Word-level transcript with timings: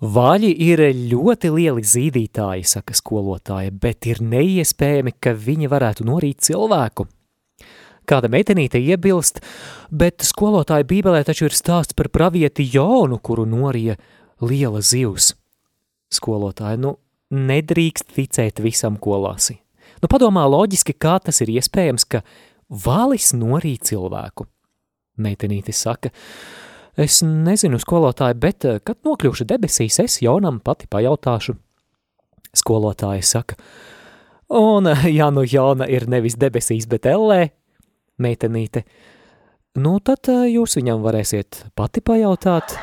Vaļi 0.00 0.54
ir 0.64 0.80
ļoti 0.96 1.50
lieli 1.52 1.82
zīdītāji, 1.84 2.64
saka 2.64 2.94
skolotāja, 2.96 3.68
bet 3.68 4.06
ir 4.08 4.22
neiespējami, 4.24 5.12
ka 5.20 5.34
viņi 5.36 5.68
varētu 5.68 6.06
norīt 6.08 6.40
cilvēku. 6.46 7.04
Kāda 8.08 8.30
meitenīte 8.32 8.80
iebilst, 8.80 9.42
bet 9.92 10.24
skolotāja 10.24 10.88
bībelē 10.88 11.20
taču 11.28 11.50
ir 11.50 11.54
stāsts 11.54 11.94
par 11.94 12.08
pravieti 12.08 12.64
Jonu, 12.72 13.20
kuru 13.20 13.44
norija 13.44 13.98
liela 14.40 14.80
zivs. 14.80 15.34
Skolotāja, 16.10 16.80
nu, 16.80 16.96
nedrīkst 17.30 18.16
ticēt 18.16 18.64
visam, 18.64 18.96
ko 18.96 19.20
lasi. 19.20 19.60
Nu, 20.00 20.08
padomā 20.08 20.46
loģiski, 20.48 20.96
kā 20.96 21.18
tas 21.20 21.42
ir 21.44 21.52
iespējams, 21.52 22.08
ka 22.08 22.24
valis 22.72 23.34
norī 23.36 23.76
cilvēku. 23.76 24.48
Meitenīte 25.20 25.76
saka, 25.76 26.08
es 27.00 27.20
nezinu, 27.26 27.80
skolotāji, 27.80 28.36
bet, 28.40 28.64
eh, 28.64 28.80
kad 28.84 29.00
nokļūšu 29.06 29.46
debesīs, 29.48 30.00
es 30.02 30.20
Jonam 30.22 30.60
pati 30.64 30.88
pajautāšu. 30.90 31.56
Skolotāja 32.56 33.22
saka, 33.22 33.56
un, 34.48 34.88
ja 35.18 35.30
nu 35.30 35.44
Jona 35.46 35.88
ir 35.88 36.08
nevis 36.10 36.38
debesīs, 36.40 36.88
bet 36.90 37.06
ellē, 37.06 37.50
meitenīte, 38.20 38.84
nu 39.80 39.98
tad 40.04 40.32
eh, 40.32 40.48
jūs 40.54 40.78
viņam 40.80 41.04
varēsiet 41.06 41.64
pati 41.78 42.00
pajautāt. 42.00 42.76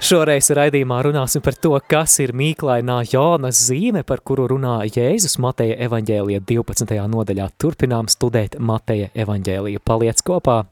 Šoreiz 0.00 0.46
raidījumā 0.56 1.02
runāsim 1.04 1.42
par 1.44 1.58
to, 1.60 1.74
kas 1.92 2.14
ir 2.24 2.30
mīklainā 2.32 3.02
Jonas 3.12 3.58
zīme, 3.68 4.00
par 4.08 4.22
kuru 4.24 4.46
runā 4.54 4.78
Jēzus 4.88 5.36
Mateja 5.44 5.76
evaņģēlija 5.86 6.40
12. 6.48 6.96
nodaļā. 7.12 7.50
Turpinām 7.60 8.08
studēt 8.08 8.56
Mateja 8.56 9.10
evaņģēliju. 9.12 9.84
Paliec 9.84 10.24
kopā! 10.24 10.62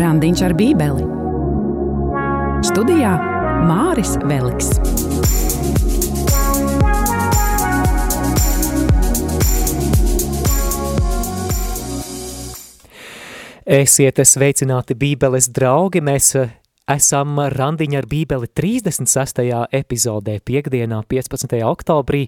Randiņš 0.00 0.44
ar 0.46 0.54
bībeli 0.60 1.08
Studijā 2.68 3.16
Māris 3.64 4.18
Veliks. 4.20 4.74
Esiet 13.70 14.18
sveicināti 14.26 14.96
Bībeles 14.98 15.46
draugi, 15.54 16.00
mēs 16.02 16.32
eh, 16.34 16.48
esam 16.90 17.36
randiņa 17.54 18.00
ar 18.00 18.08
Bībeli 18.10 18.48
36. 18.50 19.44
epizodē, 19.78 20.34
piekdienā, 20.42 20.98
15. 21.06 21.54
oktobrī. 21.68 22.24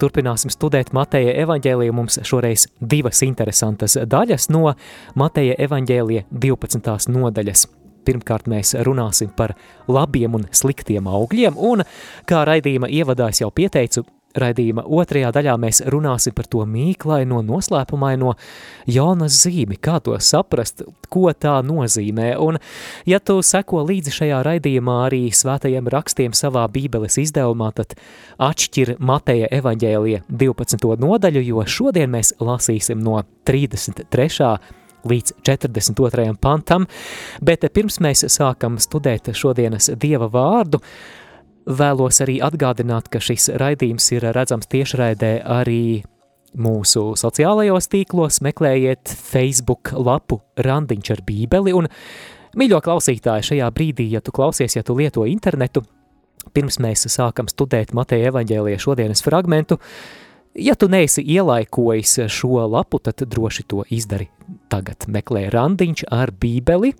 Turpināsim 0.00 0.54
studēt 0.54 0.94
Mateja 0.96 1.34
evaņģēliju. 1.42 1.96
Mums 1.98 2.16
šoreiz 2.24 2.64
divas 2.80 3.20
interesantas 3.28 3.98
daļas 4.08 4.48
no 4.56 4.72
Mateja 5.20 5.60
evaņģēlija 5.68 6.30
12. 6.32 7.12
nodaļas. 7.12 7.68
Pirmkārt, 8.08 8.48
mēs 8.48 8.72
runāsim 8.88 9.36
par 9.36 9.52
labiem 9.92 10.40
un 10.40 10.48
sliktiem 10.48 11.12
augļiem, 11.12 11.60
un, 11.60 11.84
kā 12.24 12.46
raidījuma 12.48 12.88
ievadā 12.88 13.28
es 13.34 13.44
jau 13.44 13.52
pieteicu, 13.52 14.06
Raidījuma 14.36 14.84
otrajā 14.84 15.30
daļā 15.34 15.56
mēs 15.60 15.82
runāsim 15.92 16.34
par 16.36 16.48
to 16.52 16.64
mīklaino, 16.68 17.40
noslēpumaino 17.46 18.34
Jonas 18.90 19.40
zīmi, 19.42 19.78
kā 19.80 19.98
to 20.04 20.16
saprast, 20.20 20.84
ko 21.12 21.30
tā 21.32 21.56
nozīmē. 21.66 22.34
Un, 22.42 22.60
ja 23.08 23.20
tu 23.20 23.38
seko 23.44 23.82
līdzi 23.88 24.14
šajā 24.20 24.40
raidījumā 24.46 24.96
arī 25.06 25.22
svētajiem 25.34 25.90
rakstiem 25.92 26.36
savā 26.36 26.66
bībeles 26.72 27.18
izdevumā, 27.22 27.72
tad 27.76 27.96
atšķir 28.42 28.96
Mateja 28.98 29.50
evaņģēlija 29.60 30.26
12. 30.28 30.88
nodaļu, 31.02 31.44
jo 31.50 31.68
šodien 31.76 32.12
mēs 32.12 32.34
lasīsim 32.42 33.00
no 33.04 33.22
33 33.48 34.58
līdz 35.06 35.36
42. 35.46 36.34
pantam, 36.40 36.86
bet 37.44 37.66
pirms 37.74 38.00
mēs 38.02 38.26
sākam 38.32 38.80
studēt 38.82 39.30
šodienas 39.36 39.92
Dieva 40.00 40.28
vārdu, 40.32 40.80
Vēlos 41.66 42.20
arī 42.22 42.36
atgādināt, 42.46 43.08
ka 43.10 43.18
šis 43.18 43.48
raidījums 43.58 44.04
ir 44.14 44.28
redzams 44.36 44.68
tiešraidē 44.70 45.40
arī 45.50 46.04
mūsu 46.54 47.16
sociālajos 47.18 47.90
tīklos, 47.90 48.38
meklējiet 48.46 49.10
Facebook 49.10 49.90
lapu 49.92 50.38
Randiņš 50.62 51.10
ar 51.16 51.22
bībeli, 51.26 51.74
un, 51.74 51.88
mīļo 52.56 52.78
klausītāji, 52.86 53.48
šajā 53.50 53.70
brīdī, 53.74 54.06
ja 54.14 54.22
tu 54.22 54.34
klausies, 54.36 54.78
ja 54.78 54.84
tu 54.86 54.94
lieto 54.94 55.26
internetu, 55.26 55.82
pirms 56.54 56.78
mēs 56.82 57.08
sākam 57.10 57.50
studēt 57.50 57.90
Mateja 57.98 58.30
evaņģēlija 58.30 58.84
šodienas 58.86 59.24
fragmentu, 59.26 59.80
ja 60.54 60.78
tu 60.78 60.86
neesi 60.92 61.24
ielaikojis 61.34 62.28
šo 62.30 62.62
lapu, 62.70 63.02
tad 63.02 63.26
droši 63.26 63.66
to 63.66 63.82
izdari 63.90 64.30
tagad. 64.70 65.10
Meklē 65.10 65.48
Randiņš 65.50 66.06
ar 66.14 66.30
bībeli, 66.30 66.94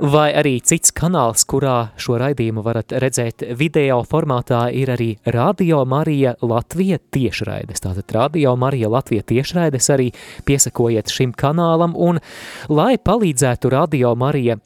vai 0.00 0.30
arī 0.36 0.54
cits 0.64 0.92
kanāls, 0.96 1.44
kurā 1.48 1.90
šo 2.00 2.16
raidījumu 2.20 2.62
varat 2.64 2.94
redzēt 3.02 3.44
video 3.58 4.00
formātā, 4.08 4.62
ir 4.72 4.92
arī 4.94 5.10
Radio 5.34 5.82
Marija 5.88 6.34
Latvija 6.40 6.98
tiešraides. 7.12 7.82
Tātad 7.84 8.14
Radio 8.16 8.54
Marija 8.56 8.88
Latvija 8.88 9.26
tiešraides 9.28 9.90
arī 9.92 10.10
piesakojiet 10.48 11.12
šim 11.12 11.34
kanālam, 11.36 11.94
un 11.96 12.20
lai 12.72 12.96
palīdzētu 12.96 13.72
Radio 13.72 14.14
Marija 14.16 14.56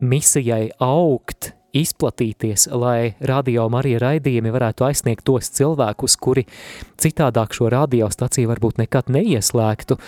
misijai 0.00 0.70
augt, 0.82 1.52
izplatīties, 1.76 2.66
lai 2.74 3.14
radio 3.22 3.68
Marija 3.70 4.00
raidījumi 4.02 4.50
varētu 4.50 4.88
aizsniegt 4.88 5.22
tos 5.28 5.52
cilvēkus, 5.54 6.16
kuri 6.18 6.46
citādāk 7.00 7.54
šo 7.54 7.70
radiostaciju 7.70 8.50
varbūt 8.50 8.80
nekad 8.82 9.12
neieslēgtu, 9.14 10.00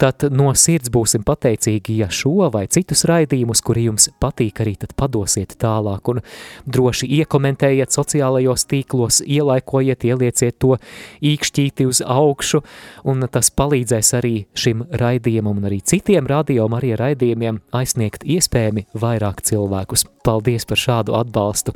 tad 0.00 0.24
no 0.34 0.50
sirds 0.58 0.90
būsim 0.92 1.24
pateicīgi, 1.26 1.98
ja 2.02 2.08
šo 2.12 2.48
vai 2.52 2.64
citus 2.72 3.04
raidījumus, 3.08 3.62
kuri 3.64 3.86
jums 3.88 4.08
patīk, 4.22 4.60
arī 4.64 4.74
padosiet 4.96 5.54
tālāk 5.60 6.10
un 6.10 6.20
droši 6.66 7.08
iekomentējiet 7.20 7.94
sociālajos 7.94 8.66
tīklos, 8.70 9.20
ielaikojiet, 9.24 10.04
ielieciet 10.04 10.58
to 10.62 10.76
īkšķīti 11.24 11.86
uz 11.88 12.02
augšu, 12.02 12.62
un 13.10 13.26
tas 13.30 13.50
palīdzēs 13.54 14.14
arī 14.18 14.34
šim 14.58 14.84
raidījumam 14.90 15.60
un 15.62 15.68
arī 15.70 15.80
citiem 15.84 16.26
radio 16.30 16.66
Marija 16.72 16.98
raidījumiem 17.00 17.60
aizsniegt 17.74 18.26
iespējami 18.26 18.88
vairāk 18.98 19.44
cilvēkus. 19.46 20.06
Paldies 20.24 20.64
par 20.64 20.80
šādu 20.80 21.14
atbalstu 21.18 21.74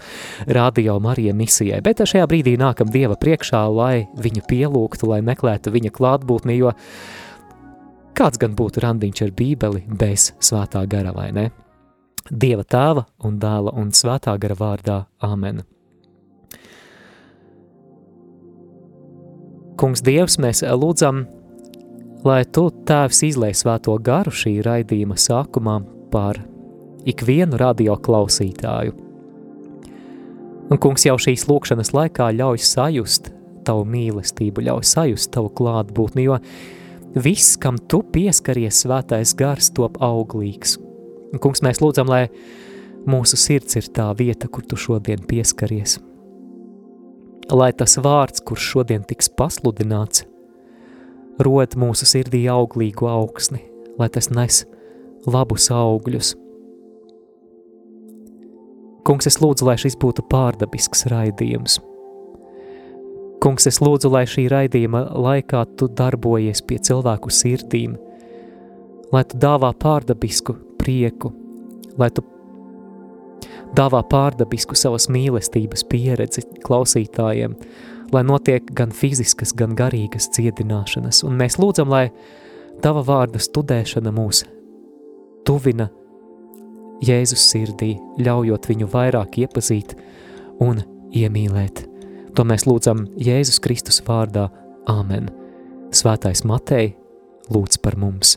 radio 0.48 0.96
Marija 1.04 1.34
misijai, 1.36 1.82
bet 1.84 2.00
šajā 2.00 2.26
brīdī 2.30 2.56
nākam 2.60 2.88
Dieva 2.92 3.18
priekšā, 3.20 3.66
lai 3.68 4.08
viņu 4.16 4.46
pielūgtu, 4.48 5.10
lai 5.10 5.20
meklētu 5.26 5.72
viņa 5.74 5.92
klātbūtni, 5.94 6.56
jo 6.56 6.72
Kāds 8.18 8.40
gan 8.42 8.56
būtu 8.58 8.82
randiņš 8.82 9.20
ar 9.22 9.32
bībeli 9.38 9.84
bez 9.94 10.32
svētā 10.42 10.80
gara, 10.90 11.12
vai 11.14 11.28
ne? 11.30 11.44
Dieva 12.28 12.64
tēva 12.66 13.04
un 13.24 13.36
dēla 13.38 13.70
un 13.78 13.92
svētā 13.94 14.32
gara 14.42 14.56
vārdā 14.58 14.96
Āmen. 15.22 15.60
Kungs 19.78 20.02
Dievs, 20.02 20.34
mēs 20.42 20.64
lūdzam, 20.66 21.20
lai 22.26 22.40
Tu, 22.50 22.64
Tēvs, 22.88 23.20
izlai 23.28 23.52
svēto 23.54 23.94
garu 24.02 24.32
šī 24.34 24.56
raidījuma 24.66 25.14
sākumā 25.14 25.76
par 26.10 26.40
ikvienu 27.06 27.60
radio 27.62 27.94
klausītāju. 28.02 28.96
Un, 30.68 30.80
kungs, 30.82 31.06
jau 31.06 31.14
šīs 31.22 31.46
lūkšanas 31.46 31.94
laikā 31.94 32.32
ļauj 32.34 32.66
sajust 32.66 33.30
Tavu 33.68 33.86
mīlestību, 33.86 34.66
ļauj 34.66 34.90
sajust 34.90 35.30
Tavu 35.36 35.54
klātbūtni, 35.54 36.26
jo 36.26 36.40
viss, 37.16 37.56
kam 37.60 37.78
tu 37.88 38.02
pieskaries, 38.12 38.82
svētais 38.84 39.34
gars, 39.38 39.70
top 39.74 39.98
auglīgs. 40.04 40.76
Un, 41.32 41.40
kungs, 41.42 41.62
mēs 41.64 41.80
lūdzam, 41.82 42.08
lai 42.10 42.28
mūsu 43.08 43.38
sirds 43.40 43.78
ir 43.80 43.88
tā 43.94 44.08
vieta, 44.18 44.48
kur 44.48 44.64
tu 44.66 44.76
šodien 44.76 45.24
pieskaries. 45.28 45.98
Lai 47.48 47.70
tas 47.72 47.96
vārds, 48.04 48.42
kurš 48.44 48.72
šodien 48.74 49.06
tiks 49.08 49.30
pasludināts, 49.32 50.26
rod 51.40 51.76
mūsu 51.80 52.08
sirdī 52.08 52.44
auglīgu 52.52 53.08
augsni, 53.08 53.62
lai 54.00 54.10
tas 54.12 54.28
nes 54.32 54.64
labus 55.28 55.70
augļus. 55.72 56.34
Kungs, 59.08 59.30
es 59.30 59.40
lūdzu, 59.40 59.64
lai 59.64 59.78
šis 59.80 59.96
būtu 59.96 60.26
pārdabisks 60.28 61.08
raidījums– 61.08 61.80
Kungs, 63.38 63.68
es 63.70 63.78
lūdzu, 63.78 64.10
lai 64.10 64.24
šī 64.26 64.48
raidījuma 64.50 65.04
laikā 65.14 65.62
tu 65.78 65.86
darbojies 65.94 66.62
pie 66.66 66.80
cilvēku 66.82 67.30
sirdīm, 67.30 67.94
lai 69.14 69.22
tu 69.30 69.38
dāvā 69.38 69.70
pārdabisku 69.78 70.56
prieku, 70.80 71.30
lai 72.00 72.10
tu 72.14 72.24
dāvā 73.78 74.02
pārdabisku 74.10 74.74
savas 74.78 75.06
mīlestības 75.12 75.84
pieredzi 75.90 76.42
klausītājiem, 76.64 77.54
lai 78.12 78.22
notiek 78.26 78.72
gan 78.74 78.90
fiziskas, 78.90 79.52
gan 79.54 79.76
garīgas 79.78 80.30
dziedināšanas. 80.34 81.22
Un 81.28 81.38
mēs 81.38 81.60
lūdzam, 81.62 81.92
lai 81.92 82.08
tava 82.82 83.04
vārda 83.06 83.38
studēšana 83.42 84.14
mūs 84.14 84.44
tuvina 85.46 85.88
Jēzus 87.04 87.44
sirdī, 87.52 87.92
ļaujot 88.18 88.66
viņu 88.66 88.88
vairāk 88.90 89.38
iepazīt 89.44 89.94
un 90.64 90.82
iemīlēt. 91.14 91.84
To 92.38 92.44
mēs 92.46 92.68
lūdzam 92.70 93.00
Jēzus 93.18 93.58
Kristus 93.58 93.96
vārdā. 94.06 94.44
Āmen. 94.86 95.26
Svētais 95.90 96.44
Matei, 96.46 96.92
lūdz 97.50 97.80
par 97.82 97.96
mums! 97.98 98.36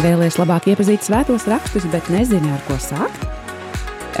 Vēlēs 0.00 0.38
labāk 0.40 0.70
iepazīt 0.72 1.04
svētos 1.04 1.44
rakstus, 1.52 1.84
bet 1.92 2.08
nezini, 2.10 2.48
ar 2.48 2.64
ko 2.64 2.78
sākt? 2.80 3.26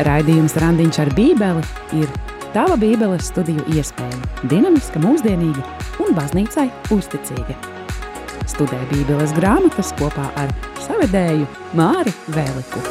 Raidījums 0.04 0.58
Randiņš 0.60 0.98
ar 1.00 1.12
Bībeli 1.16 1.64
ir 2.02 2.12
tava 2.52 2.76
Bībeles 2.76 3.32
studiju 3.32 3.64
iespēja. 3.72 4.20
Dinamiska, 4.52 5.00
mūsdienīga 5.00 5.64
un 6.04 6.12
baznīcai 6.18 6.68
uzticīga. 6.92 7.56
Studē 8.52 8.84
Bībeles 8.92 9.32
grāmatas 9.38 9.96
kopā 9.96 10.28
ar 10.44 10.52
savedēju 10.84 11.48
Māri 11.80 12.12
Vēliku. 12.36 12.84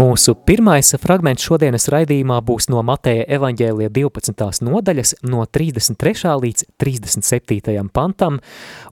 Mūsu 0.00 0.32
pirmais 0.48 0.94
fragments 1.02 1.44
šodienas 1.44 1.84
raidījumā 1.92 2.38
būs 2.46 2.70
no 2.72 2.80
Mateja 2.86 3.26
evaņģēlija 3.36 3.90
12. 3.92 4.62
nodaļas 4.64 5.10
no 5.28 5.42
33. 5.44 6.30
līdz 6.40 6.62
37. 6.80 7.82
pantam, 7.92 8.38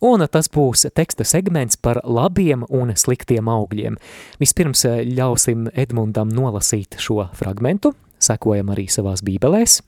un 0.05 0.27
tas 0.29 0.51
būs 0.53 0.85
teksta 0.99 1.25
segments 1.25 1.81
par 1.81 2.03
labiem 2.05 2.67
un 2.69 2.93
sliktiem 2.93 3.49
augļiem. 3.49 3.97
Vispirms 4.43 4.85
ļausim 5.15 5.71
Edmundam 5.73 6.29
nolasīt 6.35 7.01
šo 7.01 7.31
fragmentu, 7.41 7.95
sekojam 8.21 8.75
arī 8.77 8.91
savās 8.93 9.25
bībelēs. 9.25 9.81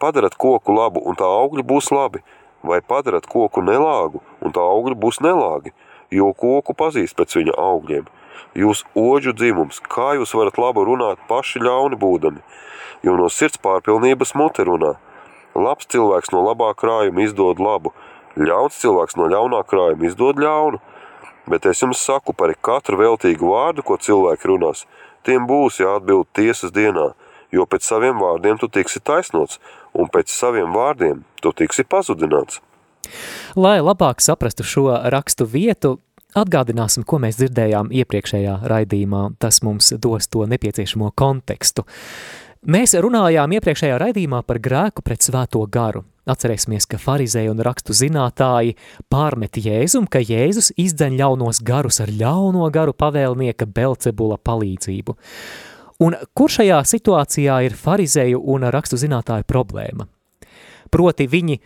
Padarat 0.00 0.40
koku 0.40 0.78
labu 0.78 1.04
un 1.04 1.20
tā 1.20 1.28
augļi 1.28 1.68
būs 1.68 1.92
labi, 1.92 2.24
vai 2.64 2.80
padarat 2.80 3.28
koku 3.28 3.66
nelāgu 3.66 4.24
un 4.40 4.56
tā 4.56 4.64
augļi 4.72 4.96
būs 5.04 5.20
nelāgi, 5.20 5.76
jo 6.08 6.32
koku 6.32 6.72
pazīst 6.72 7.20
pēc 7.20 7.42
viņa 7.42 7.60
augļiem– 7.68 8.08
Jūs 8.54 8.84
oģu 8.94 9.34
dzimums, 9.34 9.80
kā 9.80 10.14
jūs 10.18 10.34
varat 10.38 10.58
labu 10.58 10.84
runāt 10.86 11.22
paši 11.28 11.62
ļauni 11.64 11.98
būdami, 11.98 12.42
jo 13.02 13.16
no 13.18 13.28
sirds 13.28 13.58
pārpilnības 13.62 14.34
mute 14.38 14.66
runā. 14.66 14.94
Labs 15.54 15.86
cilvēks 15.90 16.32
no 16.34 16.42
labā 16.42 16.72
krājuma 16.78 17.22
izdod 17.26 17.62
labu, 17.62 17.92
ļauns 18.38 18.80
cilvēks 18.82 19.18
no 19.18 19.28
ļaunā 19.30 19.62
krājuma 19.70 20.08
izdod 20.08 20.40
ļaunu. 20.42 20.80
Bet 21.50 21.66
es 21.68 21.82
jums 21.82 22.00
saku 22.00 22.32
par 22.32 22.54
katru 22.64 22.98
veltīgu 22.98 23.50
vārdu, 23.50 23.84
ko 23.84 23.98
cilvēki 24.00 24.48
runās, 24.48 24.86
tiem 25.26 25.46
būs 25.46 25.82
jāatbild 25.82 26.30
tiesas 26.36 26.72
dienā, 26.72 27.10
jo 27.52 27.66
pēc 27.68 27.84
saviem 27.86 28.18
vārdiem 28.18 28.58
tu 28.58 28.70
tiksi 28.72 29.02
taisnots, 29.04 29.60
un 29.92 30.08
pēc 30.08 30.32
saviem 30.32 30.72
vārdiem 30.74 31.22
tu 31.42 31.52
tiksi 31.52 31.84
pazudināts. 31.84 32.62
Lai 33.54 33.78
labāk 33.84 34.24
saprastu 34.24 34.64
šo 34.66 34.88
rakstu 35.12 35.46
vietu, 35.46 35.98
Atgādināsim, 36.34 37.04
ko 37.06 37.20
mēs 37.22 37.36
dzirdējām 37.38 37.92
iepriekšējā 37.94 38.56
raidījumā, 38.66 39.28
tas 39.38 39.60
mums 39.62 39.92
dos 40.02 40.26
to 40.26 40.42
nepieciešamo 40.50 41.12
kontekstu. 41.14 41.84
Mēs 42.66 42.96
runājām 42.98 43.52
iepriekšējā 43.54 44.00
raidījumā 44.00 44.40
par 44.42 44.58
grēku 44.64 45.04
pret 45.06 45.22
svēto 45.22 45.62
garu. 45.70 46.02
Atcerēsimies, 46.26 46.88
ka 46.88 46.98
farizēji 46.98 47.50
un 47.52 47.60
rakstu 47.62 47.94
zinātāji 47.94 48.74
pārmet 49.12 49.60
Jēzum, 49.60 50.08
ka 50.08 50.22
Jēzus 50.24 50.72
izdzeņ 50.80 51.18
ļaunos 51.20 51.60
garus 51.62 52.00
ar 52.00 52.10
ļauno 52.10 52.66
garu 52.72 52.96
pavēlnieka 52.96 53.68
Belcebula 53.68 54.40
palīdzību. 54.40 55.14
Un 56.02 56.16
kur 56.34 56.50
šajā 56.50 56.80
situācijā 56.88 57.60
ir 57.68 57.76
farizēju 57.78 58.40
un 58.40 58.66
rakstu 58.74 58.98
zinātāju 58.98 59.46
problēma? 59.46 60.08
Proti 60.90 61.28
viņi 61.30 61.60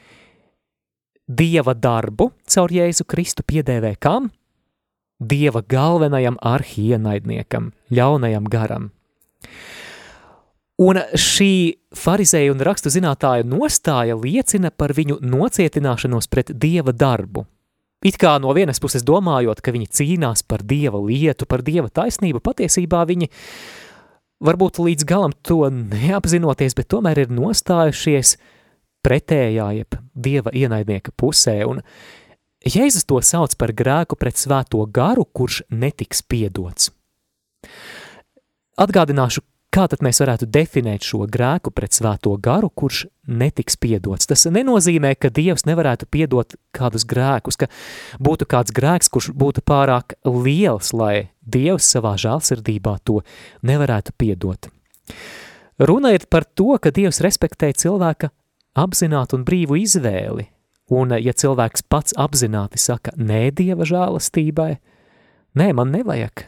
dieva 1.28 1.72
darbu 1.78 2.32
caur 2.44 2.74
Jēzu 2.74 3.06
Kristu 3.08 3.46
piedēvē 3.46 3.94
kam? 4.02 4.28
Dieva 5.18 5.64
galvenajam 5.66 6.38
arhienaidniekam, 6.46 7.72
ļaunajam 7.90 8.46
garam. 8.50 8.90
Un 10.78 11.00
šī 11.18 11.52
farizēja 11.98 12.52
un 12.54 12.62
rakstu 12.62 12.92
zinātāja 12.94 13.42
nostāja 13.42 14.14
liecina 14.14 14.70
par 14.70 14.94
viņu 14.94 15.18
nocietināšanos 15.26 16.30
pret 16.30 16.52
Dieva 16.54 16.94
darbu. 16.94 17.48
It 18.06 18.14
kā 18.14 18.36
no 18.38 18.52
vienas 18.54 18.78
puses 18.78 19.02
domājot, 19.02 19.58
ka 19.58 19.74
viņi 19.74 19.90
cīnās 19.90 20.44
par 20.46 20.62
Dieva 20.62 21.00
lietu, 21.02 21.48
par 21.50 21.64
Dieva 21.66 21.90
taisnību, 21.90 22.38
patiesībā 22.38 23.02
viņi 23.10 23.26
varbūt 24.46 24.78
līdz 24.78 25.08
galam 25.08 25.34
to 25.42 25.64
neapzinoties, 25.66 26.78
bet 26.78 26.86
tomēr 26.94 27.24
ir 27.24 27.34
nostājušies 27.34 28.36
pretējā, 29.02 29.66
jeb 29.80 29.98
Dieva 30.14 30.54
ienaidnieka 30.54 31.10
pusē, 31.18 31.58
un 31.66 31.82
Jēzus 32.66 33.06
to 33.06 33.20
sauc 33.22 33.54
par 33.58 33.70
grēku 33.76 34.18
pret 34.18 34.38
svēto 34.38 34.82
garu, 34.90 35.24
kurš 35.24 35.62
netiks 35.70 36.24
piedots. 36.26 36.90
Atgādināšu, 38.78 39.42
kā 39.74 39.86
tad 39.90 40.02
mēs 40.02 40.18
varētu 40.22 40.48
definēt 40.50 41.06
šo 41.06 41.26
grēku 41.30 41.70
pret 41.74 41.94
svēto 41.94 42.32
garu, 42.42 42.70
kurš 42.70 43.04
netiks 43.30 43.78
piedots. 43.78 44.26
Tas 44.26 44.46
nenozīmē, 44.50 45.14
ka 45.14 45.30
Dievs 45.30 45.66
nevarētu 45.68 46.08
piedot 46.10 46.56
kādus 46.74 47.06
grēkus, 47.08 47.60
ka 47.60 47.70
būtu 48.18 48.48
kāds 48.50 48.74
grēks, 48.74 49.10
kurš 49.12 49.30
būtu 49.38 49.62
pārāk 49.62 50.18
liels, 50.26 50.92
lai 50.92 51.30
Dievs 51.42 51.86
savā 51.94 52.16
žālsirdībā 52.18 52.98
to 53.06 53.22
nevarētu 53.62 54.16
piedot. 54.18 54.70
Runa 55.78 56.10
ir 56.16 56.26
par 56.26 56.42
to, 56.58 56.74
ka 56.82 56.90
Dievs 56.90 57.22
respektē 57.22 57.70
cilvēka 57.70 58.32
apzinātu 58.78 59.38
un 59.38 59.46
brīvu 59.46 59.78
izvēli, 59.78 60.48
Un, 60.88 61.12
ja 61.20 61.34
cilvēks 61.36 61.84
pats 61.92 62.14
apzināti 62.16 62.80
saka, 62.80 63.12
nē, 63.20 63.50
dieva 63.52 63.84
žēlastībai, 63.88 64.70
nē, 65.60 65.68
man 65.76 65.92
nevajag, 65.92 66.46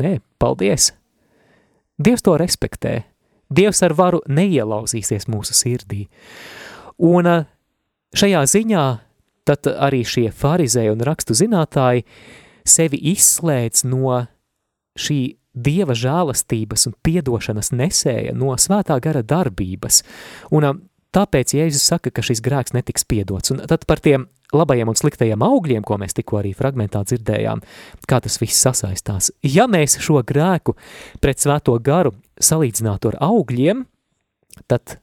nē, 0.00 0.16
paldies. 0.40 0.92
Dievs 2.02 2.24
to 2.24 2.38
respektē. 2.40 3.02
Dievs 3.52 3.82
ar 3.84 3.92
varu 3.92 4.22
neielauzīsies 4.32 5.28
mūsu 5.28 5.54
sirdī. 5.54 6.06
Un 6.96 7.28
šajā 8.16 8.40
ziņā 8.48 8.84
tad 9.48 9.68
arī 9.68 10.00
šie 10.06 10.30
farizēji 10.32 10.94
un 10.94 11.04
rakstu 11.04 11.36
zinātāji 11.36 12.06
sevi 12.64 13.00
izslēdz 13.12 13.84
no 13.90 14.22
šī 14.98 15.20
dieva 15.52 15.92
žēlastības 15.96 16.86
un 16.88 16.94
piedošanas 17.04 17.72
nesēja, 17.76 18.32
no 18.32 18.54
svētā 18.56 18.96
gara 19.04 19.20
darbības. 19.20 20.00
Un 20.54 20.68
Tāpēc 21.12 21.52
Jēzus 21.58 21.84
saka, 21.84 22.10
ka 22.14 22.24
šis 22.24 22.40
grēks 22.44 22.72
netiks 22.72 23.04
piedots. 23.04 23.52
Un 23.52 23.60
tad 23.68 23.84
par 23.88 24.00
tiem 24.00 24.26
labajiem 24.56 24.88
un 24.88 24.96
sliktajiem 24.96 25.44
augļiem, 25.44 25.84
ko 25.84 25.98
mēs 26.00 26.16
tikko 26.16 26.40
arī 26.40 26.52
fragmentā 26.56 27.02
dzirdējām, 27.08 27.62
kā 28.08 28.20
tas 28.24 28.38
viss 28.40 28.64
sasaistās. 28.64 29.30
Ja 29.44 29.68
mēs 29.70 29.98
šo 30.02 30.22
grēku 30.26 30.76
pret 31.20 31.44
svēto 31.44 31.76
garu 31.84 32.14
salīdzinātu 32.40 33.12
ar 33.12 33.20
augļiem, 33.28 33.84
tad 34.72 34.98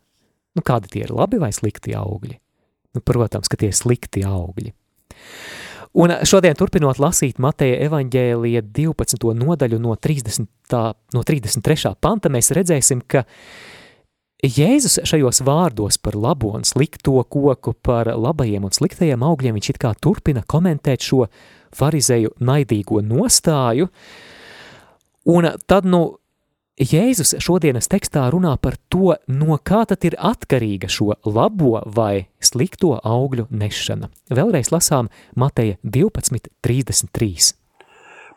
nu, 0.58 0.66
kādi 0.66 0.94
tie 0.94 1.06
ir 1.06 1.14
labi 1.16 1.42
vai 1.42 1.52
slikti 1.56 1.96
augļi? 1.98 2.38
Nu, 2.98 3.06
protams, 3.06 3.50
ka 3.50 3.58
tie 3.60 3.70
ir 3.70 3.78
slikti 3.78 4.26
augļi. 4.26 4.74
Un 6.00 6.14
šodien 6.26 6.54
turpinot 6.58 7.00
lasīt 7.02 7.40
Mateja 7.42 7.80
evaņģēlija 7.88 8.62
12. 8.78 9.32
nodaļu 9.38 9.80
no, 9.82 9.96
30, 9.98 10.46
no 11.16 11.24
33. 11.26 11.94
panta, 12.02 12.30
mēs 12.34 12.52
redzēsim, 12.54 13.02
ka 13.10 13.24
Jēzus 14.40 15.02
šajos 15.04 15.42
vārdos 15.44 15.98
par 16.00 16.16
labo 16.16 16.54
un 16.56 16.64
slikto 16.64 17.18
koku, 17.28 17.74
par 17.84 18.08
labajiem 18.08 18.64
un 18.64 18.72
sliktajiem 18.72 19.20
augļiem, 19.20 19.58
viņš 19.58 19.68
it 19.74 19.80
kā 19.82 19.90
turpina 20.00 20.46
komentēt 20.48 21.04
šo 21.04 21.26
farizēju 21.76 22.38
naidīgo 22.40 23.02
nostāju, 23.04 23.90
un 25.28 25.48
tad, 25.68 25.84
nu, 25.84 26.16
Jēzus 26.80 27.34
šodienas 27.44 27.92
tekstā 27.92 28.30
runā 28.32 28.54
par 28.64 28.78
to, 28.88 29.18
no 29.28 29.58
kā 29.60 29.82
tad 29.84 30.08
ir 30.08 30.16
atkarīga 30.16 30.88
šo 30.88 31.18
labo 31.28 31.82
vai 31.84 32.30
slikto 32.40 32.94
augļu 32.96 33.50
nešana. 33.52 34.08
Vēlreiz 34.32 34.72
lasām 34.72 35.12
Mateja 35.36 35.76
12.33. 35.84 37.52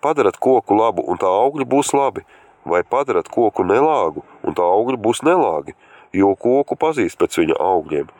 Padarat 0.03 0.43
koku 0.43 0.75
labu 0.75 1.07
un 1.07 1.23
tā 1.23 1.31
augļi 1.31 1.71
būs 1.71 1.95
labi, 1.95 2.27
vai 2.67 2.83
padarat 2.83 3.31
koku 3.31 3.63
nelāgu 3.63 4.27
un 4.43 4.59
tā 4.59 4.67
augļi 4.67 4.99
būs 4.99 5.23
nelāgi– 5.31 5.79
jo 6.17 6.35
koku 6.39 6.79
pazīst 6.79 7.19
pēc 7.21 7.41
viņa 7.43 7.59
augļiem. 7.61 8.11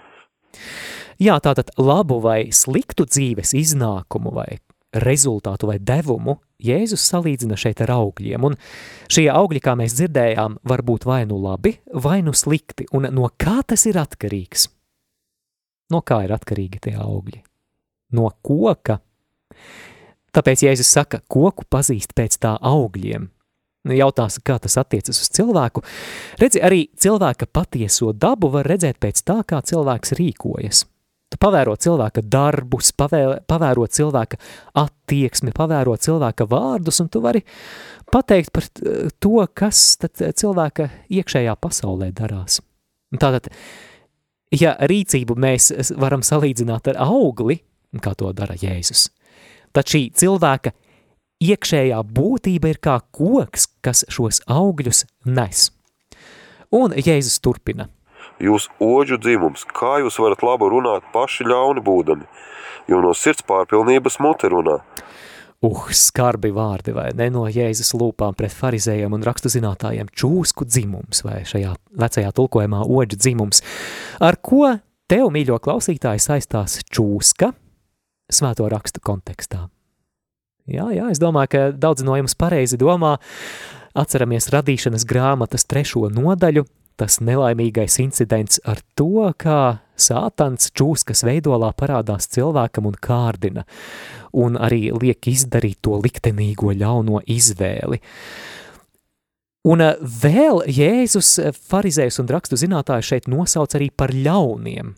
Jā, 1.23 1.39
tātad 1.45 1.71
labu 1.79 2.19
vai 2.25 2.51
sliktu 2.55 3.07
dzīves 3.07 3.53
iznākumu 3.55 4.33
vai 4.35 4.59
rezultātu 4.93 5.69
vai 5.71 5.79
devumu 5.81 6.37
Jēzus 6.63 7.05
salīdzina 7.11 7.57
šeit 7.59 7.81
ar 7.83 7.91
augļiem, 7.97 8.45
un 8.47 8.57
šie 9.11 9.27
augļi, 9.33 9.63
kā 9.65 9.75
mēs 9.79 9.97
dzirdējām, 9.99 10.61
var 10.69 10.83
būt 10.87 11.07
vai 11.09 11.23
nu 11.27 11.41
labi, 11.43 11.75
vai 11.91 12.21
nu 12.23 12.35
slikti, 12.37 12.87
un 12.95 13.09
no 13.11 13.31
kā 13.41 13.61
tas 13.67 13.87
ir 13.91 13.99
atkarīgs? 13.99 14.69
No 15.91 16.03
kā 16.07 16.23
ir 16.27 16.35
atkarīgi 16.37 16.85
tie 16.87 16.95
augļi? 17.01 17.43
No 18.15 18.31
koka. 18.45 19.01
Tāpēc 20.33 20.63
Jēzus 20.69 20.93
saka, 20.95 21.21
koku 21.29 21.67
pazīst 21.69 22.15
pēc 22.17 22.39
tā 22.41 22.55
augļiem, 22.57 23.27
jautās, 23.91 24.39
kā 24.45 24.59
tas 24.63 24.79
attiecas 24.81 25.19
uz 25.25 25.29
cilvēku. 25.35 25.83
Redzi, 26.41 26.63
arī 26.63 26.87
cilvēka 26.95 27.49
patieso 27.51 28.13
dabu 28.13 28.53
var 28.53 28.69
redzēt 28.71 29.01
pēc 29.03 29.23
tā, 29.27 29.41
kā 29.49 29.63
cilvēks 29.67 30.15
rīkojas. 30.19 30.85
Tu 31.33 31.39
pavēro 31.41 31.75
cilvēka 31.81 32.21
darbus, 32.29 32.91
pavēro, 32.93 33.39
pavēro 33.49 33.87
cilvēka 33.89 34.37
attieksmi, 34.77 35.55
pavēro 35.57 35.97
cilvēka 35.97 36.45
vārdus, 36.51 37.01
un 37.01 37.09
tu 37.09 37.23
vari 37.25 37.41
pateikt 38.13 38.53
par 38.53 38.69
to, 39.17 39.39
kas 39.57 39.97
tad 40.03 40.21
cilvēka 40.21 40.91
iekšējā 41.09 41.57
pasaulē 41.57 42.11
darās. 42.13 42.61
Tātad, 43.17 43.49
ja 44.53 44.77
rīcību 44.77 45.37
mēs 45.41 45.71
varam 45.97 46.25
salīdzināt 46.25 46.93
ar 46.93 47.01
augli, 47.09 47.63
kā 48.05 48.13
to 48.17 48.29
dara 48.37 48.57
Jēzus, 48.61 49.09
tad 49.73 49.89
šī 49.89 50.11
cilvēka 50.13 50.75
iekšējā 51.43 51.99
būtība 52.17 52.73
ir 52.73 52.81
kā 52.83 52.99
koks, 53.15 53.69
kas 53.85 54.05
šos 54.13 54.43
augļus 54.51 55.05
nes. 55.27 55.71
Un 56.73 56.95
Jēzus 56.97 57.41
turpina. 57.45 57.89
Jūs 58.43 58.69
oģu 58.83 59.19
dzimums, 59.23 59.67
kā 59.69 59.99
jūs 60.03 60.17
varat 60.23 60.43
labu 60.43 60.71
runāt 60.73 61.05
paši 61.15 61.45
ļauni 61.47 61.83
būdami, 61.85 62.25
jo 62.91 63.03
no 63.05 63.13
sirds 63.15 63.45
pārpilnības 63.47 64.19
mute 64.23 64.51
runā. 64.51 64.81
Uh, 65.63 65.91
skarbi 65.95 66.51
vārdi, 66.51 66.91
vai 66.97 67.11
ne 67.15 67.29
no 67.31 67.45
Jēzus 67.47 67.93
lūpām 67.95 68.35
pret 68.35 68.55
farizējiem 68.57 69.13
un 69.15 69.23
rakstu 69.23 69.53
zinātājiem 69.53 70.09
čūsku 70.11 70.67
dzimums, 70.67 71.23
vai 71.23 71.45
šajā 71.47 71.77
vecajā 72.03 72.33
tulkojumā 72.35 72.83
oģu 72.89 73.21
dzimums. 73.21 73.63
Ar 74.19 74.41
ko 74.43 74.73
tev, 75.07 75.29
mīļo 75.31 75.61
klausītāji, 75.63 76.25
saistās 76.25 76.81
čūska 76.91 77.53
svēto 78.33 78.67
rakstu 78.73 79.05
kontekstā? 79.05 79.69
Jā, 80.71 80.87
jā, 80.95 81.09
es 81.11 81.19
domāju, 81.19 81.51
ka 81.51 81.63
daudz 81.75 82.05
no 82.07 82.15
jums 82.19 82.37
pareizi 82.39 82.79
domā. 82.79 83.17
Atceramies 83.99 84.47
radīšanas 84.53 85.05
grāmatas 85.09 85.67
trešo 85.69 86.07
nodaļu, 86.13 86.65
tas 86.97 87.19
nelaimīgais 87.25 87.99
incidents 88.05 88.61
ar 88.69 88.79
to, 88.97 89.33
kā 89.37 89.83
sātans 89.99 90.71
čūskas 90.77 91.25
veidolā 91.27 91.73
parādās 91.77 92.31
cilvēkam 92.33 92.89
un 92.89 92.97
kārdina, 93.03 93.67
un 94.33 94.57
arī 94.57 94.91
liek 94.95 95.29
izdarīt 95.33 95.83
to 95.83 95.99
liktenīgo 95.99 96.73
ļauno 96.79 97.25
izvēli. 97.27 98.01
Un 99.69 99.83
eh, 99.83 99.99
vēl 99.99 100.65
Jēzus 100.71 101.37
farizējus 101.71 102.23
un 102.23 102.31
rakstu 102.31 102.59
zinātāju 102.59 103.11
šeit 103.13 103.29
nosauc 103.31 103.75
arī 103.79 103.91
par 103.95 104.15
ļauniem. 104.15 104.95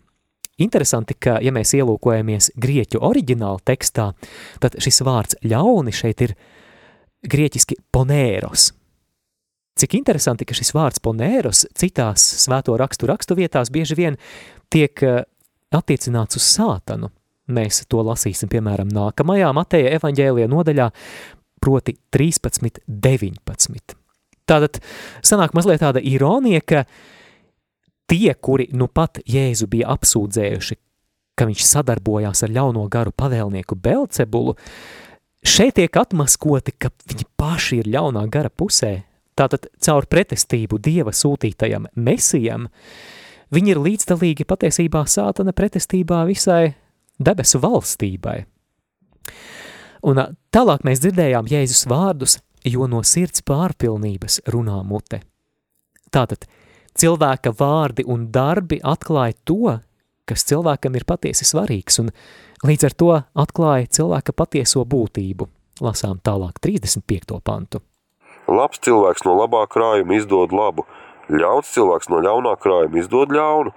Interesanti, 0.61 1.17
ka, 1.19 1.39
ja 1.43 1.51
mēs 1.51 1.73
ielūkojamies 1.75 2.53
grieķu 2.55 3.01
oriģināla 3.03 3.59
tekstā, 3.67 4.11
tad 4.63 4.79
šis 4.79 5.01
vārds 5.03 5.39
ļauni 5.43 5.91
šeit 5.95 6.23
ir 6.29 6.35
grieķiski 7.27 7.81
ponēros– 7.91 8.71
Cik 9.75 9.97
interesanti, 9.97 10.45
ka 10.47 10.55
šis 10.55 10.71
vārds 10.71 11.01
ponēros 11.03 11.65
citās 11.75 12.23
svēto 12.45 12.77
rakstu 12.79 13.09
rakstu 13.09 13.35
vietās 13.35 13.67
bieži 13.75 13.97
vien 13.99 14.15
tiek 14.71 15.01
eh, 15.03 15.17
attiecināts 15.75 16.39
uz 16.39 16.45
sātanu. 16.47 17.09
Mēs 17.51 17.81
to 17.91 17.99
lasīsim, 18.07 18.47
piemēram, 18.49 18.87
nākamajā 18.95 19.49
Mateja 19.53 19.91
evaņģēlija 19.97 20.47
nodaļā, 20.49 20.87
proti 21.59 21.97
13, 22.15 22.79
19. 22.87 23.97
Tātad 24.47 24.79
sanāk 25.25 25.51
mazliet 25.57 25.83
tāda 25.83 25.99
ironija, 25.99 26.63
ka 26.63 26.85
tie, 28.09 28.33
kuri 28.33 28.69
nu 28.73 28.87
pat 28.87 29.19
Jēzu 29.25 29.69
bija 29.71 29.93
apsūdzējuši, 29.95 30.77
ka 31.35 31.47
viņš 31.49 31.65
sadarbojās 31.67 32.45
ar 32.45 32.53
ļauno 32.55 32.85
garu 32.91 33.11
pavēlnieku 33.11 33.75
Belcebulu, 33.75 34.55
šeit 35.45 35.75
tiek 35.79 35.97
atmaskoti, 35.99 36.75
ka 36.77 36.93
viņi 37.09 37.27
paši 37.37 37.81
ir 37.83 37.91
ļaunā 37.97 38.23
gara 38.31 38.49
pusē, 38.49 38.95
Tātad 39.35 39.67
caur 39.83 40.05
pretestību 40.07 40.79
Dieva 40.79 41.11
sūtītajam 41.11 41.89
mesijam, 41.99 42.69
viņi 43.51 43.73
ir 43.73 43.81
līdzdalīgi 43.83 44.47
patiesībā 44.47 45.01
sātana 45.11 45.51
pretestībā 45.55 46.21
visai 46.29 46.71
debesu 47.19 47.59
valstībai. 47.63 48.37
Un 50.07 50.21
tālāk 50.55 50.85
mēs 50.87 51.01
dzirdējām 51.03 51.49
Jēzus 51.51 51.83
vārdus, 51.91 52.37
jo 52.63 52.87
no 52.87 53.01
sirds 53.03 53.43
pārpilnības 53.43 54.45
runā 54.53 54.77
mute. 54.87 55.19
Tātad 56.15 56.47
cilvēka 56.99 57.53
vārdi 57.59 58.05
un 58.07 58.29
darbi 58.31 58.79
atklāja 58.83 59.35
to, 59.45 59.77
kas 60.25 60.45
cilvēkam 60.49 60.95
ir 60.97 61.05
patiesi 61.07 61.47
svarīgs, 61.47 61.99
un 62.01 62.11
līdz 62.65 62.87
ar 62.89 62.95
to 62.97 63.11
atklāja 63.45 63.91
cilvēka 63.99 64.33
patieso 64.33 64.85
būtību. 64.85 65.49
Lasām 65.83 66.21
tālāk 66.23 66.61
35. 66.63 67.41
pantu. 67.43 67.81
Labs 68.47 68.79
cilvēks 68.85 69.25
no 69.25 69.35
labā 69.35 69.65
krājuma 69.67 70.15
izdod 70.15 70.53
labu, 70.55 70.85
ļauns 71.29 71.71
cilvēks 71.73 72.11
no 72.13 72.21
ļaunā 72.23 72.53
krājuma 72.61 73.01
izdod 73.01 73.33
ļaunu. 73.33 73.73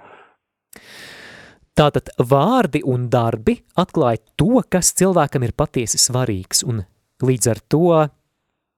Tātad 1.79 2.11
vārdi 2.19 2.81
un 2.83 3.07
darbi 3.11 3.55
atklāja 3.79 4.19
to, 4.37 4.61
kas 4.69 4.91
cilvēkam 4.99 5.45
ir 5.47 5.55
patiesi 5.57 5.99
svarīgs, 6.01 6.65
un 6.67 6.83
līdz 7.23 7.51
ar 7.51 7.61
to 7.71 7.83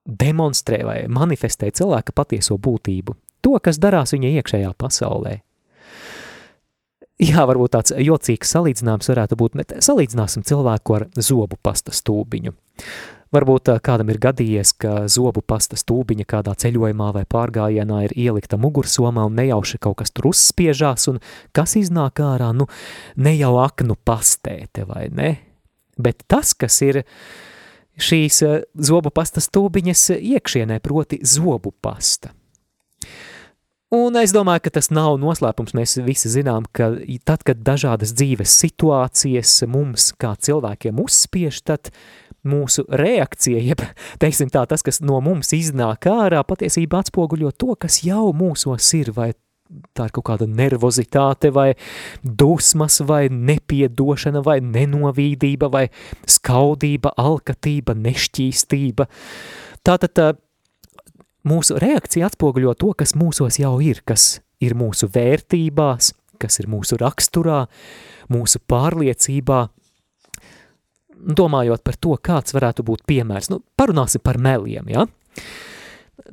demonstrē 0.06 0.82
vai 0.86 0.98
manifestē 1.10 1.72
cilvēka 1.74 2.14
patieso 2.16 2.58
būtību, 2.62 3.16
to, 3.42 3.58
kas 3.64 3.80
darās 3.82 4.16
viņa 4.16 4.36
iekšējā 4.40 4.74
pasaulē. 4.78 5.40
Jā, 7.22 7.44
varbūt 7.46 7.76
tāds 7.76 7.94
jocīgs 8.02 8.50
salīdzinājums 8.56 9.12
varētu 9.12 9.38
būt, 9.38 9.58
bet 9.60 9.74
salīdzināsim 9.86 10.42
cilvēku 10.48 10.96
ar 10.98 11.04
zobu 11.22 11.60
pasta 11.62 11.94
stūbiņu. 11.94 12.56
Varbūt 13.32 13.70
kādam 13.86 14.10
ir 14.12 14.18
gadījies, 14.20 14.74
ka 14.82 15.06
zobu 15.08 15.44
pasta 15.46 15.78
stūbiņa 15.80 16.26
kādā 16.28 16.56
ceļojumā 16.64 17.12
vai 17.16 17.24
pārgājienā 17.30 18.00
ir 18.08 18.16
ielikta 18.20 18.58
mugursomā 18.60 19.28
un 19.30 19.38
nejauši 19.38 19.80
kaut 19.86 20.02
kas 20.02 20.12
tur 20.12 20.32
uzspiežās, 20.32 21.08
un 21.14 21.22
kas 21.56 21.78
iznāk 21.80 22.20
ārā, 22.26 22.50
nu, 22.58 22.68
ne 23.16 23.36
jau 23.38 23.54
aknu 23.62 23.96
pastēte, 23.96 24.84
vai 24.90 25.06
ne? 25.14 25.32
Bet 26.02 26.26
tas, 26.28 26.52
kas 26.58 26.82
ir 26.84 27.04
šīs 28.02 28.42
zobu 28.76 29.14
pasta 29.14 29.44
stūbiņas 29.46 30.08
iekšienē, 30.18 30.82
proti 30.84 31.22
zobu 31.22 31.72
pasta. 31.72 32.34
Un 33.92 34.16
es 34.16 34.32
domāju, 34.32 34.64
ka 34.64 34.72
tas 34.78 34.88
nav 34.88 35.18
noslēpums. 35.20 35.74
Mēs 35.76 35.98
visi 36.06 36.30
zinām, 36.32 36.64
ka 36.72 36.94
tad, 37.28 37.42
kad 37.44 37.60
dažādas 37.60 38.14
dzīves 38.16 38.54
situācijas 38.64 39.58
mums 39.68 40.14
kā 40.16 40.32
cilvēkiem 40.40 41.02
uzspiež, 41.04 41.60
tad 41.68 41.90
mūsu 42.48 42.86
reakcija, 42.88 43.60
jeb 43.60 43.84
teiksim 44.24 44.48
tā, 44.54 44.64
tas, 44.70 44.84
kas 44.86 45.02
no 45.04 45.20
mums 45.24 45.52
iznāk 45.58 46.08
ārā, 46.08 46.40
patiesībā 46.48 47.02
atspoguļo 47.04 47.52
to, 47.52 47.76
kas 47.76 48.00
jau 48.08 48.30
mūsos 48.32 48.88
ir, 48.96 49.12
vai 49.18 49.34
tā 49.96 50.08
ir 50.08 50.14
kaut 50.16 50.28
kāda 50.30 50.48
nervozitāte, 50.48 51.52
vai 51.52 51.74
dusmas, 52.24 53.02
vai 53.08 53.26
nepiedošana, 53.32 54.40
vai 54.48 54.62
nenovīdība, 54.64 55.68
vai 55.72 55.86
skaudība, 56.24 57.12
alkatība, 57.20 57.96
nešķīstība. 58.08 59.08
Tātad 59.84 60.16
tā, 60.16 60.32
mūsu 61.48 61.78
reakcija 61.82 62.30
atspoguļo 62.30 62.76
to, 62.80 62.94
kas 62.98 63.16
mūsos 63.18 63.60
jau 63.62 63.76
ir, 63.84 64.02
kas 64.06 64.40
ir 64.62 64.76
mūsu 64.78 65.10
vērtībās, 65.12 66.14
kas 66.42 66.62
ir 66.62 66.70
mūsu 66.72 66.98
raksturā, 67.02 67.66
mūsu 68.32 68.62
pārliecībā, 68.70 69.66
domājot 71.22 71.84
par 71.86 71.98
to, 72.02 72.16
kāds 72.22 72.56
varētu 72.56 72.86
būt 72.86 73.06
piemērs, 73.10 73.52
nu, 73.54 73.62
parunāsim 73.78 74.24
par 74.24 74.42
meliem, 74.42 74.90
ja? 74.90 75.06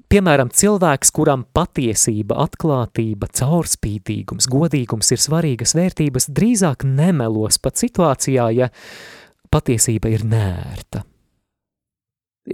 Piemēram, 0.09 0.49
cilvēks, 0.53 1.11
kuram 1.13 1.45
patiesība, 1.57 2.39
atklātība, 2.45 3.29
caurspīdīgums, 3.41 4.49
godīgums 4.49 5.13
ir 5.13 5.21
svarīgas 5.21 5.75
vērtības, 5.77 6.31
drīzāk 6.33 6.87
nemelos 6.89 7.61
pat 7.61 7.81
situācijā, 7.81 8.49
ja 8.57 8.71
patiesība 9.53 10.13
ir 10.13 10.25
nērta. 10.29 11.05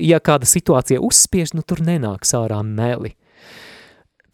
Ja 0.01 0.19
kāda 0.23 0.49
situācija 0.49 1.03
uzspiež, 1.05 1.55
nu 1.55 1.63
tur 1.63 1.83
nenāks 1.85 2.35
ārā 2.35 2.63
meli. 2.67 3.15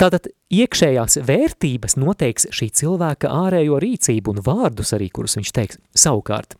Tātad 0.00 0.31
iekšējās 0.49 1.19
vērtības 1.29 1.99
noteiks 2.00 2.49
šī 2.57 2.71
cilvēka 2.81 3.29
ārējo 3.29 3.76
rīcību 3.83 4.33
un 4.33 4.43
vārdus 4.47 4.95
arī, 4.97 5.11
kurus 5.12 5.37
viņš 5.37 5.52
teiks. 5.52 5.81
Savukārt, 5.93 6.57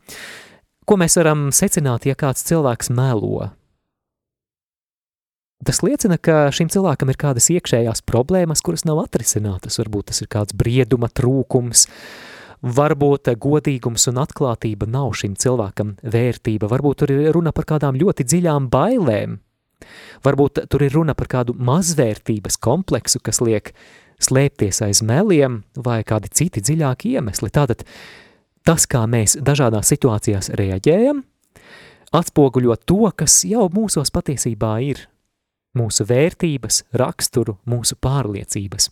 Ko 0.91 0.97
mēs 0.99 1.15
varam 1.21 1.51
secināt, 1.55 2.03
ja 2.09 2.17
kāds 2.19 2.43
cilvēks 2.49 2.89
melo? 2.91 3.53
Tas 5.63 5.79
liecina, 5.87 6.17
ka 6.19 6.49
šim 6.51 6.67
cilvēkam 6.73 7.13
ir 7.13 7.19
kādas 7.21 7.47
iekšējās 7.55 8.03
problēmas, 8.11 8.59
kuras 8.67 8.83
nav 8.89 8.99
atrisinātas. 9.05 9.79
Varbūt 9.79 10.09
tas 10.11 10.19
ir 10.25 10.31
kāds 10.33 10.57
brieduma 10.59 11.07
trūkums, 11.15 11.85
varbūt 12.63 13.31
godīgums 13.41 14.09
un 14.11 14.21
atklātība 14.23 14.89
nav 14.91 15.15
šim 15.21 15.37
cilvēkam 15.41 15.95
vērtība, 16.03 16.69
varbūt 16.71 17.03
tur 17.03 17.15
ir 17.15 17.31
runa 17.37 17.53
par 17.57 17.69
kādām 17.73 17.99
ļoti 18.01 18.27
dziļām 18.29 18.69
bailēm, 18.73 19.39
varbūt 20.25 20.65
tur 20.71 20.85
ir 20.85 20.95
runa 20.97 21.17
par 21.17 21.31
kādu 21.33 21.57
mazvērtības 21.57 22.61
kompleksu, 22.61 23.23
kas 23.25 23.41
liek 23.41 23.73
slēpties 24.21 24.83
aiz 24.85 25.01
meliem 25.07 25.63
vai 25.77 26.03
kādi 26.05 26.29
citi 26.33 26.61
dziļāki 26.61 27.17
iemesli. 27.17 27.49
Tātad 27.49 27.87
tas, 28.67 28.87
kā 28.87 29.07
mēs 29.09 29.39
dažādās 29.41 29.89
situācijās 29.93 30.53
reaģējam, 30.61 31.25
atspoguļo 32.13 32.77
to, 32.85 33.07
kas 33.17 33.41
jau 33.49 33.69
mūsos 33.73 34.13
patiesībā 34.13 34.77
ir, 34.85 35.07
mūsu 35.79 36.05
vērtības, 36.05 36.85
raksturu, 37.01 37.57
mūsu 37.71 37.97
pārliecības. 38.03 38.91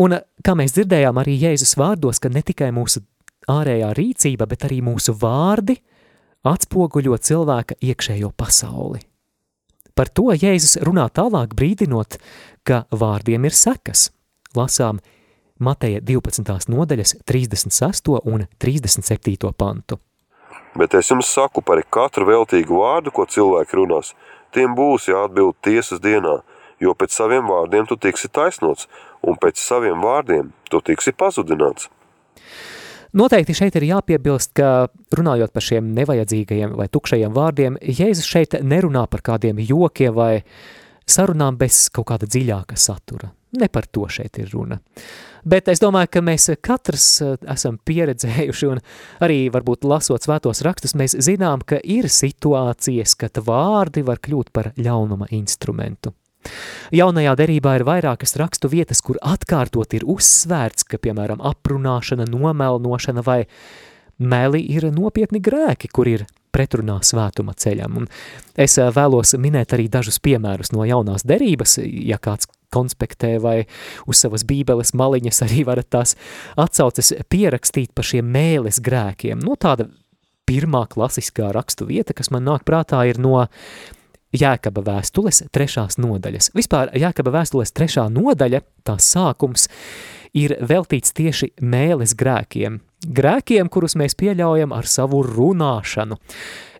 Un, 0.00 0.16
kā 0.44 0.54
mēs 0.56 0.76
dzirdējām 0.76 1.18
arī 1.20 1.36
Jēzus 1.40 1.76
vārdos, 1.76 2.20
ka 2.22 2.30
ne 2.32 2.42
tikai 2.42 2.70
mūsu 2.72 3.02
ārējā 3.52 3.92
rīcība, 3.98 4.46
bet 4.48 4.66
arī 4.68 4.80
mūsu 4.84 5.14
vārdi 5.18 5.76
atspoguļo 6.48 7.18
cilvēka 7.18 7.78
iekšējo 7.82 8.32
pasauli. 8.36 9.02
Par 9.94 10.08
to 10.08 10.32
Jēzus 10.32 10.78
runā 10.86 11.08
tālāk 11.12 11.52
brīdinot, 11.54 12.16
ka 12.64 12.84
vārdiem 12.90 13.44
ir 13.44 13.56
sekas. 13.56 14.08
Lasām 14.56 15.00
Mateja 15.62 16.00
12. 16.00 16.70
nodaļas 16.72 17.18
36. 17.28 18.16
un 18.24 18.46
37. 18.58 19.52
pantu. 19.52 19.98
Bet 20.74 20.94
es 20.96 21.10
jums 21.12 21.28
saku 21.28 21.60
par 21.60 21.82
katru 21.92 22.26
veltīgu 22.30 22.80
vārdu, 22.80 23.12
ko 23.12 23.26
cilvēki 23.28 23.76
runās, 23.76 24.14
tiem 24.56 24.72
būs 24.76 25.10
jāatbild 25.12 25.58
tiesas 25.64 26.00
dienā, 26.00 26.40
jo 26.82 26.94
pēc 26.98 27.14
saviem 27.14 27.48
vārdiem 27.48 27.88
tu 27.88 27.96
tiksi 27.96 28.28
taisnots, 28.28 28.88
un 29.22 29.38
pēc 29.40 29.60
saviem 29.62 30.02
vārdiem 30.02 30.52
tu 30.70 30.82
tiksi 30.84 31.14
pazudināts. 31.14 31.88
Noteikti 33.12 33.52
šeit 33.52 33.74
ir 33.76 33.84
jāpiebilst, 33.90 34.54
ka 34.56 34.88
runājot 35.12 35.52
par 35.52 35.64
šiem 35.64 35.90
nevajadzīgajiem 35.98 36.72
vai 36.78 36.86
tukšajiem 36.88 37.34
vārdiem, 37.36 37.76
Jēzus 37.84 38.24
šeit 38.24 38.56
nerunā 38.64 39.04
par 39.12 39.20
kādiem 39.26 39.60
jokiem 39.60 40.14
vai 40.16 40.32
sarunām 41.04 41.58
bez 41.60 41.90
kaut 41.92 42.08
kāda 42.08 42.28
dziļāka 42.30 42.78
satura. 42.80 43.28
Ne 43.60 43.68
par 43.68 43.84
to 43.84 44.06
šeit 44.08 44.38
ir 44.40 44.48
runa. 44.54 44.78
Bet 45.44 45.68
es 45.68 45.82
domāju, 45.82 46.08
ka 46.14 46.22
mēs 46.24 46.48
katrs 46.64 47.06
eh, 47.20 47.34
esam 47.52 47.76
pieredzējuši 47.84 48.70
un 48.70 48.80
arī 49.20 49.42
varbūt 49.52 49.84
lasot 49.84 50.24
svētos 50.24 50.62
rakstus, 50.64 50.96
mēs 50.96 51.18
zinām, 51.20 51.60
ka 51.66 51.82
ir 51.84 52.08
situācijas, 52.08 53.16
kad 53.20 53.42
vārdi 53.44 54.06
var 54.06 54.22
kļūt 54.24 54.54
par 54.56 54.72
ļaunuma 54.80 55.28
instrumentu. 55.36 56.14
Jaunajā 56.94 57.34
derībā 57.38 57.76
ir 57.78 57.86
vairākas 57.88 58.36
rakstu 58.40 58.70
vietas, 58.72 59.00
kur 59.04 59.20
atkārtot 59.22 59.96
ir 59.96 60.06
uzsvērts, 60.08 60.86
ka, 60.88 61.00
piemēram, 61.02 61.42
aprunāšana, 61.52 62.28
nomelnošana 62.30 63.24
vai 63.26 63.42
meli 64.22 64.62
ir 64.74 64.90
nopietni 64.92 65.40
grēki, 65.42 65.90
kur 65.92 66.10
ir 66.10 66.26
pretrunā 66.52 66.98
svētuma 67.04 67.54
ceļam. 67.56 68.02
Un 68.02 68.08
es 68.60 68.76
vēlos 68.76 69.34
minēt 69.40 69.72
arī 69.72 69.88
dažus 69.92 70.20
piemērus 70.22 70.72
no 70.74 70.84
jaunās 70.88 71.24
derības, 71.28 71.78
ja 71.80 72.20
kāds 72.22 72.50
konspektē 72.72 73.36
vai 73.40 73.56
uz 74.08 74.20
savas 74.20 74.44
bībeles 74.48 74.94
maliņas 74.96 75.42
arī 75.46 75.64
varat 75.68 75.90
tās 75.92 76.14
atsauces 76.60 77.12
pierakstīt 77.32 77.92
par 77.96 78.08
šiem 78.08 78.28
mēles 78.32 78.80
grēkiem. 78.84 79.40
Nu, 79.44 79.56
tāda 79.60 79.88
pirmā 80.48 80.86
klasiskā 80.92 81.52
rakstu 81.54 81.88
vieta, 81.88 82.16
kas 82.16 82.32
man 82.34 82.46
nāk 82.48 82.66
prātā, 82.68 83.04
ir 83.08 83.20
no 83.22 83.46
Jēkaba 84.32 84.80
vēstules 84.86 85.42
trešās 85.52 85.98
nodaļas. 86.00 86.52
Vispār 86.56 86.92
Jēkaba 86.96 87.34
vēstules 87.34 87.74
trešā 87.76 88.06
nodaļa, 88.12 88.62
tās 88.86 89.10
sākums, 89.12 89.66
ir 90.32 90.54
veltīts 90.64 91.12
tieši 91.16 91.50
mēles 91.60 92.16
grēkiem. 92.16 92.80
Grēkiem, 93.02 93.68
kurus 93.68 93.96
mēs 93.98 94.16
pieļaujam 94.16 94.72
ar 94.72 94.88
savu 94.88 95.20
runāšanu. 95.26 96.16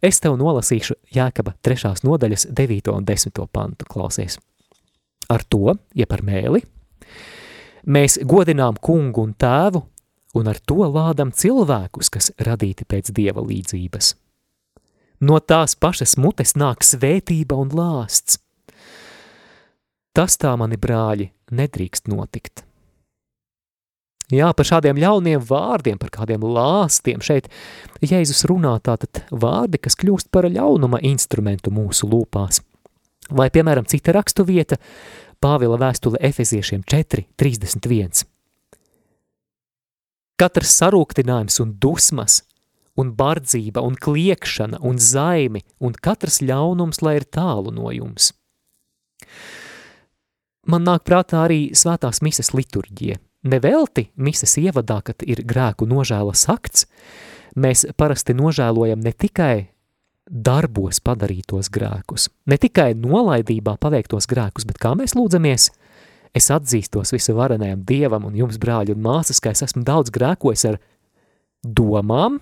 Es 0.02 0.22
tev 0.22 0.38
nolasīšu 0.40 0.96
Jēkaba 1.12 1.56
trešās 1.60 2.04
nodaļas 2.06 2.48
9. 2.48 2.92
un 2.94 3.04
10. 3.08 3.44
pantu 3.52 3.88
klausies. 3.90 4.38
Ar 5.28 5.44
to, 5.44 5.76
ja 5.94 6.08
par 6.08 6.24
mēli, 6.24 6.62
mēs 7.84 8.20
godinām 8.28 8.80
kungu 8.80 9.26
un 9.26 9.36
tēvu, 9.36 9.84
un 10.38 10.48
ar 10.48 10.58
to 10.64 10.80
lādam 10.88 11.32
cilvēkus, 11.36 12.10
kas 12.12 12.32
radīti 12.40 12.88
pēc 12.88 13.12
dieva 13.12 13.44
līdzības. 13.44 14.14
No 15.22 15.38
tās 15.38 15.76
pašas 15.78 16.16
mutes 16.18 16.56
nāk 16.58 16.82
svētība 16.82 17.54
un 17.62 17.70
lāsts. 17.70 18.40
Tas 20.12 20.34
tā, 20.36 20.50
mani 20.58 20.76
brāļi, 20.76 21.30
nedrīkst 21.54 22.10
notikt. 22.10 22.64
Jā, 24.32 24.48
par 24.56 24.66
šādiem 24.66 24.98
ļauniem 24.98 25.42
vārdiem, 25.44 25.98
par 26.00 26.10
kādiem 26.12 26.42
lāstiem 26.42 27.20
šeit 27.24 27.50
Jēzus 28.00 28.46
runā 28.48 28.74
tātad 28.84 29.22
vārdi, 29.30 29.80
kas 29.82 29.96
kļūst 30.00 30.30
par 30.32 30.48
ļaunuma 30.48 31.02
instrumentu 31.04 31.72
mūsu 31.74 32.08
lūpās. 32.08 32.62
Vai, 33.30 33.50
piemēram, 33.52 33.86
cita 33.88 34.14
rakstu 34.16 34.46
vieta, 34.48 34.80
Pāvila 35.42 35.78
vēstule 35.80 36.20
Efeziešiem 36.22 36.84
4, 36.86 37.26
31. 37.40 38.22
Katrs 40.38 40.74
sarūktinājums 40.80 41.58
un 41.62 41.74
dusmas 41.82 42.40
un 42.98 43.12
bardzība, 43.16 43.80
un 43.80 43.96
kliekšana, 43.96 44.82
un 44.84 45.00
zaimi, 45.00 45.62
un 45.80 45.96
katrs 45.96 46.40
ļaunums, 46.44 47.02
lai 47.04 47.18
ir 47.20 47.26
tālu 47.28 47.72
no 47.74 47.92
jums. 47.94 48.32
Man 50.68 50.84
nāk 50.86 51.02
prātā 51.08 51.42
arī 51.46 51.72
svētās 51.74 52.22
mises 52.22 52.52
liturģija. 52.54 53.18
Nevelti 53.50 54.06
mises 54.22 54.54
ievadā, 54.60 55.00
kad 55.02 55.24
ir 55.26 55.42
grēku 55.42 55.88
nožēlas 55.90 56.44
akts, 56.52 56.86
mēs 57.58 57.88
parasti 57.98 58.36
nožēlojam 58.38 59.02
ne 59.02 59.10
tikai 59.10 59.72
darbos 60.30 61.00
padarītos 61.02 61.66
grēkus, 61.72 62.28
ne 62.46 62.58
tikai 62.60 62.92
nolaidībā 62.94 63.74
paveiktos 63.82 64.28
grēkus, 64.30 64.68
bet 64.68 64.78
kā 64.78 64.94
mēs 64.94 65.16
lūdzamies, 65.18 65.66
es 66.32 66.48
atzīstos 66.54 67.12
visu 67.12 67.34
varenajam 67.36 67.82
Dievam 67.88 68.30
un 68.30 68.38
jums, 68.38 68.60
brāļi 68.62 68.94
un 68.94 69.02
māsas, 69.02 69.42
ka 69.42 69.50
es 69.50 69.64
esmu 69.66 69.82
daudz 69.88 70.14
grēkojis 70.14 70.64
ar 70.70 70.78
domām, 71.66 72.38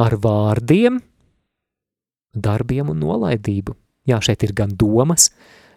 ar 0.00 0.16
vārdiem, 0.20 1.00
darbiem 2.32 2.92
un 2.92 3.00
nolaidību. 3.02 3.76
Jā, 4.08 4.20
šeit 4.24 4.44
ir 4.46 4.54
gan 4.56 4.72
domas, 4.80 5.28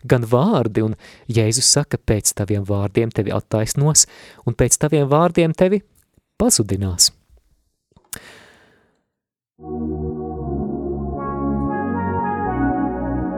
gan 0.08 0.26
vārdi, 0.28 0.84
un 0.86 0.96
Jēzus 1.32 1.70
saka, 1.76 2.00
pēc 2.00 2.34
taviem 2.38 2.64
vārdiem 2.68 3.12
tevi 3.14 3.34
attaisnos, 3.36 4.08
un 4.48 4.56
pēc 4.58 4.80
taviem 4.80 5.10
vārdiem 5.12 5.56
tevi 5.58 5.84
pazudinās. 6.40 7.12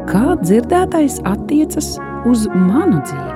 Kā 0.10 0.38
dzirdētais 0.41 1.19
attiecas 1.28 1.95
uz 2.30 2.45
manu 2.54 3.02
dzīvi? 3.04 3.35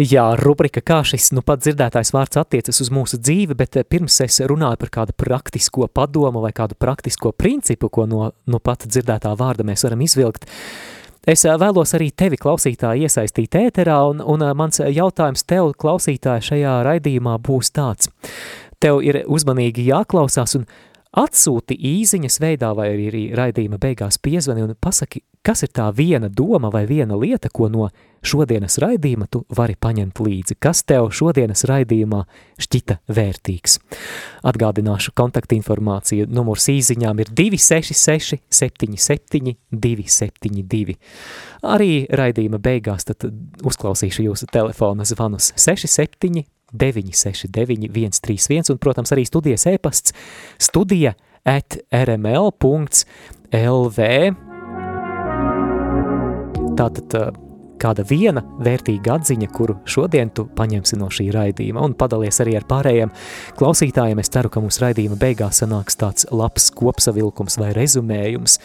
Jā, 0.00 0.30
rubrika, 0.38 0.80
kā 0.80 1.02
šis 1.04 1.26
nu 1.36 1.42
pat 1.44 1.60
dzirdētājs 1.60 2.14
vārds 2.14 2.38
attiecas 2.40 2.78
uz 2.80 2.88
mūsu 2.94 3.18
dzīvi, 3.20 3.52
bet 3.58 3.76
eh, 3.76 3.84
pirms 3.84 4.14
es 4.24 4.38
runāju 4.48 4.78
par 4.80 4.92
kādu 4.94 5.12
praktisko 5.18 5.90
padomu 5.92 6.40
vai 6.40 6.54
kādu 6.56 6.78
praktisko 6.80 7.34
principu, 7.36 7.90
ko 7.92 8.06
no 8.08 8.30
nu 8.48 8.60
pat 8.64 8.86
dzirdētā 8.88 9.34
vārda 9.36 9.66
mēs 9.68 9.84
varam 9.84 10.00
izvilkt, 10.06 10.48
Es 11.28 11.44
eh, 11.44 11.52
vēlos 11.60 11.92
arī 11.98 12.08
tevi, 12.16 12.38
klausītāji, 12.40 13.04
iesaistīt 13.04 13.58
ēterā, 13.60 13.98
un, 14.08 14.22
un 14.24 14.40
eh, 14.40 14.54
mans 14.56 14.80
jautājums 14.80 15.44
tev, 15.44 15.74
klausītāji, 15.76 16.46
šajā 16.48 16.78
raidījumā 16.86 17.36
būs 17.44 17.74
tāds. 17.76 18.08
Tev 18.80 19.02
ir 19.04 19.20
uzmanīgi 19.28 19.84
jāklausās 19.90 20.56
un 20.56 20.64
atsūti 21.16 21.74
īziņas 21.74 22.38
veidā 22.42 22.70
vai 22.76 22.92
arī 22.94 23.24
raidījuma 23.34 23.80
beigās 23.82 24.18
piezvani 24.22 24.62
un 24.62 24.76
pasaki, 24.78 25.24
kas 25.42 25.64
ir 25.66 25.72
tā 25.74 25.88
viena 25.96 26.28
doma 26.28 26.70
vai 26.70 26.84
viena 26.86 27.16
lieta, 27.18 27.50
ko 27.52 27.66
no 27.72 27.88
šodienas 28.22 28.76
raidījuma 28.82 29.26
tu 29.32 29.42
vari 29.56 29.74
paņemt 29.80 30.20
līdzi, 30.20 30.56
kas 30.60 30.84
tev 30.86 31.08
šodienas 31.16 31.64
raidījumā 31.66 32.20
šķita 32.60 33.00
vērtīgs. 33.10 33.78
Atgādināšu 34.46 35.14
kontaktinformāciju, 35.18 36.28
numurs 36.30 36.68
īziņām 36.70 37.24
ir 37.24 37.32
266 37.34 38.44
77 38.60 39.56
272. 39.72 40.98
Arī 41.74 41.92
raidījuma 42.06 42.60
beigās 42.62 43.08
tad 43.08 43.26
uzklausīšu 43.66 44.28
jūsu 44.28 44.50
telefona 44.52 45.08
zvanus 45.08 45.50
67 45.56 46.44
969 46.72 47.90
131 48.20 48.72
un, 48.74 48.80
protams, 48.82 49.12
arī 49.14 49.26
studijas 49.28 49.66
e-pasts 49.70 50.14
studija 50.60 51.14
at 51.48 51.78
rml.lv. 51.90 52.56
Tātad 56.80 57.16
kāda 57.80 58.04
viena 58.06 58.42
vērtīga 58.60 59.16
atziņa, 59.18 59.48
kuru 59.54 59.76
šodien 59.88 60.30
tu 60.36 60.46
paņemsi 60.56 60.98
no 61.00 61.08
šī 61.12 61.30
raidījuma 61.34 61.82
un 61.86 61.96
padalies 61.98 62.40
arī 62.44 62.56
ar 62.58 62.66
pārējiem 62.68 63.12
klausītājiem. 63.58 64.20
Es 64.22 64.32
ceru, 64.32 64.52
ka 64.52 64.62
mums 64.62 64.80
raidījuma 64.82 65.18
beigās 65.20 65.62
sanāks 65.62 65.98
tāds 66.00 66.28
labs 66.34 66.70
kopsavilkums 66.76 67.58
vai 67.60 67.72
rezumējums, 67.76 68.58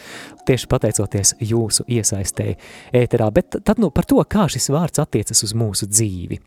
tieši 0.48 0.70
pateicoties 0.72 1.36
jūsu 1.40 1.86
iesaistēji 1.98 2.58
ēterā, 3.02 3.30
bet 3.34 3.60
tad 3.64 3.82
nu 3.82 3.90
par 3.94 4.08
to, 4.08 4.20
kā 4.28 4.48
šis 4.52 4.70
vārds 4.74 5.02
attiecas 5.02 5.44
uz 5.46 5.56
mūsu 5.56 5.88
dzīvi. 5.90 6.40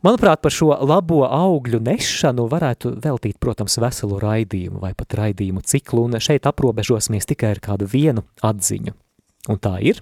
Manuprāt, 0.00 0.40
par 0.40 0.54
šo 0.54 0.70
labo 0.88 1.26
augļu 1.28 1.82
nešanu 1.84 2.46
varētu 2.48 2.94
veltīt, 3.04 3.36
protams, 3.42 3.76
veselu 3.82 4.20
raidījumu 4.22 4.80
vai 4.80 4.94
pat 4.96 5.12
raidījumu 5.18 5.60
ciklu, 5.60 6.06
un 6.08 6.16
šeit 6.22 6.48
aprobežosimies 6.48 7.28
tikai 7.28 7.50
ar 7.52 7.60
kādu 7.64 7.88
vienu 7.90 8.24
atziņu. 8.40 8.94
Un 9.52 9.60
tā 9.60 9.74
ir? 9.84 10.00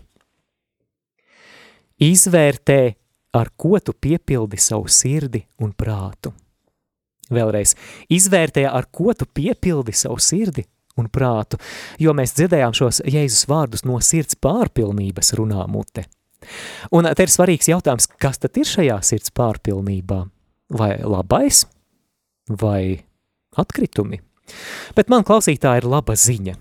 Izvērtē, 1.99 2.81
ar 3.35 3.51
ko 3.59 3.81
tu 3.83 3.95
piepildi 3.95 4.61
savu 4.63 4.87
sirdi 4.87 5.43
un 5.59 5.73
prātu. 5.75 6.31
Vēlreiz, 7.35 7.75
izvērtē, 8.09 8.69
ar 8.71 8.87
ko 8.95 9.13
tu 9.19 9.27
piepildi 9.27 9.93
savu 9.99 10.23
sirdi 10.23 10.63
un 10.99 11.11
prātu, 11.11 11.59
jo 11.99 12.15
mēs 12.17 12.37
dzirdējām 12.39 12.75
šos 12.75 13.03
Jēzus 13.03 13.49
vārdus 13.51 13.85
no 13.87 13.99
sirds 14.03 14.39
pārpilnības 14.39 15.35
runā 15.39 15.67
mute. 15.71 16.07
Un 16.95 17.09
te 17.15 17.27
ir 17.27 17.33
svarīgs 17.33 17.69
jautājums, 17.71 18.09
kas 18.21 18.41
tad 18.43 18.57
ir 18.61 18.69
šajā 18.69 18.99
sirds 19.05 19.35
pārpilnībā? 19.35 20.23
Vai 20.79 20.93
labais, 21.01 21.65
vai 22.49 23.01
atkritumi? 23.57 24.21
Bet 24.97 25.09
man 25.13 25.25
klausītā 25.29 25.79
ir 25.79 25.89
laba 25.89 26.17
ziņa. 26.17 26.57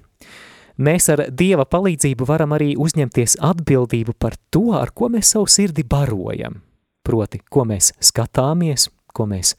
Mēs 0.77 1.07
ar 1.09 1.23
Dieva 1.33 1.65
palīdzību 1.65 2.27
varam 2.29 2.53
arī 2.53 2.75
uzņemties 2.77 3.39
atbildību 3.41 4.13
par 4.19 4.35
to, 4.53 4.69
ar 4.77 4.91
ko 4.93 5.09
mēs 5.09 5.33
savu 5.33 5.49
sirdi 5.49 5.83
barojam. 5.87 6.61
Proti, 7.07 7.39
ko 7.49 7.63
mēs 7.65 7.93
skatāmies, 8.03 8.89
ko 9.15 9.25
mēs 9.25 9.55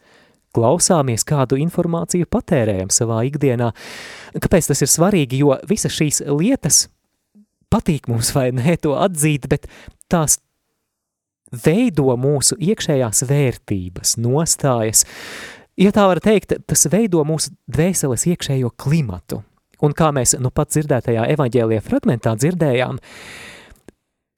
klausāmies, 0.54 1.24
kādu 1.26 1.58
informāciju 1.60 2.28
patērējam 2.30 2.92
savā 2.94 3.24
ikdienā. 3.28 3.72
Kāpēc 4.38 4.70
tas 4.70 4.84
ir 4.84 4.92
svarīgi? 4.92 5.42
Jo 5.42 5.58
visas 5.68 5.96
šīs 5.96 6.22
lietas 6.28 6.86
patīk 7.72 8.08
mums 8.08 8.32
vai 8.36 8.50
nē 8.56 8.78
to 8.82 8.96
atzīt, 8.98 9.48
bet 9.50 9.68
tās 10.10 10.38
veido 11.64 12.12
mūsu 12.20 12.58
iekšējās 12.60 13.24
vērtības, 13.28 14.18
nostājas, 14.20 15.04
Ja 15.78 15.92
tā 15.94 16.08
var 16.10 16.18
teikt, 16.18 16.56
tas 16.66 16.88
veido 16.90 17.20
mūsu 17.22 17.52
dvēseles 17.70 18.24
iekšējo 18.32 18.72
klimatu. 18.82 19.44
Un 19.78 19.92
kā 19.94 20.08
mēs 20.10 20.34
nu 20.42 20.50
pat 20.50 20.72
dzirdētajā 20.74 21.28
evaņģēlijā 21.36 21.84
fragmentā 21.86 22.32
dzirdējām, 22.34 22.98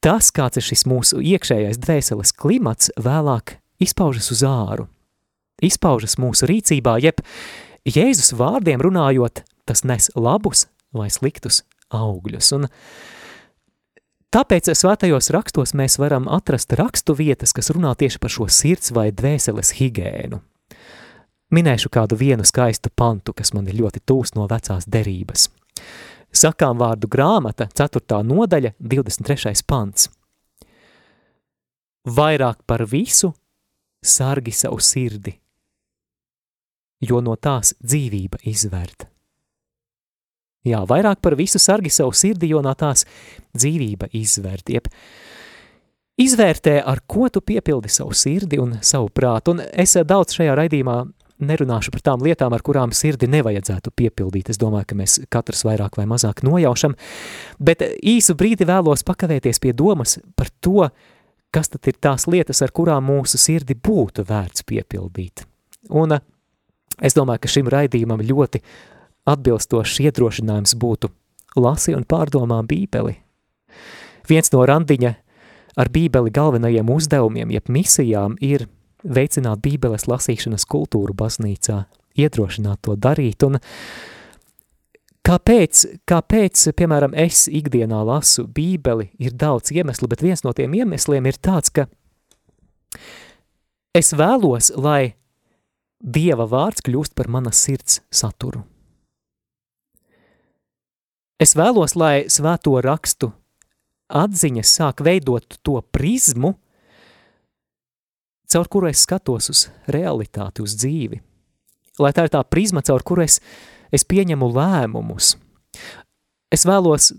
tas, 0.04 0.28
kāds 0.36 0.60
ir 0.60 0.66
šis 0.66 0.84
mūsu 0.90 1.22
iekšējais 1.24 1.80
dvēseles 1.80 2.34
klimats, 2.36 2.92
vēlāk 3.00 3.54
izpaužas 3.80 4.28
uz 4.34 4.44
āru, 4.44 4.84
izpaužas 5.64 6.18
mūsu 6.20 6.50
rīcībā, 6.50 6.98
jeb 7.00 7.24
Jēzus 7.88 8.34
vārdiem 8.36 8.84
runājot, 8.84 9.40
tas 9.64 9.80
nes 9.88 10.10
labus 10.12 10.66
vai 10.92 11.08
sliktus 11.08 11.62
augļus. 11.88 12.52
Un 12.58 12.68
tāpēc 14.34 14.70
svētajos 14.74 15.30
rakstos 15.34 15.74
mēs 15.78 15.98
varam 16.00 16.28
atrast 16.30 16.72
rakstu 16.78 17.16
vietas, 17.18 17.54
kas 17.56 17.72
runā 17.74 17.94
tieši 17.98 18.20
par 18.22 18.32
šo 18.32 18.46
sirds 18.50 18.94
vai 18.94 19.10
dvēseles 19.12 19.74
higēnu. 19.80 20.40
Minēšu 21.50 21.90
kādu 21.90 22.14
vienu 22.14 22.46
skaistu 22.46 22.92
pantu, 22.94 23.34
kas 23.34 23.50
man 23.56 23.66
ir 23.66 23.80
ļoti 23.80 24.04
tūs 24.06 24.36
no 24.36 24.46
vecās 24.50 24.86
derības. 24.86 25.48
Sakām 26.30 26.78
vārdu 26.78 27.10
grāmata, 27.10 27.66
4. 27.66 28.20
nodaļa, 28.22 28.76
23. 28.78 29.64
pants. 29.66 30.06
Vairāk 32.06 32.62
par 32.66 32.86
visu 32.86 33.32
sargi 34.00 34.54
savu 34.54 34.78
sirdi, 34.80 35.34
jo 37.02 37.18
no 37.20 37.34
tās 37.36 37.74
dzīvība 37.82 38.40
izvērt. 38.48 39.10
Jā, 40.66 40.82
vairāk 40.84 41.22
par 41.24 41.36
visu 41.38 41.58
sargi 41.62 41.92
savu 41.92 42.12
sirdi, 42.12 42.50
jo 42.52 42.60
no 42.64 42.72
tās 42.76 43.06
dzīvība 43.56 44.10
izvērt. 44.16 44.68
Jeb, 44.74 44.90
izvērtē, 46.20 46.80
ar 46.84 47.00
ko 47.08 47.30
tu 47.32 47.40
piepildi 47.40 47.88
savu 47.88 48.12
sirdi 48.16 48.60
un 48.60 48.76
savu 48.84 49.08
prātu. 49.08 49.54
Un 49.54 49.64
es 49.64 49.96
daudz 50.04 50.36
šajā 50.36 50.58
raidījumā 50.58 50.98
nerunāšu 51.40 51.92
par 51.94 52.02
tām 52.04 52.24
lietām, 52.24 52.52
ar 52.52 52.64
kurām 52.64 52.92
sirdi 52.96 53.28
nevajadzētu 53.30 53.92
piepildīt. 53.96 54.50
Es 54.52 54.60
domāju, 54.60 54.90
ka 54.90 54.98
mēs 54.98 55.16
katrs 55.32 55.64
vairāk 55.64 55.96
vai 55.96 56.06
mazāk 56.10 56.42
nojaušam, 56.46 56.96
bet 57.56 57.84
īsu 57.84 58.36
brīdi 58.38 58.68
vēlos 58.68 59.04
pakavēties 59.08 59.62
pie 59.62 59.72
domas 59.76 60.18
par 60.36 60.52
to, 60.60 60.90
kas 61.54 61.72
tad 61.72 61.88
ir 61.90 61.98
tās 62.02 62.28
lietas, 62.30 62.60
ar 62.62 62.74
kurām 62.76 63.08
mūsu 63.10 63.40
sirdi 63.40 63.74
būtu 63.74 64.26
vērts 64.28 64.66
piepildīt. 64.68 65.46
Un 65.96 66.16
eh, 66.16 66.24
es 67.00 67.16
domāju, 67.16 67.42
ka 67.42 67.50
šim 67.56 67.70
raidījumam 67.72 68.22
ļoti 68.28 68.60
atbilstošs 69.30 70.00
iedrošinājums 70.06 70.76
būtu 70.80 71.10
lasi 71.60 71.94
un 71.96 72.04
pārdomā 72.08 72.60
bībeli. 72.66 73.16
Viens 74.28 74.52
no 74.54 74.66
randiņa 74.66 75.14
ar 75.80 75.88
bībeli 75.90 76.30
galvenajiem 76.34 76.90
uzdevumiem, 76.92 77.56
jeb 77.56 77.72
misijām, 77.72 78.36
ir– 78.40 78.66
veicināt 79.04 79.60
bībeles 79.64 80.06
lasīšanas 80.10 80.66
kultūru 80.68 81.14
baznīcā, 81.16 81.84
iedrošināt 82.18 82.82
to 82.84 82.96
darīt, 83.00 83.44
un 83.46 83.58
kāpēc, 85.26 85.84
kāpēc, 86.10 86.66
piemēram, 86.76 87.14
es 87.14 87.46
ikdienā 87.48 88.02
lasu 88.06 88.46
bībeli, 88.46 89.10
ir 89.18 89.36
daudz 89.36 89.72
iemeslu, 89.74 90.10
bet 90.10 90.24
viens 90.24 90.44
no 90.44 90.54
tiem 90.56 90.74
iemesliem 90.82 91.30
ir 91.30 91.40
tāds, 91.40 91.72
ka 91.72 91.88
es 93.94 94.14
vēlos, 94.16 94.74
lai 94.76 95.16
Dieva 96.00 96.46
vārds 96.48 96.80
kļūst 96.80 97.12
par 97.12 97.28
manas 97.28 97.58
sirds 97.60 97.98
saturu. 98.08 98.62
Es 101.40 101.54
vēlos, 101.56 101.94
lai 101.96 102.26
svēto 102.28 102.74
rakstu 102.84 103.30
atziņas 104.10 104.74
sāk 104.76 105.00
veidot 105.06 105.56
to 105.64 105.78
prizmu, 105.94 106.52
caur 108.50 108.68
kuru 108.68 108.90
es 108.90 109.06
skatos 109.06 109.48
uz 109.52 109.62
realitāti, 109.88 110.60
uz 110.60 110.74
dzīvi. 110.76 111.22
Lai 112.00 112.12
tā 112.16 112.26
ir 112.26 112.34
tā 112.34 112.42
prizma, 112.44 112.82
caur 112.84 113.04
kuru 113.06 113.24
es, 113.24 113.38
es 113.88 114.04
pieņemu 114.04 114.50
lēmumus. 114.52 115.34
Es 116.52 116.66
vēlos, 116.68 117.12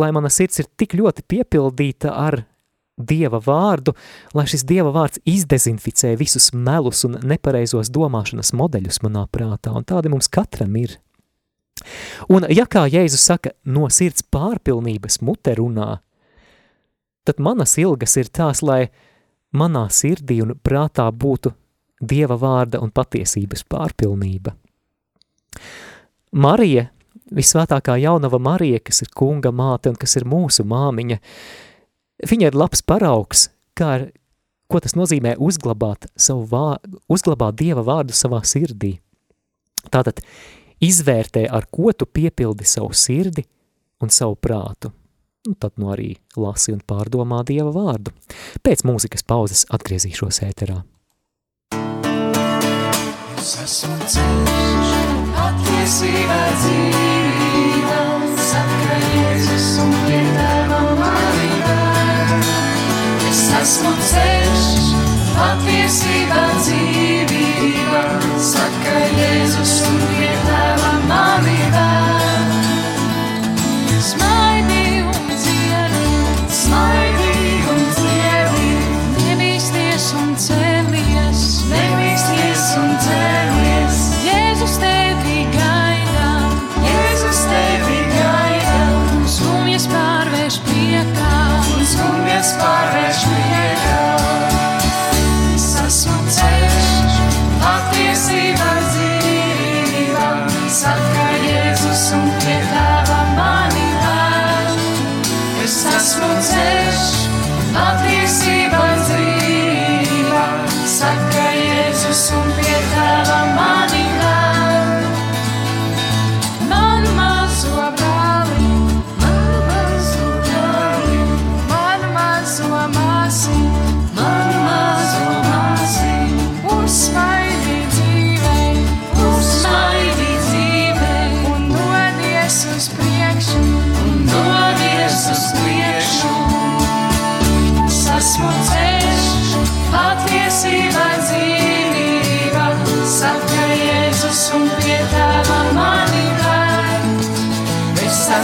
lai 0.00 0.10
mana 0.14 0.32
sirds 0.32 0.62
ir 0.62 0.70
tik 0.80 0.96
ļoti 0.96 1.26
piepildīta 1.28 2.16
ar 2.16 2.44
Dieva 2.94 3.40
vārdu, 3.42 3.90
lai 4.38 4.44
šis 4.46 4.62
Dieva 4.68 4.92
vārds 4.94 5.18
izdezinficē 5.26 6.12
visus 6.16 6.52
melus 6.54 7.02
un 7.04 7.18
nepareizos 7.26 7.90
domāšanas 7.90 8.54
modeļus 8.54 9.02
manā 9.02 9.26
prātā, 9.26 9.74
un 9.74 9.82
tādi 9.82 10.12
mums 10.12 10.30
katram 10.30 10.76
ir. 10.78 10.94
Un 12.30 12.46
ja 12.54 12.66
kā 12.70 12.84
Jēzus 12.90 13.24
saka, 13.26 13.52
no 13.64 13.88
sirds 13.90 14.24
pārpilnības 14.32 15.20
mute 15.26 15.56
runā, 15.58 15.98
tad 17.24 17.40
manas 17.42 17.76
ilgas 17.80 18.16
ir 18.20 18.30
tās, 18.30 18.62
lai 18.62 18.88
manā 19.54 19.86
sirdī 19.90 20.40
un 20.44 20.56
prātā 20.62 21.08
būtu 21.10 21.54
Dieva 22.04 22.36
vārda 22.36 22.80
un 22.84 22.90
patiesības 22.92 23.62
pārpilnība. 23.70 24.52
Marija, 26.34 26.88
visvētākā 27.32 27.94
jaunava 28.02 28.40
Marija, 28.42 28.80
kas 28.82 29.04
ir 29.04 29.12
kunga 29.14 29.52
māte 29.54 29.92
un 29.92 29.96
kas 29.96 30.16
ir 30.18 30.26
mūsu 30.28 30.66
māmiņa, 30.68 31.20
viņa 32.28 32.50
ir 32.50 32.58
labs 32.58 32.82
paraugs, 32.82 33.46
kā 33.78 33.90
ar, 33.98 34.06
ko 34.68 34.82
tas 34.82 34.96
nozīmē 34.98 35.36
uzglabāt, 35.38 36.10
savu 36.16 36.44
vā, 36.50 36.66
uzglabāt 37.08 37.56
Dieva 37.62 37.86
vārdu 37.86 38.16
savā 38.16 38.42
sirdī. 38.44 38.98
Tātad 39.94 40.20
izvērtē, 40.84 41.46
ar 41.48 41.68
ko 41.70 41.92
tu 41.96 42.06
piepildi 42.06 42.68
savu 42.68 42.92
sirdi 42.96 43.46
un 44.02 44.12
savu 44.12 44.36
prātu 44.36 44.92
un 45.48 45.56
tad 45.60 45.76
nu 45.76 45.90
arī 45.92 46.14
lasi 46.40 46.72
un 46.72 46.80
pārdomā 46.80 47.42
Dieva 47.44 47.72
vārdu. 47.74 48.12
Pēc 48.64 48.84
mūzikas 48.88 49.26
pauzes 49.28 49.66
atgriezīšos 49.74 50.40
ēterā. 50.46 50.80
Es 53.36 53.50
esmu 53.60 53.98
ceļš, 54.14 54.94
patiesība 55.34 56.38
dzīvība, 56.62 57.98
saka 58.46 58.96
Jēzus 59.02 59.68
un 59.84 59.92
piedāvā 60.06 60.80
manībā. 61.02 61.78
Es 63.28 63.44
esmu 63.60 63.92
ceļš, 64.08 64.66
patiesība 65.36 66.48
dzīvība, 66.56 68.02
saka 68.54 68.98
Jēzus 69.12 69.78
un 69.90 70.00
piedāvā 70.00 70.08
manībā. 70.08 70.13
Patiesība 71.08 72.13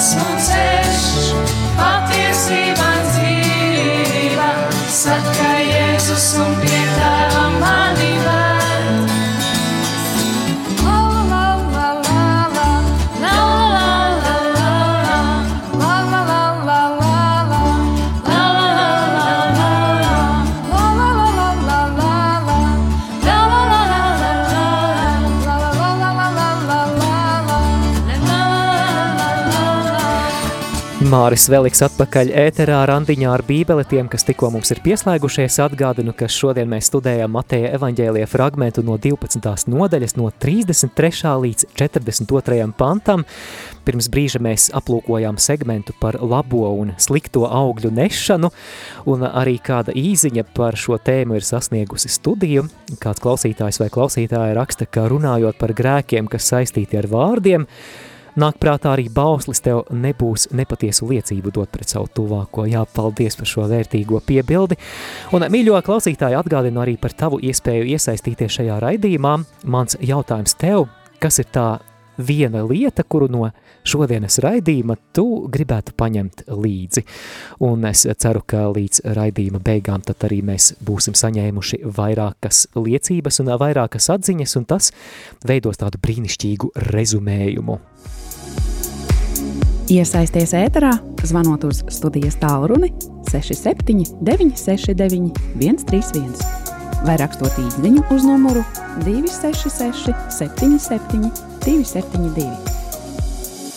esmu 0.01 0.35
ceļš, 0.41 1.25
patiesība 1.77 2.89
dzīvība, 3.11 4.49
saka 4.97 5.51
Jēzus 5.61 6.31
un 6.41 6.57
pie 6.63 6.70
Māris 31.11 31.49
Veliks 31.51 31.81
atpakaļ 31.83 32.29
ēterā 32.39 32.85
randiņā 32.87 33.31
ar 33.35 33.43
bībeli 33.43 33.83
tiem, 33.91 34.07
kas 34.07 34.23
tikko 34.29 34.53
mums 34.55 34.69
ir 34.71 34.79
pieslēgušies. 34.85 35.57
Atgādinu, 35.65 36.13
ka 36.15 36.29
šodien 36.31 36.69
mēs 36.71 36.87
studējam 36.87 37.33
Mateja 37.35 37.73
evaņģēlija 37.75 38.29
fragmentu 38.31 38.85
no 38.87 38.95
12. 38.95 39.43
nodaļas 39.73 40.15
no 40.21 40.29
33. 40.31 41.33
līdz 41.43 41.67
42. 41.75 42.69
pantam. 42.79 43.25
Pirms 43.89 44.07
brīža 44.13 44.39
mēs 44.45 44.69
aplūkojām 44.77 45.41
segmentu 45.43 45.97
par 45.99 46.21
labo 46.23 46.69
un 46.79 46.93
slikto 47.03 47.43
augļu 47.49 47.91
nešanu, 47.97 48.53
un 49.11 49.27
arī 49.27 49.57
kāda 49.67 49.97
īziņa 49.97 50.47
par 50.55 50.79
šo 50.79 51.01
tēmu 51.03 51.41
ir 51.41 51.49
sasniegusi 51.49 52.13
studiju. 52.13 52.69
Kāds 53.03 53.25
klausītājs 53.25 53.83
vai 53.83 53.91
klausītāja 53.91 54.55
raksta, 54.61 54.87
ka 54.87 55.09
runājot 55.11 55.59
par 55.59 55.75
grēkiem, 55.75 56.31
kas 56.31 56.53
saistīti 56.55 57.03
ar 57.03 57.11
vārdiem, 57.11 57.67
Nāk 58.39 58.61
prātā 58.63 58.93
arī 58.95 59.09
bauslis 59.11 59.63
tev 59.65 59.83
nebūs 59.91 60.51
nepatiesu 60.55 61.09
liecību 61.11 61.51
dot 61.55 61.73
pret 61.75 61.91
savu 61.91 62.07
tuvāko. 62.15 62.67
Jā, 62.71 62.85
paldies 62.95 63.39
par 63.39 63.51
šo 63.51 63.67
vērtīgo 63.71 64.21
piebildi. 64.27 64.79
Un, 65.35 65.47
mīļo 65.51 65.81
klausītāji, 65.87 66.39
atgādinu 66.39 66.85
arī 66.85 66.95
par 67.01 67.17
tavu 67.17 67.41
iespēju 67.43 67.89
iesaistīties 67.91 68.61
šajā 68.61 68.79
raidījumā. 68.85 69.37
Mans 69.71 69.99
jautājums 69.99 70.55
tev, 70.61 70.87
kas 71.23 71.43
ir 71.43 71.51
tā 71.51 71.69
viena 72.21 72.63
lieta, 72.67 73.03
kuru 73.03 73.27
no 73.33 73.49
šodienas 73.87 74.39
raidījuma 74.45 74.97
tu 75.17 75.27
gribētu 75.51 75.95
paņemt 75.99 76.45
līdzi. 76.53 77.05
Un 77.67 77.87
es 77.89 78.05
ceru, 78.23 78.45
ka 78.47 78.67
līdz 78.71 79.03
raidījuma 79.17 79.63
beigām 79.65 80.05
tad 80.07 80.29
arī 80.29 80.43
mēs 80.53 80.75
būsim 80.85 81.17
saņēmuši 81.19 81.83
vairākas 81.99 82.67
liecības 82.77 83.43
un 83.43 83.55
vairākas 83.61 84.11
atziņas, 84.17 84.57
un 84.61 84.71
tas 84.71 84.93
veidos 85.49 85.81
tādu 85.81 86.03
brīnišķīgu 86.03 86.75
rezumējumu. 86.91 87.81
Iesaisties 89.91 90.53
ēterā, 90.55 90.93
zvanot 91.27 91.65
uz 91.67 91.81
studijas 91.91 92.37
tālruni 92.39 92.93
67 93.27 94.05
969 94.23 95.35
131 95.59 96.71
vai 97.03 97.17
rakstot 97.19 97.59
īsiņu 97.59 98.05
uz 98.15 98.27
numuru 98.29 98.63
266 99.03 100.15
77 100.39 101.27
272. 101.67 102.47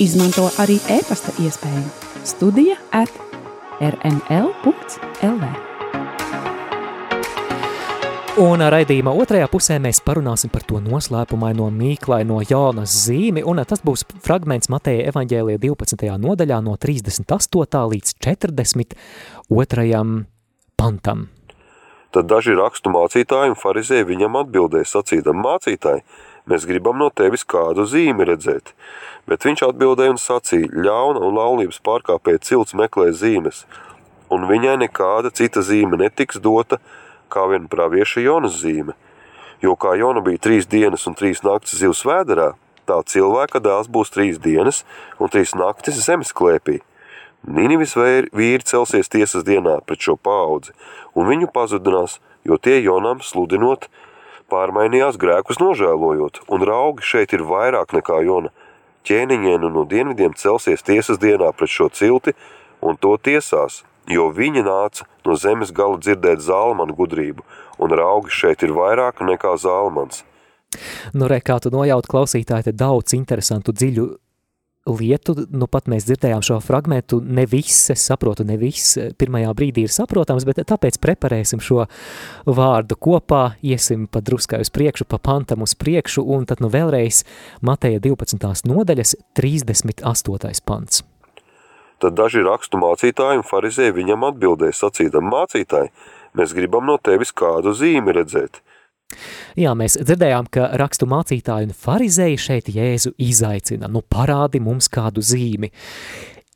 Izmanto 0.04 0.49
arī 0.62 0.78
e-pasta 0.99 1.34
iespēju 1.41 1.86
Studija 2.30 2.78
at 2.93 3.10
rml.lv. 3.82 5.72
Un 8.41 8.63
raidījuma 8.65 9.12
otrajā 9.13 9.46
pusē 9.46 9.76
mēs 9.78 10.00
parunāsim 10.02 10.50
par 10.50 10.63
to 10.65 10.80
noslēpumaino 10.82 11.67
mīklaino 11.69 12.39
Jānas 12.41 12.89
zīmi, 13.06 13.43
un 13.46 13.62
tas 13.69 13.84
būs 13.86 14.02
fragments 14.26 14.72
Mateja 14.74 15.04
evaņģēlija 15.12 15.62
12. 15.62 16.10
nodaļā 16.24 16.58
no 16.65 16.74
38. 16.74 17.84
līdz 17.91 18.15
42. 18.26 20.02
pantam. 20.82 21.28
Tad 22.10 22.26
daži 22.32 22.58
rakstu 22.58 22.89
mācītāji 22.96 23.54
un 23.54 23.60
farizēji 23.60 24.10
viņam 24.10 24.39
atbildēja 24.41 24.89
sacīdam 24.96 25.38
mācītāji, 25.46 26.02
mēs 26.50 26.65
gribam 26.65 26.98
no 27.04 27.12
tevis 27.13 27.46
kādu 27.46 27.86
zīmi 27.86 28.26
redzēt. 28.32 28.74
Bet 29.30 29.46
viņš 29.46 29.62
atbildēja 29.69 30.15
un 30.15 30.17
sacīja, 30.17 30.74
ļauna 30.74 31.22
un 31.22 31.38
laulības 31.38 31.78
pārkāpēja 31.86 32.41
cilts 32.50 32.74
meklē 32.74 33.13
zīmes, 33.13 33.67
un 34.34 34.50
viņai 34.50 34.80
nekāda 34.88 35.30
cita 35.30 35.62
zīme 35.62 36.02
netiks 36.02 36.41
dota, 36.41 36.82
kā 37.34 37.48
vien 37.50 37.65
pravieša 37.72 38.22
Jonas 38.22 38.62
zīme. 38.62 38.93
Jo 39.63 39.74
kā 39.80 39.96
Jona 39.98 40.22
bija 40.22 40.41
trīs 40.43 40.67
dienas 40.69 41.08
un 41.10 41.15
trīs 41.17 41.41
naktis 41.43 41.80
zivs 41.82 42.04
vēderā, 42.06 42.54
tā 42.86 43.00
cilvēka 43.08 43.62
dēls 43.63 43.89
būs 43.91 44.12
trīs 44.13 44.39
dienas 44.43 44.84
un 45.19 45.32
trīs 45.34 45.56
naktis 45.58 46.02
zemes 46.04 46.34
klēpī. 46.36 46.82
Ninivis 47.43 47.98
vīri 47.98 48.63
celsies 48.63 49.10
tiesas 49.12 49.43
dienā 49.43 49.82
pret 49.88 50.04
šo 50.04 50.15
paudzi, 50.15 50.72
un 51.15 51.28
viņu 51.28 51.50
pazudinās, 51.52 52.19
jo 52.48 52.56
tie 52.56 52.78
Jonam 52.80 53.19
sludinot, 53.19 53.89
pārmainījās 54.52 55.19
grēkus 55.19 55.60
nožēlojot, 55.60 56.43
un 56.48 56.63
raugi 56.67 57.04
šeit 57.04 57.36
ir 57.36 57.43
vairāk 57.48 57.96
nekā 57.98 58.22
Jona. 58.24 58.54
Ķēniņienu 59.04 59.72
no 59.74 59.84
dienvidiem 59.84 60.36
celsies 60.39 60.86
tiesas 60.88 61.19
dienā 61.19 61.52
pret 61.52 61.72
šo 61.72 61.89
cilti, 61.91 62.32
un 62.80 62.96
to 62.96 63.17
tiesās, 63.19 63.82
jo 64.11 64.29
viņi 64.33 64.65
nāca 64.65 65.07
no 65.25 65.37
zemes 65.39 65.71
gala 65.75 65.99
dzirdēt 66.01 66.43
zālmanu 66.43 66.95
gudrību, 66.97 67.45
un 67.79 67.95
raugi 67.95 68.33
šeit 68.33 68.63
ir 68.63 68.75
vairāk 68.75 69.23
nekā 69.23 69.55
zālmans. 69.61 70.23
Nu, 71.13 71.29
re, 71.29 71.39
kā 71.45 71.59
tu 71.61 71.69
nojaut 71.73 72.07
klausītāji, 72.09 72.69
te 72.69 72.73
daudz 72.73 73.13
interesantu 73.13 73.75
dziļu 73.75 74.07
lietu, 74.83 75.35
nu 75.55 75.67
pat 75.71 75.87
mēs 75.87 76.07
dzirdējām 76.09 76.41
šo 76.43 76.57
fragmentu, 76.63 77.21
ne 77.23 77.45
viss, 77.47 77.87
es 77.93 78.03
saprotu, 78.03 78.43
ne 78.47 78.57
viss 78.59 78.97
pirmajā 79.19 79.53
brīdī 79.55 79.85
ir 79.87 79.93
saprotams, 79.93 80.43
bet 80.47 80.59
tāpēc 80.67 80.99
preparēsim 81.03 81.63
šo 81.63 81.85
vārdu 82.43 82.97
kopā, 82.99 83.43
iesim 83.63 84.09
pa 84.11 84.19
druskai 84.19 84.59
uz 84.65 84.73
priekšu, 84.73 85.07
pa 85.07 85.21
pantam 85.23 85.63
uz 85.63 85.77
priekšu, 85.79 86.25
un 86.35 86.43
tad 86.49 86.63
nu 86.63 86.71
vēlreiz 86.73 87.23
Mateja 87.63 88.03
12. 88.03 88.67
nodaļas 88.67 89.15
38. 89.39 90.63
pants. 90.67 91.05
Tad 92.01 92.17
daži 92.17 92.43
rakstu 92.45 92.79
mācītāji 92.82 93.41
un 93.41 93.47
farizēji 93.47 93.95
viņam 93.99 94.27
atbildēja 94.32 94.75
sacīdam 94.79 95.29
mācītāji, 95.32 95.91
mēs 96.38 96.56
gribam 96.58 96.88
no 96.89 96.97
tevis 97.01 97.34
kādu 97.36 97.75
zīmi 97.77 98.15
redzēt. 98.17 98.62
Jā, 99.60 99.75
mēs 99.77 99.99
dzirdējām, 100.01 100.47
ka 100.53 100.71
rakstu 100.82 101.06
mācītāji 101.10 101.69
un 101.69 101.75
farizēji 101.77 102.39
šeit 102.41 102.69
Jēzu 102.73 103.13
izaicina, 103.21 103.89
nu 103.91 104.01
parādi 104.01 104.62
mums 104.63 104.89
kādu 104.91 105.21
zīmi. 105.21 105.69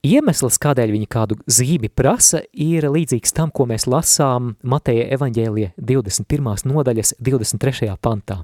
Iemesls, 0.08 0.60
kādēļ 0.62 0.94
viņi 0.94 1.08
kādu 1.10 1.38
zīmi 1.52 1.90
prasa, 1.90 2.44
ir 2.54 2.86
līdzīgs 2.94 3.34
tam, 3.36 3.52
ko 3.52 3.66
mēs 3.70 3.88
lasām 3.90 4.54
Mateja 4.64 5.08
evaņģēlie 5.18 5.72
21. 5.78 6.68
nodaļas 6.70 7.16
23. 7.20 7.90
pantā. 8.02 8.44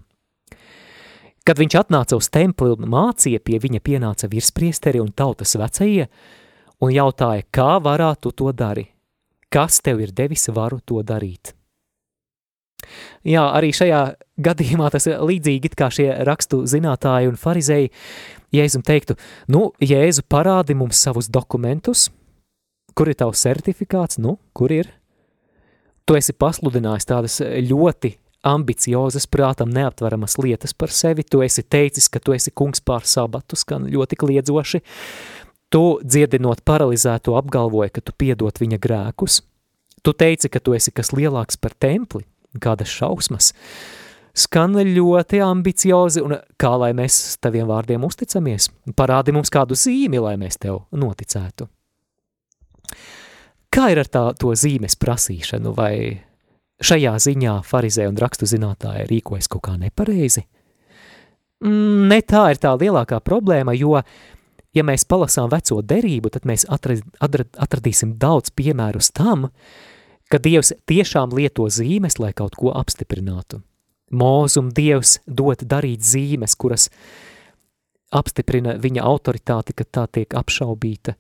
Kad 1.44 1.60
viņš 1.60 1.76
atnāca 1.76 2.18
uz 2.18 2.30
templi 2.32 2.72
un 2.72 2.88
mācīja, 2.90 3.42
pie 3.44 3.60
viņa 3.60 3.84
pienāca 3.84 4.30
virspriesteri 4.32 5.02
un 5.04 5.12
tautas 5.12 5.58
vecie, 5.60 6.08
un 6.84 6.94
jautāja, 6.94 7.48
kā 7.54 7.78
varētu 7.84 8.34
to 8.36 8.52
dari? 8.52 8.90
Kas 9.54 9.80
tev 9.86 10.02
ir 10.04 10.14
devis 10.16 10.50
varu 10.52 10.82
to 10.84 11.04
darīt? 11.06 11.54
Jā, 13.24 13.46
arī 13.56 13.72
šajā 13.76 14.02
gadījumā 14.44 14.90
tas 14.92 15.08
ir 15.08 15.22
līdzīgi 15.24 15.72
kā 15.78 15.88
šie 15.94 16.10
rakstu 16.28 16.64
zinātāji 16.68 17.30
un 17.32 17.40
farizēji. 17.40 17.92
Jēzum 18.54 18.84
teiktu, 18.86 19.16
nu, 19.50 19.72
Jēzu 19.82 20.26
parādi 20.30 20.76
mums 20.78 21.00
savus 21.02 21.30
dokumentus, 21.32 22.10
kur 22.94 23.10
ir 23.10 23.18
tavs 23.18 23.42
certifikāts, 23.46 24.20
nu, 24.22 24.36
kur 24.54 24.74
ir? 24.76 24.92
Tu 26.06 26.20
esi 26.20 26.36
pasludinājis 26.36 27.10
tādas 27.10 27.40
ļoti 27.42 28.18
ambiciozas, 28.44 29.26
prātam 29.32 29.72
neaptveramas 29.74 30.36
lietas 30.44 30.76
par 30.76 30.92
sevi, 30.92 31.24
tu 31.24 31.42
esi 31.42 31.64
teicis, 31.64 32.10
ka 32.12 32.20
tu 32.20 32.36
esi 32.36 32.52
kungs 32.52 32.84
pār 32.84 33.08
sabatu, 33.08 33.58
skan 33.58 33.88
ļoti 33.90 34.20
kliedzoši, 34.20 34.84
Tu, 35.74 35.82
dziedinot 36.06 36.62
paralizēto, 36.68 37.34
apgalvoji, 37.40 37.96
ka 37.96 38.04
tu 38.06 38.14
piedot 38.14 38.60
viņa 38.62 38.78
grēkus. 38.82 39.42
Tu 40.06 40.14
teici, 40.14 40.50
ka 40.52 40.62
tu 40.62 40.76
esi 40.78 40.94
kas 40.94 41.14
lielāks 41.16 41.58
par 41.58 41.74
templi, 41.74 42.28
kādas 42.62 42.92
šausmas. 42.94 43.54
Skan 44.38 44.74
ļoti 44.78 45.42
ambiciozi, 45.46 46.22
un 46.26 46.36
kā 46.62 46.74
lai 46.82 46.92
mēs 46.98 47.38
taviem 47.42 47.70
vārdiem 47.70 48.06
uzticamies? 48.06 48.70
Parādi 48.98 49.34
mums 49.34 49.54
kādu 49.54 49.78
zīmi, 49.78 50.22
lai 50.22 50.36
mēs 50.42 50.58
tev 50.62 50.84
noticētu. 50.92 51.70
Kā 53.74 53.90
ir 53.90 54.02
ar 54.04 54.10
tā, 54.10 54.24
to 54.38 54.54
zīmes 54.58 54.98
prasīšanu, 55.02 55.74
vai 55.74 55.94
šajā 56.84 57.14
ziņā 57.26 57.60
farizē 57.66 58.06
un 58.10 58.20
rakstu 58.22 58.50
zinātāji 58.50 59.08
rīkojas 59.10 59.50
kaut 59.50 59.66
kā 59.70 59.78
nepareizi? 59.82 60.46
Mm, 61.64 62.10
ne 62.12 62.20
tā 62.28 62.50
ir 62.54 62.62
tā 62.62 62.74
lielākā 62.78 63.22
problēma, 63.24 63.74
jo 63.78 64.02
ja 64.74 64.84
mēs 64.86 65.06
palasām 65.10 65.52
veco 65.54 65.82
derību, 65.82 66.32
tad 66.34 66.48
mēs 66.50 66.66
atrad, 66.70 67.04
atrad, 67.24 67.52
atradīsim 67.58 68.16
daudz 68.22 68.54
piemērus 68.56 69.12
tam, 69.16 69.50
ka 70.32 70.40
Dievs 70.42 70.74
tiešām 70.90 71.36
lieto 71.38 71.68
zīmes, 71.70 72.20
lai 72.20 72.34
kaut 72.34 72.58
ko 72.60 72.74
apstiprinātu. 72.74 73.62
Mūzum 74.14 74.70
Dievs 74.74 75.20
dod 75.26 75.64
darīt 75.66 76.04
zīmes, 76.06 76.56
kuras 76.58 76.90
apstiprina 78.14 78.78
viņa 78.82 79.06
autoritāti, 79.06 79.74
kad 79.78 79.90
tā 79.90 80.08
tiek 80.20 80.36
apšaubīta. 80.38 81.16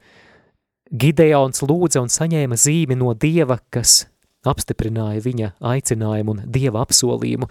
Gideons 0.93 1.63
lūdza 1.65 2.03
un 2.03 2.11
saņēma 2.13 2.57
zīmi 2.59 2.97
no 2.99 3.15
Dieva, 3.17 3.57
kas 3.73 4.03
apstiprināja 4.45 5.23
viņa 5.25 5.53
aicinājumu 5.73 6.35
un 6.35 6.43
Dieva 6.53 6.83
apsolījumu. 6.85 7.49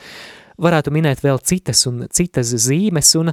Varētu 0.63 0.93
minēt 0.95 1.25
vēl 1.25 1.41
citas 1.43 1.87
un 1.91 2.05
citas 2.13 2.53
zīmes, 2.55 3.15
un 3.19 3.33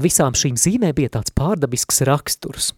visām 0.00 0.34
šīm 0.38 0.58
zīmēm 0.60 0.94
bija 0.96 1.16
tāds 1.18 1.34
pārdabisks 1.36 2.02
raksturs. 2.08 2.72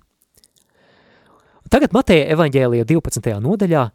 Tagad 1.71 1.95
Mateja 1.97 2.29
evaņģēlija 2.37 2.87
12. 2.87 3.41
nodaļā 3.43 3.89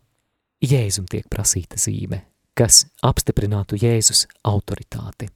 Jēzum 0.61 1.07
tiek 1.09 1.25
prasīta 1.31 1.79
zīme 1.81 2.25
kas 2.57 2.85
apstiprinātu 3.05 3.79
Jēzus 3.79 4.27
autoritāti. 4.47 5.29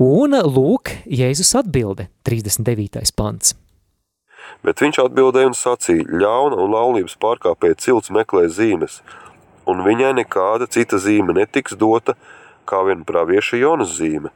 Un 0.00 0.34
lūk, 0.34 0.90
Jēzus 1.06 1.54
atbilde, 1.58 2.08
39. 2.26 3.12
pants. 3.16 3.54
Bet 4.64 4.80
viņš 4.82 5.00
atbildēja 5.04 5.50
un 5.50 5.56
sacīja, 5.56 6.06
ļauna 6.20 6.58
un 6.60 6.72
laulības 6.74 7.16
pārkāpēja 7.20 7.78
cilts 7.80 8.12
meklē 8.12 8.46
zīmes, 8.52 9.00
un 9.68 9.84
viņai 9.84 10.12
nekāda 10.20 10.68
cita 10.68 11.00
zīme 11.00 11.36
netiks 11.36 11.76
dota, 11.80 12.16
kā 12.68 12.82
vien 12.88 13.04
pravieša 13.04 13.60
Jonas 13.60 13.94
zīme. 13.98 14.32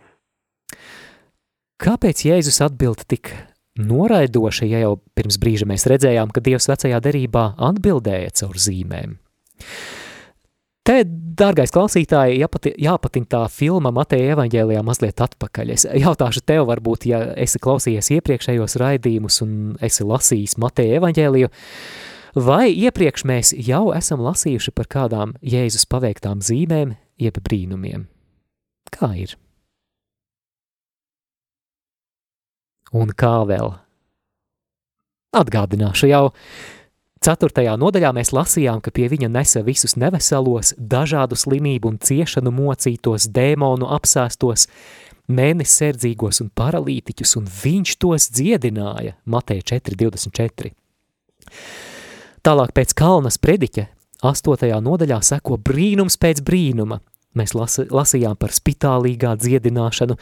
Kāpēc 1.78 2.24
Jēzus 2.26 2.58
atbild 2.64 3.04
tik 3.06 3.30
noraidoši, 3.78 4.66
ja 4.66 4.82
jau 4.82 4.96
pirms 5.14 5.38
brīža 5.38 5.68
mēs 5.70 5.86
redzējām, 5.86 6.32
ka 6.34 6.42
Dievs 6.42 6.66
vecajā 6.70 6.98
derībā 7.04 7.52
atbildēja 7.68 8.34
caur 8.40 8.58
zīmēm? 8.58 9.14
Te, 10.88 11.02
dārgais 11.38 11.70
klausītāji, 11.70 12.40
jāpati, 12.40 12.72
jāpatin 12.82 13.26
tā 13.30 13.44
filma 13.52 13.92
Mateja 13.94 14.32
evaņģēlijā 14.34 14.82
mazliet 14.86 15.20
atpakaļ. 15.20 15.72
Es 15.76 15.86
jautāšu 15.86 16.42
tev, 16.48 16.64
varbūt, 16.70 17.06
ja 17.10 17.22
esi 17.38 17.60
klausījies 17.62 18.10
iepriekšējos 18.16 18.78
raidījumus 18.82 19.42
un 19.44 19.52
esi 19.84 20.06
lasījis 20.08 20.56
Mateja 20.58 20.98
evaņģēliju, 20.98 21.50
vai 22.48 22.70
iepriekš 22.72 23.26
mēs 23.28 23.52
jau 23.68 23.84
esam 23.94 24.24
lasījuši 24.26 24.74
par 24.74 24.88
kādām 24.96 25.36
Jēzus 25.44 25.86
paveiktām 25.92 26.40
zīmēm, 26.42 26.96
jeb 27.20 27.38
brīnumiem? 27.44 28.08
Kā 28.90 29.12
ir? 29.20 29.36
Un 32.96 33.12
kā 33.12 33.42
vēl? 33.48 33.74
Atgādināšu 35.36 36.08
jau, 36.08 36.24
Ceturtajā 37.18 37.72
nodaļā 37.74 38.12
mēs 38.14 38.30
lasījām, 38.30 38.78
ka 38.78 38.92
pie 38.94 39.08
viņa 39.10 39.26
nesa 39.34 39.64
visus 39.66 39.96
neveselos, 39.98 40.70
dažādu 40.78 41.34
slimību 41.34 41.90
un 41.90 41.98
ciešanu 41.98 42.52
mocītos, 42.54 43.26
dēmonu 43.34 43.88
apsēstos, 43.96 44.68
mēneserdzīgos 45.26 46.38
un 46.44 46.52
paralītiķus, 46.54 47.34
un 47.40 47.50
viņš 47.50 47.96
tos 47.98 48.30
dziedināja, 48.38 49.16
Mateja 49.26 49.66
4.24. 49.74 50.70
Tālāk 52.46 52.74
pēc 52.78 52.94
kalnas 52.96 53.40
prediķa, 53.42 53.88
8. 54.22 54.70
nodaļā 54.82 55.18
seko 55.26 55.58
brīnums 55.58 56.16
pēc 56.22 56.40
brīnuma. 56.46 57.02
Mēs 57.36 57.52
lasi, 57.52 57.84
lasījām 57.92 58.38
par 58.40 58.54
spitālīgā 58.56 59.34
dziedināšanu, 59.36 60.16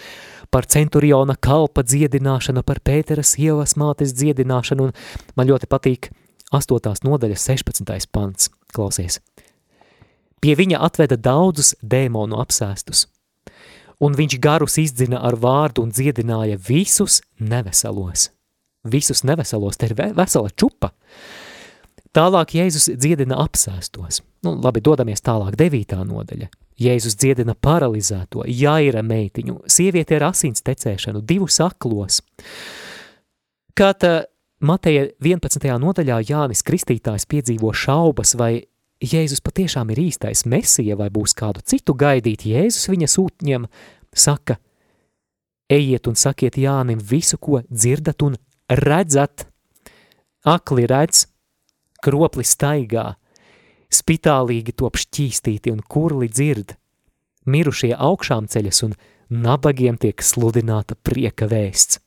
par 0.51 0.67
centuriona 0.67 1.37
kalpa 1.39 1.85
dziedināšanu, 1.87 2.65
par 2.67 2.81
Pētera 2.83 3.23
sievas 3.23 3.77
mātes 3.79 4.15
dziedināšanu, 4.19 4.89
un 4.89 5.37
man 5.39 5.49
ļoti 5.49 5.71
patīk 5.71 6.11
8. 6.55 7.07
nodaļas 7.07 7.47
16. 7.47 8.11
pants, 8.11 8.51
klausies. 8.75 9.21
Pie 10.43 10.57
viņa 10.59 10.83
atveda 10.83 11.17
daudzus 11.19 11.75
dēmonu 11.83 12.41
apsēstus, 12.43 13.07
un 14.03 14.19
viņš 14.19 14.39
garus 14.43 14.77
izdzina 14.83 15.23
ar 15.25 15.39
vārdu 15.41 15.87
un 15.87 15.95
dziedināja 15.95 16.59
visus 16.69 17.23
neveselos. 17.39 18.31
Visus 18.87 19.25
neveselos, 19.27 19.79
te 19.79 19.89
ir 19.89 19.97
vesela 19.97 20.51
čupa. 20.55 20.93
Tālāk 22.15 22.55
Jēzus 22.57 22.91
dziedina 22.95 23.41
apsēstos. 23.43 24.23
Nu, 24.47 24.55
labi, 24.63 24.81
dodamies 24.85 25.25
tālāk, 25.25 25.57
devītā 25.59 25.99
nodaļa. 26.07 26.49
Jēzus 26.77 27.17
dziedina 27.17 27.55
paralizēto, 27.57 28.45
jaira 28.45 29.01
meitiņu, 29.07 29.63
sievieti 29.71 30.19
ar 30.19 30.29
asins 30.31 30.65
tecēšanu, 30.67 31.23
divus 31.25 31.57
aklos. 31.65 32.21
Kad 33.77 34.05
Mateja 34.61 35.07
11. 35.21 35.69
nodaļā 35.81 36.21
Jānis 36.29 36.65
Kristītājs 36.65 37.25
piedzīvo 37.29 37.73
šaubas, 37.77 38.35
vai 38.37 38.67
Jēzus 39.05 39.43
patiešām 39.45 39.91
ir 39.93 40.01
īstais 40.07 40.47
mesija, 40.49 40.97
vai 40.97 41.11
būs 41.13 41.37
kādu 41.37 41.65
citu 41.65 41.97
gaidīt, 41.97 42.47
Jēzus 42.49 42.89
viņa 42.93 43.09
sūtņiem 43.13 43.67
saka, 44.17 44.57
ejiet 45.69 46.09
un 46.09 46.17
sakiet 46.17 46.57
Jānim 46.61 47.01
visu, 47.01 47.37
ko 47.37 47.61
dzirdat 47.69 48.25
un 48.25 48.37
redzat. 48.69 49.49
Akli 50.47 50.85
redz, 50.87 51.27
kropli 52.05 52.45
staigā, 52.47 53.17
spitālīgi 53.93 54.75
top 54.77 54.99
šķīstīti 55.01 55.73
un 55.75 55.83
kurli 55.83 56.29
dzird, 56.33 56.77
mirušie 57.47 57.95
augšām 57.95 58.49
ceļas 58.51 58.83
un 58.89 58.97
nabagiem 59.31 59.99
tiek 60.01 60.23
sludināta 60.23 60.99
prieka 60.99 61.49
vēsts. 61.51 62.01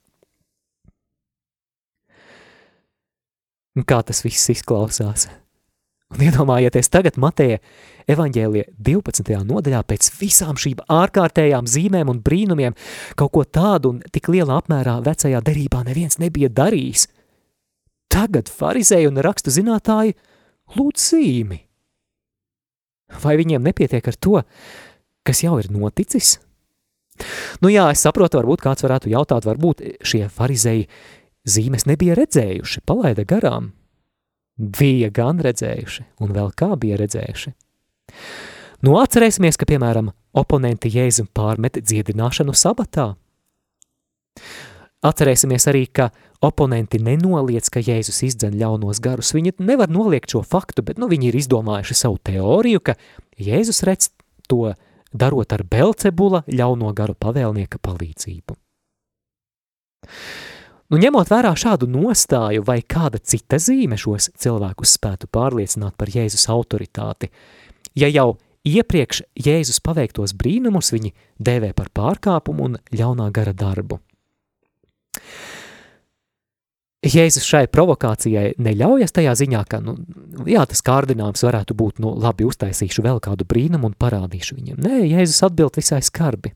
Un 3.77 3.85
kā 3.87 4.01
tas 4.03 4.23
viss 4.25 4.49
izklausās? 4.51 5.29
Un 6.09 6.23
iedomājieties 6.25 6.89
tagad 6.89 7.19
Mateja 7.21 7.59
evaņģēlija 8.09 8.71
12. 8.81 9.35
nodaļā 9.45 9.83
pēc 9.85 10.09
visām 10.17 10.57
šīm 10.57 10.81
ārkārtējām 10.89 11.69
zīmēm 11.69 12.09
un 12.09 12.21
brīnumiem 12.25 12.75
kaut 13.19 13.35
ko 13.35 13.45
tādu 13.45 13.93
un 13.93 14.01
tik 14.09 14.31
lielā 14.33 14.57
apmērā 14.57 14.97
vecajā 15.05 15.43
derībā 15.45 15.83
neviens 15.85 16.17
nebija 16.17 16.49
darījis. 16.49 17.05
Tagad 18.09 18.49
farizēji 18.49 19.11
un 19.11 19.21
rakstu 19.21 19.53
zinātāji 19.53 20.17
lūdz 20.75 21.09
zīmi. 21.13 21.61
Vai 23.23 23.35
viņiem 23.39 23.65
nepietiek 23.65 24.05
ar 24.05 24.17
to, 24.21 24.43
kas 25.25 25.43
jau 25.43 25.57
ir 25.61 25.69
noticis? 25.73 26.37
Nu 27.59 27.71
jā, 27.71 27.89
es 27.91 28.03
saprotu, 28.05 28.39
varbūt 28.39 28.63
kāds 28.63 28.85
varētu 28.85 29.11
jautāt, 29.11 29.47
varbūt 29.47 29.81
šie 30.05 30.27
farizēji 30.31 30.87
zīmes 31.49 31.87
nebija 31.89 32.15
redzējuši, 32.19 32.83
palaida 32.87 33.25
garām. 33.27 33.73
Bija 34.59 35.09
gan 35.15 35.39
redzējuši, 35.43 36.05
un 36.23 36.33
vēl 36.35 36.53
kā 36.59 36.73
bija 36.79 36.99
redzējuši. 36.99 37.53
Nu, 38.83 38.95
atcerēsimies, 38.99 39.59
ka, 39.59 39.67
piemēram, 39.67 40.11
oponenti 40.39 40.91
Jēzum 40.91 41.27
pārmet 41.35 41.81
dziedināšanu 41.83 42.55
sabatā. 42.55 43.13
Atcerēsimies 45.05 45.63
arī, 45.71 45.85
ka 45.87 46.09
oponenti 46.43 46.99
nenoliec, 46.99 47.69
ka 47.71 47.79
Jēzus 47.79 48.19
izdzen 48.27 48.57
ļaunos 48.59 48.99
garus. 49.03 49.31
Viņi 49.35 49.55
nevar 49.63 49.91
noliegt 49.91 50.33
šo 50.33 50.41
faktu, 50.43 50.83
bet 50.83 50.99
nu, 50.99 51.07
viņi 51.11 51.29
ir 51.29 51.37
izdomājuši 51.39 51.95
savu 51.95 52.19
teoriju, 52.27 52.81
ka 52.83 52.97
Jēzus 53.39 53.83
redz 53.87 54.09
to 54.51 54.73
darot 55.15 55.55
ar 55.55 55.63
Belcebula 55.63 56.43
ļauno 56.47 56.91
garu 56.97 57.15
pavēlnieka 57.15 57.79
palīdzību. 57.79 58.57
Nu, 60.89 60.97
ņemot 60.97 61.29
vērā 61.29 61.53
šādu 61.53 61.87
nostāju 61.87 62.63
vai 62.65 62.79
kāda 62.81 63.21
cita 63.21 63.59
zīme 63.61 63.97
šos 63.99 64.31
cilvēkus 64.41 64.97
spētu 64.97 65.29
pārliecināt 65.31 65.95
par 65.95 66.09
Jēzus 66.11 66.47
autoritāti, 66.49 67.29
ja 67.95 68.09
jau 68.09 68.33
iepriekš 68.65 69.21
Jēzus 69.37 69.79
paveiktos 69.85 70.33
brīnumus 70.35 70.91
viņi 70.95 71.13
dēvē 71.39 71.71
par 71.77 71.93
pārkāpumu 71.93 72.67
un 72.71 72.79
ļaunā 72.91 73.29
gara 73.31 73.53
darbu. 73.53 74.01
Jēzus 76.99 77.45
šai 77.47 77.63
provokācijai 77.71 78.57
neļaujas 78.59 79.13
tajā 79.15 79.31
ziņā, 79.39 79.61
ka, 79.71 79.79
nu, 79.79 79.95
jā, 80.49 80.65
tas 80.67 80.81
kārdinājums 80.83 81.45
varētu 81.47 81.75
būt, 81.79 82.01
nu, 82.03 82.11
labi, 82.19 82.43
uztaisīšu 82.49 83.05
vēl 83.05 83.21
kādu 83.23 83.47
brīnumu 83.47 83.87
un 83.87 83.95
parādīšu 83.95 84.57
viņam. 84.57 84.81
Nē, 84.83 84.97
Jēzus 85.07 85.45
atbild 85.47 85.79
visai 85.79 86.01
skarbi. 86.03 86.51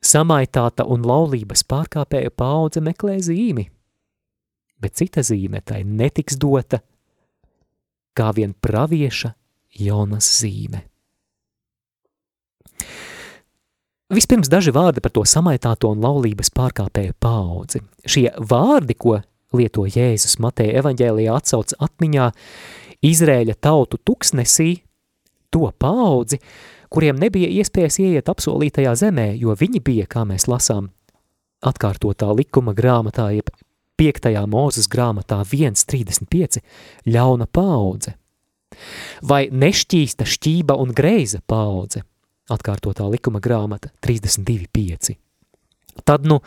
Samaitāta 0.00 0.86
un 0.88 1.04
laulības 1.04 1.66
pārkāpēja 1.68 2.32
paudze 2.32 2.80
meklē 2.80 3.18
zīmi, 3.28 3.66
bet 4.80 4.96
cita 4.96 5.24
zīme 5.26 5.60
tai 5.60 5.82
netiks 5.84 6.38
dota, 6.40 6.80
kā 8.16 8.30
vien 8.32 8.54
pravieša 8.56 9.34
Jonas 9.84 10.30
zīme. 10.40 10.86
Vispirms 14.08 14.48
daži 14.48 14.72
vārdi 14.72 15.02
par 15.04 15.12
to 15.12 15.20
samaitāto 15.28 15.90
un 15.92 16.00
laulības 16.00 16.48
pārkāpēju 16.56 17.12
paudzi. 17.20 17.82
Šie 18.08 18.30
vārdi, 18.40 18.96
ko 18.96 19.18
lieto 19.52 19.84
Jēzus 19.84 20.38
Mateja 20.40 20.80
evaņģēlijā 20.80 21.34
atsauc 21.36 21.74
atmiņā, 21.76 22.30
Izrēļa 23.04 23.58
tautu 23.60 24.00
tuksnesī, 24.00 24.80
to 25.52 25.68
paudzi, 25.76 26.40
kuriem 26.88 27.20
nebija 27.20 27.50
iespējas 27.60 28.00
ieiet 28.00 28.32
apsolītajā 28.32 28.96
zemē, 28.96 29.28
jo 29.36 29.52
viņi 29.52 29.84
bija, 29.84 30.08
kā 30.08 30.24
mēs 30.24 30.48
lasām, 30.48 30.88
atkārtotā 31.60 32.32
likuma 32.32 32.72
grāmatā, 32.74 33.28
jeb 33.36 33.52
5. 34.00 34.32
mūzes 34.48 34.88
grāmatā 34.88 35.42
1.35, 35.44 36.62
ļauna 37.12 37.44
paudze. 37.52 38.16
Vai 39.20 39.48
nešķīsta 39.52 40.24
šķība 40.24 40.80
un 40.80 40.96
greiza 40.96 41.44
paudze, 41.44 42.08
atkārtotā 42.52 43.06
likuma 43.10 43.40
grāmata 43.44 43.90
32.5. 44.04 45.16
Tad, 46.06 46.26
nu, 46.28 46.40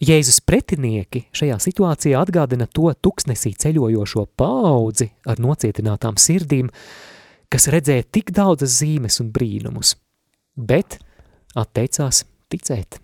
Jēzus 0.00 0.40
pretinieki 0.48 1.26
šajā 1.36 1.58
situācijā 1.60 2.20
atgādina 2.24 2.64
to 2.72 2.88
tuksnesī 3.04 3.52
ceļojošo 3.60 4.24
paudzi 4.40 5.10
ar 5.28 5.42
nocietinātām 5.44 6.16
sirdīm, 6.16 6.70
kas 7.52 7.68
redzēja 7.68 8.08
tik 8.08 8.32
daudzas 8.32 8.78
zīmes 8.80 9.20
un 9.20 9.28
brīnumus, 9.34 9.98
bet 10.56 10.96
atteicās 11.52 12.24
ticēt. 12.48 13.02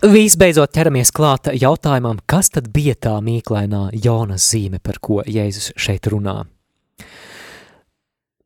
Visbeidzot 0.00 0.70
ķeramies 0.72 1.10
klāt 1.12 1.50
jautājumam, 1.60 2.22
kas 2.24 2.48
tad 2.54 2.70
bija 2.72 2.94
tā 2.96 3.18
mīklainā 3.20 3.90
Jonas 4.00 4.46
zīme, 4.48 4.78
par 4.80 4.96
ko 4.96 5.18
Jēzus 5.28 5.74
šeit 5.76 6.08
runā. 6.08 6.38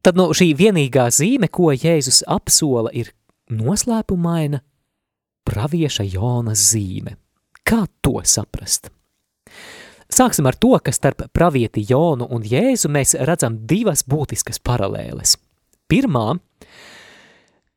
Tad 0.03 0.19
nu, 0.19 0.33
šī 0.35 0.49
vienīgā 0.59 1.05
zīme, 1.15 1.47
ko 1.47 1.71
Jēzus 1.71 2.25
apsola, 2.27 2.91
ir 2.91 3.13
noslēpumaina 3.55 4.65
pravieša 5.47 6.09
Jonas 6.17 6.65
zīme. 6.73 7.15
Kā 7.63 7.85
to 8.03 8.19
saprast? 8.27 8.91
Sāksim 10.11 10.51
ar 10.51 10.59
to, 10.59 10.75
ka 10.83 10.91
starp 10.91 11.29
pravieti 11.31 11.87
Jonu 11.87 12.27
un 12.35 12.43
Jēzu 12.43 12.91
mēs 12.91 13.15
redzam 13.31 13.63
divas 13.63 14.03
būtiskas 14.03 14.59
paralēles. 14.59 15.39
Pirmā– 15.87 16.33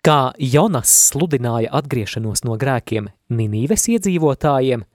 Kā 0.07 0.31
Jonas 0.39 0.87
sludināja 1.09 1.67
atgriešanos 1.75 2.45
no 2.47 2.53
grēkiem 2.55 3.09
Ninīves 3.27 3.89
iedzīvotājiem, 3.91 4.85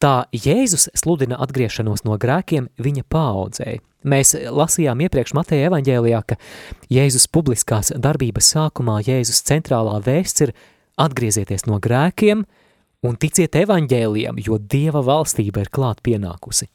tā 0.00 0.12
Jēzus 0.32 0.86
sludina 0.96 1.36
atgriešanos 1.44 2.06
no 2.06 2.16
grēkiem 2.16 2.70
viņa 2.80 3.04
paaudzēji. 3.12 3.82
Mēs 4.08 4.32
lasījām 4.48 5.04
iepriekš 5.04 5.36
Mateja 5.36 5.68
evaņģēlijā, 5.68 6.22
ka 6.24 6.40
Jēzus 6.88 7.28
publiskās 7.28 7.92
darbības 7.92 8.48
sākumā 8.54 9.02
Jēzus 9.04 9.44
centrālā 9.52 10.00
vēsts 10.00 10.46
ir 10.46 10.56
atgriezieties 10.96 11.68
no 11.68 11.76
grēkiem 11.76 12.48
un 13.04 13.20
ticiet 13.20 13.60
evaņģēlijam, 13.66 14.40
jo 14.40 14.56
Dieva 14.56 15.04
valstība 15.04 15.66
ir 15.66 15.68
klāt 15.76 16.00
pienākusi. 16.00 16.72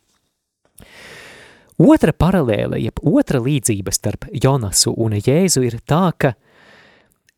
Otra 1.81 2.13
paralēle, 2.13 2.77
jeb 2.85 3.01
otra 3.01 3.41
līdzība 3.41 3.89
starp 3.89 4.29
Jonasu 4.29 4.93
un 4.93 5.17
Jēzu 5.17 5.65
ir 5.65 5.81
tā, 5.81 6.11
ka 6.13 6.37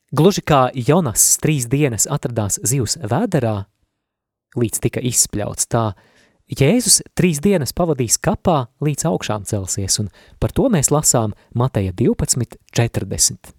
Gluži 0.09 0.41
kā 0.41 0.71
Jonas 0.73 1.35
trīs 1.37 1.67
dienas 1.69 2.07
atradās 2.09 2.55
zivs 2.65 2.95
vēderā, 2.97 3.67
līdz 4.57 4.81
tika 4.81 5.03
izspļauts 5.05 5.69
tā, 5.69 5.91
Jēzus 6.49 7.03
trīs 7.13 7.37
dienas 7.45 7.75
pavadīs 7.77 8.17
kapā, 8.17 8.71
līdz 8.81 9.05
augšām 9.05 9.45
celsies, 9.45 9.99
un 10.01 10.09
par 10.41 10.49
to 10.49 10.65
mēs 10.73 10.89
lasām 10.89 11.35
Mateja 11.53 11.93
12, 11.93 12.57
40. 12.73 13.53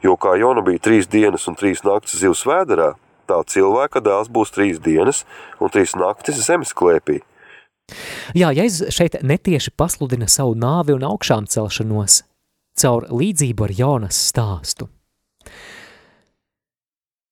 Jo 0.00 0.16
kā 0.16 0.32
Jona 0.40 0.64
bija 0.64 0.80
trīs 0.80 1.10
dienas 1.12 1.44
un 1.44 1.60
trīs 1.60 1.84
naktis 1.84 2.24
zivs 2.24 2.46
vēderā, 2.48 2.94
tā 3.28 3.42
cilvēka 3.44 4.00
dēls 4.00 4.32
būs 4.32 4.56
trīs 4.56 4.80
dienas 4.80 5.26
un 5.60 5.68
trīs 5.68 5.92
naktis 5.92 6.40
zemes 6.40 6.72
klēpī. 6.72 7.20
Jā, 8.32 8.48
Jēzus 8.48 8.96
šeit 8.96 9.20
netieši 9.20 9.76
pasludina 9.76 10.24
savu 10.24 10.56
nāvi 10.56 10.96
un 10.96 11.04
augšām 11.04 11.44
celšanos 11.52 12.22
caur 12.80 13.12
līdzību 13.12 13.68
ar 13.68 13.80
Jonas 13.84 14.26
stāstu. 14.32 14.88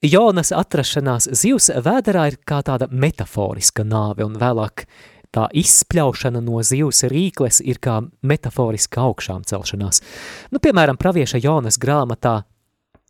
Jonas 0.03 0.51
atrašanās 0.51 1.29
zivs 1.31 1.69
vēderā 1.79 2.25
ir 2.33 2.37
kā 2.43 2.59
tāda 2.67 2.89
metaforiska 2.91 3.85
nāve, 3.87 4.25
un 4.27 4.35
vēlāk 4.35 4.83
tā 5.31 5.45
izspļaušana 5.55 6.43
no 6.43 6.59
zivs 6.67 7.05
rīkles 7.07 7.61
ir 7.63 7.79
kā 7.79 8.01
metaforiska 8.27 9.05
augšām 9.07 9.47
celšanās. 9.47 10.03
Nu, 10.51 10.59
piemēram, 10.59 10.99
pravieša 10.99 11.39
Jonas 11.45 11.79
grāmatā 11.79 12.41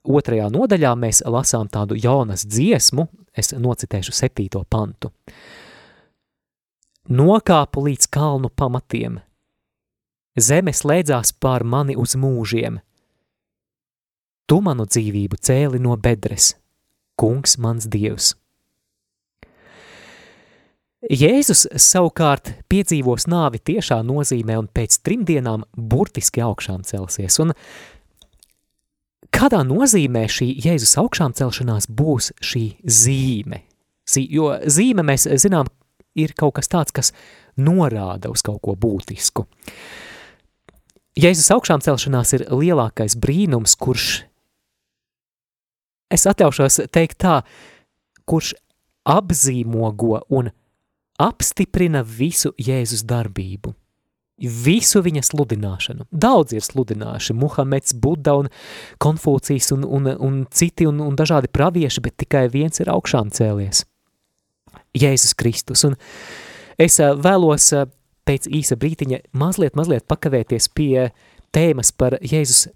otrajā 0.05 0.51
nodaļā 0.53 0.93
mēs 1.01 1.25
lasām 1.25 1.73
tādu 1.73 1.97
Jonas 1.97 2.45
dziesmu, 2.45 3.09
es 3.33 3.55
nocitēšu 3.57 4.13
septīto 4.13 4.61
pantu. 4.69 5.15
Nokāpu 7.09 7.89
līdz 7.89 8.13
kalnu 8.13 8.53
pamatiem, 8.53 9.17
zeme 10.37 10.77
slēdzās 10.77 11.33
pār 11.41 11.65
mani 11.65 11.97
uz 11.97 12.21
mūžiem, 12.21 12.83
tu 14.45 14.61
manu 14.61 14.85
dzīvību 14.85 15.41
cēli 15.41 15.81
no 15.81 15.97
bedres– 15.97 16.53
kungs 17.23 17.57
mans 17.63 17.87
dievs. 17.91 18.35
Jēzus 21.11 21.65
savukārt 21.83 22.53
piedzīvos 22.71 23.27
nāvi 23.27 23.59
tiešā 23.59 23.99
nozīmē 24.07 24.55
un 24.61 24.69
pēc 24.71 25.01
trim 25.03 25.25
dienām 25.27 25.65
burtiski 25.75 26.45
augšām 26.45 26.85
celsies. 26.87 27.41
Un 27.43 27.51
kādā 29.35 29.65
nozīmē 29.67 30.29
šī 30.31 30.53
Jēzus 30.63 30.95
augšām 31.03 31.35
celšanās 31.35 31.91
būs 31.91 32.31
šī 32.39 32.65
zīme? 32.87 33.65
Jo 34.31 34.53
zīme, 34.63 35.03
mēs 35.07 35.27
zinām, 35.43 35.67
ir 36.15 36.37
kaut 36.39 36.61
kas 36.61 36.71
tāds, 36.71 36.95
kas 36.95 37.11
norāda 37.59 38.31
uz 38.31 38.45
kaut 38.47 38.63
ko 38.63 38.77
būtisku. 38.79 39.49
Jēzus 41.19 41.51
augšām 41.53 41.83
celšanās 41.85 42.39
ir 42.39 42.47
lielākais 42.49 43.19
brīnums, 43.21 43.75
kurš 43.77 44.23
es 46.13 46.27
atļaušos 46.29 46.83
teikt 46.93 47.23
tā, 47.25 47.41
kurš 48.29 48.55
apzīmogo 49.09 50.23
un 50.31 50.51
apstiprina 51.23 52.03
visu 52.07 52.53
Jēzus 52.59 53.05
darbību. 53.09 53.75
Visu 54.43 55.03
viņa 55.05 55.23
sludināšanu. 55.29 56.09
Daudz 56.11 56.55
ir 56.57 56.65
sludinājuši, 56.67 57.35
Muhameds, 57.39 57.95
Buda 57.95 58.35
un 58.41 58.49
Konfūcijas 59.03 59.71
un, 59.77 59.85
un, 59.87 60.09
un 60.19 60.41
citi 60.51 60.89
un, 60.89 60.99
un 61.05 61.19
dažādi 61.19 61.51
pravieši, 61.53 62.03
bet 62.03 62.17
tikai 62.25 62.49
viens 62.51 62.83
ir 62.83 62.91
augšām 62.91 63.31
cēlies. 63.31 63.85
Jēzus 64.99 65.37
Kristus. 65.39 65.85
Un 65.87 65.95
es 66.81 66.99
vēlos 66.99 67.71
pēc 68.27 68.49
īsa 68.51 68.79
brītiņa 68.81 69.23
mazliet, 69.39 69.77
mazliet 69.79 70.09
pakavēties 70.11 70.69
pie 70.75 71.11
tēmas 71.55 71.93
par 71.95 72.19
Jēzus 72.19 72.67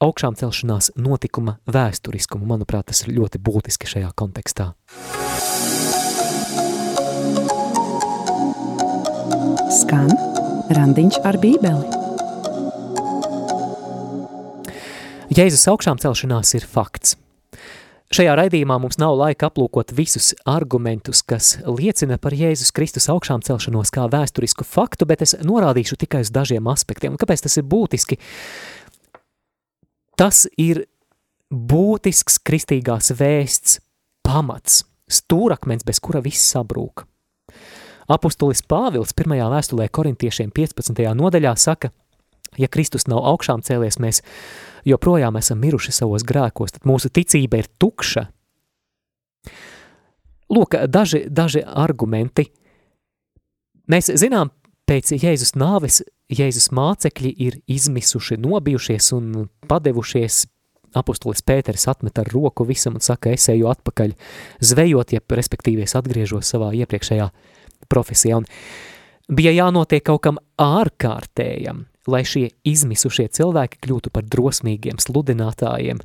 augšām 0.00 0.36
celšanās 0.40 0.90
notikuma 0.96 1.58
vēsturiskumu. 1.68 2.48
Manuprāt, 2.48 2.88
tas 2.90 3.04
ir 3.04 3.12
ļoti 3.18 3.40
būtiski 3.44 3.88
šajā 3.90 4.10
kontekstā. 4.16 4.72
Skan 9.80 10.10
randiņš 10.72 11.20
ar 11.28 11.38
bībeli. 11.42 11.98
Jēzus 15.30 15.68
augšām 15.70 16.00
celšanās 16.02 16.56
ir 16.58 16.64
fakts. 16.66 17.14
Šajā 18.10 18.32
raidījumā 18.34 18.74
mums 18.82 18.96
nav 18.98 19.12
laika 19.14 19.46
aplūkot 19.46 19.92
visus 19.94 20.32
argumentus, 20.48 21.20
kas 21.22 21.52
liecina 21.62 22.16
par 22.18 22.34
Jēzus 22.34 22.72
Kristus 22.74 23.06
augšām 23.12 23.44
celšanos 23.46 23.92
kā 23.94 24.08
vēsturisku 24.10 24.66
faktu, 24.66 25.06
bet 25.06 25.22
es 25.22 25.36
norādīšu 25.46 26.00
tikai 26.00 26.24
uz 26.24 26.32
dažiem 26.34 26.66
aspektiem. 26.72 27.14
Un 27.14 27.20
kāpēc 27.22 27.44
tas 27.46 27.54
ir 27.60 27.68
būtiski? 27.70 28.18
Tas 30.20 30.42
ir 30.60 30.82
būtisks 31.48 32.42
kristīgās 32.44 33.14
vēsts 33.16 33.78
pamats, 34.20 34.82
stūrakmens, 35.08 35.86
bez 35.88 35.96
kura 36.04 36.20
viss 36.20 36.50
sabrūk. 36.52 37.06
Apustulis 38.10 38.60
Pāvils 38.68 39.14
pirmajā 39.16 39.46
vēstulē 39.48 39.86
korintiešiem 39.88 40.52
15. 40.52 41.00
nodaļā 41.16 41.54
saka, 41.56 41.88
ja 42.60 42.68
Kristus 42.68 43.08
nav 43.08 43.24
augšām 43.32 43.64
cēlies, 43.64 43.96
mēs 43.96 44.20
joprojām 44.84 45.40
esam 45.40 45.62
miruši 45.64 45.96
savos 46.02 46.26
grēkos, 46.28 46.76
tad 46.76 46.84
mūsu 46.84 47.08
ticība 47.08 47.62
ir 47.62 47.72
tukša. 47.80 48.26
Lūk, 50.52 50.76
daži, 50.84 51.24
daži 51.32 51.64
argumenti. 51.64 52.50
Mēs 53.88 54.12
zinām, 54.20 54.52
pēc 54.84 55.14
Jēzus 55.16 55.56
nāves 55.56 56.02
Jēzus 56.30 56.70
mācekļi 56.74 57.32
ir 57.42 57.58
izmisuši, 57.70 58.38
nobijušies 58.40 59.10
un 59.16 59.48
padevušies. 59.70 60.44
Apostolis 60.98 61.42
Pēteris 61.46 61.86
atmet 61.90 62.18
ar 62.18 62.26
roku 62.32 62.64
visam 62.66 62.96
un 62.98 63.02
saka, 63.04 63.30
es 63.30 63.46
eju 63.52 63.68
atpakaļ 63.70 64.14
zvejot, 64.66 65.12
ja 65.14 65.22
respektīvi 65.22 65.84
es 65.86 65.94
atgriežos 65.94 66.50
savā 66.50 66.72
iepriekšējā 66.80 67.28
profesijā, 67.90 68.40
un 68.40 68.48
bija 69.30 69.52
jānotiek 69.54 70.02
kaut 70.06 70.24
kam 70.26 70.40
ārkārtējam, 70.58 71.84
lai 72.10 72.24
šie 72.26 72.48
izmisušie 72.66 73.28
cilvēki 73.38 73.78
kļūtu 73.86 74.10
par 74.10 74.26
drosmīgiem 74.26 74.98
sludinātājiem, 74.98 76.02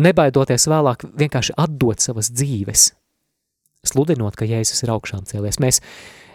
nebaidoties 0.00 0.68
vēlāk 0.72 1.04
vienkārši 1.20 1.58
atdot 1.60 2.00
savas 2.00 2.32
dzīves, 2.32 2.92
sludinot, 3.84 4.36
ka 4.38 4.48
Jēzus 4.48 4.80
ir 4.84 4.94
augšām 4.96 5.28
cēlies. 5.28 5.60
Mēs 5.60 5.82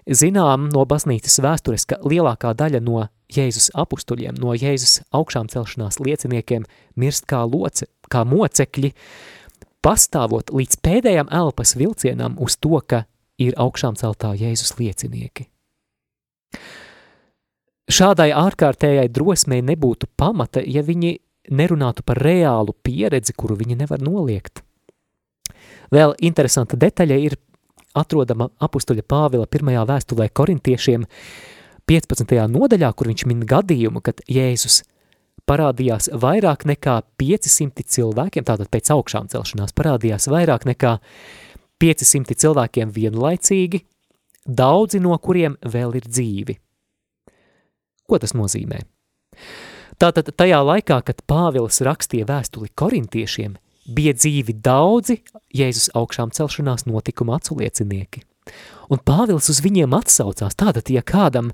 zinām 0.09 0.69
no 0.73 0.85
baznīcas 0.89 1.39
vēstures, 1.43 1.85
ka 1.87 1.99
lielākā 2.03 2.53
daļa 2.57 2.81
no 2.83 3.07
Jēzus 3.33 3.71
apustuļiem, 3.77 4.37
no 4.39 4.53
Jēzus 4.53 5.01
augšām 5.15 5.49
celšanās 5.49 5.99
lieciniekiem 6.03 6.67
mirst 6.99 7.25
kā, 7.29 7.43
loce, 7.47 7.87
kā 8.11 8.23
mocekļi, 8.27 8.93
pastāvot 9.83 10.53
līdz 10.53 10.79
pēdējām 10.85 11.31
elpas 11.33 11.75
vilcienam 11.79 12.37
uz 12.39 12.57
to, 12.57 12.77
ka 12.85 13.05
ir 13.41 13.57
augšām 13.57 13.97
celtā 13.99 14.33
Jēzus 14.37 14.75
liecinieki. 14.79 15.47
Šādai 17.93 18.29
ārkārtējai 18.31 19.09
drosmei 19.11 19.59
nebūtu 19.65 20.07
pamata, 20.17 20.61
ja 20.63 20.83
viņi 20.85 21.17
nerunātu 21.51 22.05
par 22.07 22.21
reālu 22.23 22.75
pieredzi, 22.83 23.35
kuru 23.35 23.57
viņi 23.59 23.81
nevar 23.81 24.01
noliegt. 24.01 24.63
Vēl 25.93 26.15
interesanta 26.23 26.79
detaļa 26.79 27.17
ir 27.19 27.35
atrodama 27.97 28.49
apustuļa 28.63 29.05
Pāvila 29.09 29.47
pirmajā 29.49 29.83
vēstulē 29.89 30.29
korintiešiem 30.33 31.05
15. 31.89 32.33
nodaļā, 32.49 32.89
kur 32.95 33.09
viņš 33.11 33.25
min 33.29 33.43
gadījumu, 33.47 34.01
kad 34.05 34.21
Jēzus 34.29 34.81
parādījās 35.49 36.09
vairāk 36.15 36.65
nekā 36.69 36.99
500 37.19 37.85
cilvēkiem, 37.95 38.45
tātad 38.47 38.69
pēc 38.71 38.93
augšām 38.95 39.29
celšanās 39.33 39.75
parādījās 39.75 40.29
vairāk 40.31 40.67
nekā 40.69 40.97
500 41.83 42.37
cilvēkiem 42.39 42.93
vienlaicīgi, 42.95 43.83
daudzi 44.47 45.01
no 45.03 45.17
kuriem 45.19 45.57
vēl 45.63 45.99
ir 45.99 46.07
dzīvi. 46.07 46.57
Ko 48.07 48.19
tas 48.19 48.35
nozīmē? 48.35 48.83
Tātad 49.99 50.31
tajā 50.35 50.59
laikā, 50.65 50.99
kad 51.05 51.21
Pāvils 51.29 51.79
rakstīja 51.85 52.27
vēstuli 52.27 52.71
korintiešiem, 52.75 53.55
bija 53.85 54.13
dzīvi 54.17 54.55
daudzi 54.63 55.19
Jēzus 55.55 55.91
augšām 55.97 56.31
celšanās 56.35 56.87
notikuma 56.87 57.37
aculiecinieki. 57.39 58.23
Un 58.91 58.99
Pāvils 58.99 59.49
uz 59.51 59.61
viņiem 59.63 59.95
atsaucās. 59.95 60.55
Tātad, 60.59 60.89
ja 60.91 61.03
kādam 61.05 61.51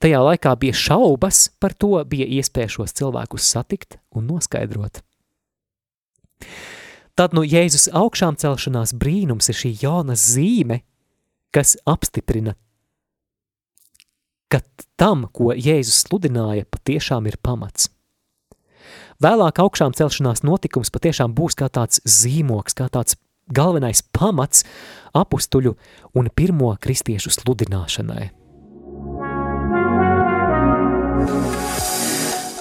tajā 0.00 0.20
laikā 0.24 0.54
bija 0.60 0.76
šaubas 0.76 1.48
par 1.60 1.74
to, 1.74 1.96
bija 2.04 2.28
iespēja 2.40 2.76
šos 2.76 2.96
cilvēkus 3.00 3.48
satikt 3.54 3.98
un 4.16 4.28
noskaidrot. 4.30 5.02
Tad 7.18 7.34
nu 7.36 7.44
Jēzus 7.44 7.90
augšām 7.96 8.38
celšanās 8.40 8.94
brīnums 8.96 9.50
ir 9.52 9.58
šī 9.58 9.74
jauna 9.82 10.16
zīme, 10.16 10.80
kas 11.52 11.74
apstiprina, 11.88 12.54
ka 14.50 14.62
tam, 14.96 15.26
ko 15.28 15.52
Jēzus 15.52 16.06
sludināja, 16.06 16.68
patiešām 16.70 17.28
ir 17.28 17.36
pamats. 17.42 17.90
Vēlāk 19.20 19.58
augšām 19.60 19.92
celšanās 19.92 20.40
notikums 20.48 20.88
patiešām 20.94 21.34
būs 21.36 21.52
kā 21.60 21.66
tāds 21.68 22.00
zīmoks, 22.08 22.72
kā 22.72 22.86
tāds 22.88 23.18
galvenais 23.52 24.00
pamats 24.16 24.62
apustuļu 25.12 25.74
un 26.16 26.30
pirmo 26.32 26.70
kristiešu 26.80 27.28
sludināšanai. 27.34 28.30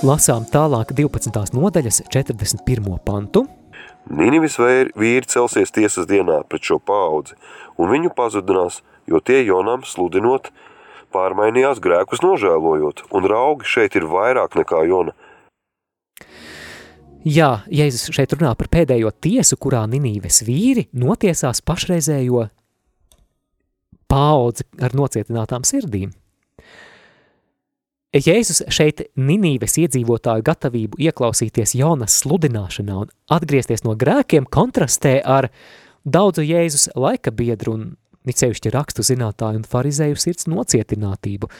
Lasām 0.03 0.49
tālāk 0.51 0.91
12. 0.99 1.31
nodaļas 1.55 2.01
41. 2.11 2.91
pantu. 3.07 3.45
Ninivis 4.11 4.59
vīri 4.59 5.31
celsies 5.31 5.71
tiesas 5.71 6.11
dienā 6.11 6.41
pret 6.51 6.67
šo 6.67 6.81
paudzi, 6.83 7.39
un 7.79 7.87
viņu 7.87 8.11
pazudinās, 8.19 8.81
jo 9.07 9.23
tie 9.23 9.45
Jonam 9.47 9.87
sludinot, 9.87 10.51
pārmainījās 11.15 11.79
grēkus 11.79 12.19
nožēlojot, 12.19 13.07
un 13.15 13.31
raugi 13.31 13.75
šeit 13.77 13.95
ir 13.95 14.11
vairāk 14.11 14.59
nekā 14.59 14.83
Jona– 14.91 15.15
Jā, 17.27 17.49
Jēzus 17.67 18.13
šeit 18.15 18.31
runā 18.37 18.53
par 18.55 18.69
pēdējo 18.71 19.11
tiesu, 19.21 19.57
kurā 19.59 19.83
Ninīves 19.91 20.39
vīri 20.47 20.87
notiesās 20.95 21.59
pašreizējo 21.67 22.45
paudzi 24.09 24.65
ar 24.81 24.95
nocietinātām 24.95 25.67
sirdīm. 25.67 26.13
Jēzus 28.15 28.63
šeit 28.73 29.03
Ninīves 29.19 29.75
iedzīvotāju 29.83 30.45
gatavību 30.47 30.97
ieklausīties 31.05 31.75
Jonas 31.77 32.15
sludināšanā 32.23 32.95
un 33.03 33.11
atgriezties 33.29 33.83
no 33.85 33.93
grēkiem 33.99 34.47
kontrastē 34.49 35.19
ar 35.21 35.51
daudzu 36.09 36.41
Jēzus 36.47 36.87
laika 36.97 37.29
biedru 37.35 37.75
un 37.75 37.83
nicējušķi 38.25 38.73
rakstu 38.73 39.05
zinātāju 39.05 39.61
un 39.61 39.67
farizēju 39.69 40.17
sirds 40.17 40.49
nocietinātību. 40.49 41.51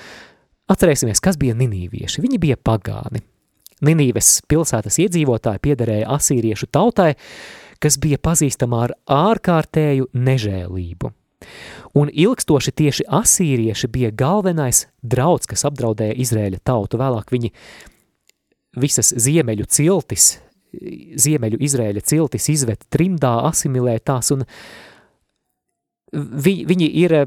Atcerēsimies, 0.70 1.22
kas 1.22 1.38
bija 1.42 1.54
Ninīvieši. 1.58 2.24
Viņi 2.26 2.42
bija 2.42 2.58
pagāni, 2.58 3.22
Ninīves 3.86 4.42
pilsētas 4.52 5.00
iedzīvotāji 5.06 5.62
piederēja 5.64 6.10
asīriešu 6.18 6.68
tautai, 6.72 7.14
kas 7.80 7.96
bija 8.02 8.20
pazīstama 8.20 8.84
ar 8.88 8.96
ārkārtēju 9.08 10.10
nežēlību. 10.14 11.14
Un 11.96 12.12
ilgstoši 12.12 12.74
tieši 12.76 13.06
asīrieši 13.16 13.88
bija 13.88 14.12
galvenais 14.12 14.84
drauds, 15.02 15.48
kas 15.48 15.64
apdraudēja 15.70 16.18
Izrēļa 16.20 16.60
tautu. 16.68 17.00
Vēlāk 17.00 17.32
viņi 17.32 17.54
visas 18.80 19.14
ziemeļu 19.16 19.66
ciltis, 19.72 20.34
ziemeļu 21.24 21.62
Izrēļa 21.64 22.04
ciltis 22.06 22.50
izved 22.52 22.84
trimdā, 22.92 23.40
asimilē 23.48 23.98
tās, 24.04 24.34
un 24.36 24.44
vi, 26.12 26.60
viņi 26.68 26.92
ir 27.06 27.18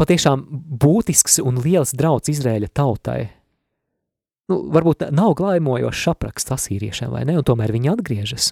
patiešām 0.00 0.48
būtisks 0.80 1.38
un 1.44 1.60
liels 1.60 1.92
drauds 1.96 2.32
Izrēļa 2.32 2.72
tautai 2.72 3.20
nu, 4.50 4.60
varbūt 4.72 5.08
nav 5.14 5.34
glaimojošs 5.38 6.10
apraksts 6.12 6.54
asīriešiem, 6.54 7.12
vai 7.12 7.24
ne, 7.28 7.36
un 7.40 7.46
tomēr 7.46 7.74
viņi 7.74 7.92
atgriežas. 7.94 8.50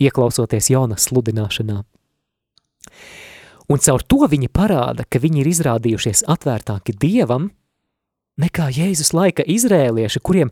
Ieklausoties 0.00 0.70
Jonas 0.72 1.08
sludināšanā. 1.10 1.82
Un 3.70 3.82
caur 3.84 4.02
to 4.02 4.26
viņi 4.30 4.48
parāda, 4.50 5.04
ka 5.06 5.20
viņi 5.22 5.42
ir 5.42 5.50
izrādījušies 5.50 6.24
atvērtāki 6.30 6.96
Dievam, 6.98 7.50
nekā 8.40 8.70
Jēzus 8.74 9.12
laika 9.14 9.44
izrēlieši, 9.44 10.22
kuriem, 10.24 10.50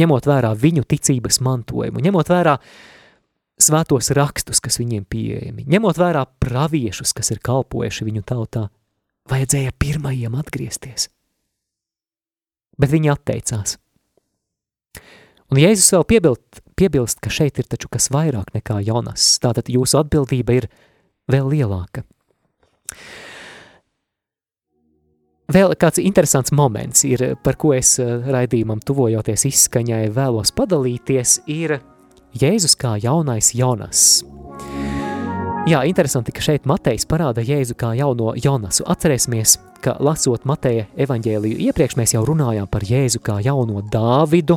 ņemot 0.00 0.26
vērā 0.28 0.50
viņu 0.58 0.84
ticības 0.90 1.40
mantojumu, 1.46 2.02
ņemot 2.02 2.32
vērā 2.32 2.56
svētos 3.60 4.10
rakstus, 4.16 4.60
kas 4.60 4.80
viņiem 4.80 5.06
pieejami, 5.08 5.64
ņemot 5.70 6.00
vērā 6.00 6.26
praviešus, 6.42 7.14
kas 7.16 7.32
ir 7.32 7.40
kalpojuši 7.44 8.08
viņu 8.08 8.26
tautā, 8.26 8.66
vajadzēja 9.30 9.76
pirmajiem 9.78 10.36
atgriezties– 10.42 11.08
bet 12.80 12.92
viņi 12.92 13.12
atteicās. 13.12 13.76
Un 15.50 15.58
Jēzus 15.58 15.90
vēl 15.96 16.06
piebilst, 16.06 16.60
piebilst, 16.78 17.18
ka 17.22 17.32
šeit 17.32 17.58
ir 17.58 17.66
taču 17.66 17.90
kas 17.90 18.08
vairāk 18.14 18.52
nekā 18.54 18.78
Jonas, 18.86 19.32
tātad 19.42 19.70
jūsu 19.72 19.98
atbildība 19.98 20.60
ir 20.60 20.68
vēl 21.30 21.50
lielāka. 21.50 22.04
Vēl 25.50 25.74
kāds 25.74 25.98
interesants 25.98 26.52
moments 26.54 27.02
ir, 27.08 27.32
par 27.42 27.56
ko 27.58 27.72
es 27.74 27.96
eh, 27.98 28.10
raidījumam 28.30 28.78
tuvojoties 28.86 29.48
izskaņai 29.50 30.04
vēlos 30.14 30.54
padalīties, 30.54 31.40
ir 31.50 31.80
Jēzus 32.38 32.78
kā 32.78 32.94
jaunais 33.02 33.50
Jonas. 33.58 34.22
Jā, 35.68 35.82
interesanti, 35.84 36.32
ka 36.32 36.40
šeit 36.40 36.64
Matejs 36.64 37.04
parāda 37.04 37.42
Jēzu 37.44 37.74
kā 37.76 37.90
jauno 37.92 38.32
Jonasu. 38.32 38.80
Atcerēsimies, 38.88 39.58
ka 39.84 39.92
lasot 40.00 40.46
Mateja 40.48 40.86
evaņģēliju 41.04 41.58
iepriekš 41.66 41.98
mēs 42.00 42.14
jau 42.14 42.22
runājām 42.24 42.64
par 42.72 42.86
Jēzu 42.88 43.20
kā 43.20 43.36
jauno 43.44 43.82
Dāvidu, 43.92 44.56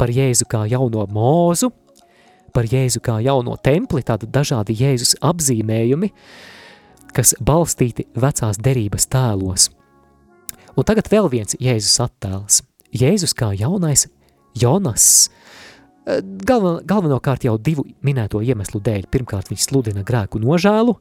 par 0.00 0.08
Jēzu 0.08 0.48
kā 0.48 0.62
jauno 0.70 1.04
Mūzu, 1.12 1.68
par 2.56 2.64
Jēzu 2.72 3.02
kā 3.04 3.18
jauno 3.20 3.58
templi, 3.60 4.00
tāda 4.00 4.24
dažādi 4.32 4.78
Jēzus 4.80 5.12
apzīmējumi, 5.28 6.08
kas 7.12 7.34
balstīti 7.44 8.08
vecās 8.16 8.56
derības 8.64 9.10
tēlos. 9.12 9.68
Un 10.72 10.88
tagad 10.88 11.12
vēl 11.12 11.28
viens 11.36 11.58
Jēzus 11.60 12.00
attēls. 12.08 12.62
Jēzus 12.96 13.36
kā 13.36 13.52
jaunais 13.60 14.08
Jonas. 14.56 15.28
Galven, 16.08 16.78
galvenokārt 16.88 17.44
jau 17.44 17.58
divu 17.60 17.84
minēto 18.06 18.40
iemeslu 18.40 18.80
dēļ. 18.80 19.08
Pirmkārt, 19.12 19.50
viņš 19.52 19.66
sludina 19.68 20.04
grēku 20.08 20.40
nožēlu, 20.40 20.94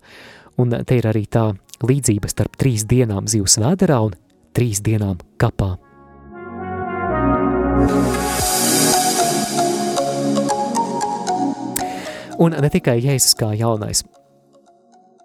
un 0.59 0.75
te 0.83 0.97
ir 0.99 1.07
arī 1.07 1.23
tā 1.31 1.53
līdzība 1.87 2.27
starp 2.27 2.57
trīs 2.59 2.83
dienām 2.89 3.29
zivs 3.31 3.55
vēderā 3.61 4.01
un 4.03 4.17
trīs 4.57 4.81
dienām 4.83 5.21
kapā. 5.39 5.77
Un 12.37 12.53
ne 12.53 12.69
tikai 12.69 12.99
Jēzus 13.01 13.33
kā 13.39 13.53
jaunais, 13.57 14.03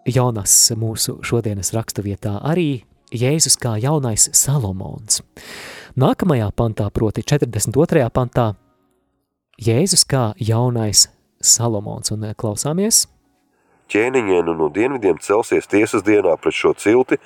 Jonas 0.09 0.55
mūsu 0.79 1.19
šodienas 1.27 1.75
raksturvietā, 1.75 2.39
arī 2.41 2.85
Jēzus 3.13 3.59
kā 3.61 3.75
jaunais 3.83 4.31
Salomons. 4.33 5.21
Nākamajā 5.99 6.49
pantā, 6.57 6.87
proti 6.89 7.21
42. 7.27 8.07
pantā, 8.15 8.55
Jēzus 9.61 10.07
kā 10.09 10.33
jaunais 10.41 11.09
Salomons, 11.43 12.15
un 12.15 12.31
klausāmies– 12.37 13.07
ķēniņiene 13.93 14.55
no 14.57 14.69
dienvidiem 14.73 15.19
celsies 15.21 15.69
tiesas 15.69 16.05
dienā 16.07 16.37
pret 16.41 16.57
šo 16.57 16.73
cilti 16.79 17.19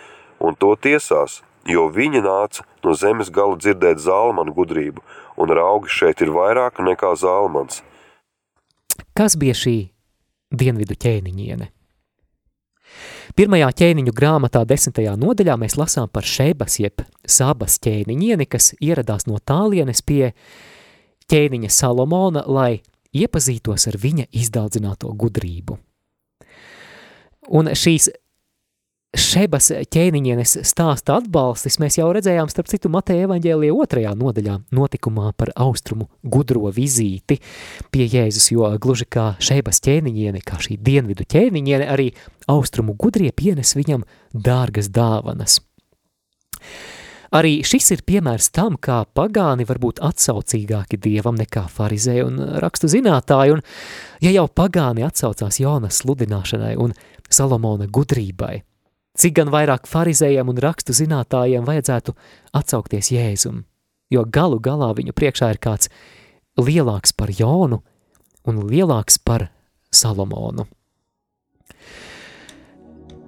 un 0.42 0.56
to 0.58 0.72
tiesās, 0.82 1.40
jo 1.70 1.86
viņa 1.92 2.22
nāca 2.24 2.66
no 2.84 2.94
zemes 2.98 3.30
gala 3.30 3.58
dzirdēt 3.60 4.02
zālmanu 4.02 4.54
gudrību, 4.56 5.04
un 5.38 5.54
raugi 5.58 5.92
šeit 5.92 6.24
ir 6.24 6.34
vairāk 6.34 6.82
nekā 6.82 7.14
zālmans. 7.20 7.82
Kas 9.16 9.38
bija 9.38 9.54
šī 9.56 9.76
dienvidu 10.50 10.96
ķēniņiene? 10.98 11.70
Pirmajā 13.36 13.68
ķēniņu 13.80 14.12
grāmatā 14.16 14.62
desmitajā 14.68 15.16
nodaļā 15.20 15.56
mēs 15.60 15.74
lasām 15.76 16.08
par 16.08 16.24
šebas 16.24 16.78
jeb 16.80 17.02
sabas 17.28 17.76
ķēniņieni, 17.84 18.46
kas 18.48 18.72
ieradās 18.80 19.26
no 19.28 19.40
tālienes 19.42 20.00
pie 20.06 20.30
ķēniņa 21.30 21.72
Salomona, 21.72 22.44
lai 22.46 22.82
iepazītos 23.16 23.88
ar 23.90 23.98
viņa 24.02 24.28
izdaudzināto 24.36 25.10
gudrību. 25.16 25.78
Un 27.54 27.70
šīs 27.78 28.10
Šebas 29.16 29.70
ķēniņienes 29.72 30.58
stāsta 30.66 31.14
atbalstis 31.16 31.78
mēs 31.80 31.94
jau 31.96 32.08
redzējām, 32.12 32.50
starp 32.52 32.68
citu, 32.68 32.90
Mateja 32.92 33.24
evaņģēlija 33.24 33.72
otrajā 33.72 34.10
nodaļā 34.18 34.56
notikumā 34.76 35.30
par 35.38 35.54
austrumu 35.56 36.10
gudro 36.20 36.68
vizīti 36.74 37.38
pie 37.94 38.08
Jēzus, 38.12 38.50
jo 38.52 38.68
gluži 38.82 39.06
kā 39.08 39.30
Šebas 39.40 39.80
ķēniņiene, 39.86 40.42
kā 40.44 40.58
šī 40.60 40.76
dienvidu 40.84 41.24
ķēniņiene, 41.32 41.88
arī 41.94 42.10
austrumu 42.50 42.96
gudrie 42.98 43.30
pienes 43.32 43.72
viņam 43.78 44.04
dārgas 44.34 44.90
dāvanas. 44.92 45.62
Arī 47.36 47.58
šis 47.66 47.90
ir 47.92 48.02
piemērs 48.06 48.48
tam, 48.54 48.78
kā 48.80 49.02
pagāni 49.16 49.66
var 49.68 49.80
būt 49.82 49.98
atsaucīgāki 50.04 50.96
dievam 51.02 51.36
nekā 51.36 51.66
farizē 51.68 52.20
un 52.24 52.38
rakstu 52.62 52.88
zinātāji, 52.88 53.56
un 53.56 53.64
ja 54.24 54.32
jau 54.32 54.46
pagāni 54.48 55.04
atsaucās 55.04 55.58
Jonas 55.60 56.00
sludināšanai 56.00 56.76
un 56.80 56.94
Salomona 57.28 57.90
gudrībai, 57.92 58.62
cik 59.18 59.36
gan 59.40 59.52
vairāk 59.52 59.88
farizējiem 59.90 60.52
un 60.52 60.62
rakstu 60.64 60.96
zinātājiem 60.96 61.66
vajadzētu 61.66 62.14
atsaukties 62.56 63.10
Jēzum, 63.12 63.64
jo 64.08 64.24
galu 64.24 64.62
galā 64.62 64.92
viņu 64.96 65.12
priekšā 65.16 65.50
ir 65.52 65.60
kāds 65.60 65.90
lielāks 66.56 67.12
par 67.12 67.34
Jonu 67.36 67.82
un 68.46 68.62
lielāks 68.70 69.18
par 69.18 69.50
Salomonu. 69.92 70.70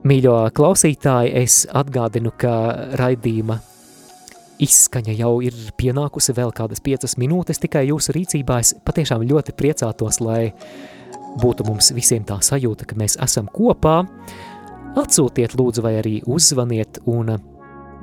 Mīļo 0.08 0.36
klausītāji, 0.54 1.34
es 1.42 1.64
atgādinu, 1.74 2.30
ka 2.38 2.54
raidījuma 2.96 3.58
izskaņa 4.62 5.14
jau 5.18 5.32
ir 5.44 5.56
pienākusi 5.78 6.34
vēl 6.36 6.52
kādas 6.56 6.82
piecas 6.84 7.16
minūtes 7.20 7.60
tikai 7.62 7.86
jūsu 7.88 8.14
rīcībā. 8.16 8.58
Es 8.62 8.74
patiešām 8.86 9.24
ļoti 9.28 9.54
priecātos, 9.58 10.20
lai 10.24 10.52
būtu 11.38 11.66
mums 11.68 11.92
visiem 11.96 12.26
tā 12.26 12.40
sajūta, 12.42 12.88
ka 12.88 12.98
mēs 12.98 13.18
esam 13.22 13.50
kopā. 13.52 14.00
Atsūtiet 14.98 15.54
lūdzu 15.58 15.84
vai 15.84 15.98
arī 16.00 16.14
uzzvaniet 16.26 17.02
un 17.06 17.36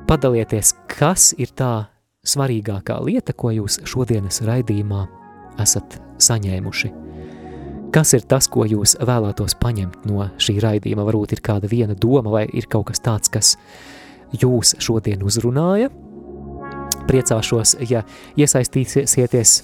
padalieties, 0.08 0.76
kas 0.92 1.34
ir 1.42 1.52
tā 1.58 1.90
svarīgākā 2.26 3.00
lieta, 3.06 3.34
ko 3.34 3.52
jūs 3.54 3.82
šodienas 3.88 4.42
raidījumā 4.46 5.06
esat 5.62 6.00
saņēmuši. 6.22 6.92
Kas 7.96 8.12
ir 8.18 8.26
tas, 8.28 8.48
ko 8.52 8.66
jūs 8.68 8.98
vēlētos 9.08 9.56
paņemt 9.62 10.08
no 10.10 10.26
šī 10.42 10.58
raidījuma? 10.64 11.06
Varbūt 11.08 11.38
ir 11.38 11.44
kāda 11.46 11.70
viena 11.72 11.96
doma 11.96 12.34
vai 12.34 12.44
ir 12.52 12.68
kaut 12.72 12.90
kas 12.90 13.00
tāds, 13.04 13.32
kas 13.32 13.54
jūs 14.36 14.76
šodien 14.84 15.24
uzrunāja. 15.24 15.92
Priecāšos, 17.06 17.76
ja 17.90 18.04
iesaistīsieties 18.38 19.58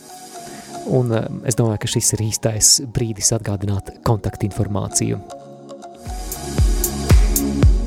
un 0.91 1.13
es 1.45 1.57
domāju, 1.57 1.81
ka 1.83 1.89
šis 1.91 2.13
ir 2.15 2.25
īstais 2.25 2.71
brīdis 2.93 3.31
atgādināt 3.35 3.93
kontaktinformāciju. 4.07 5.19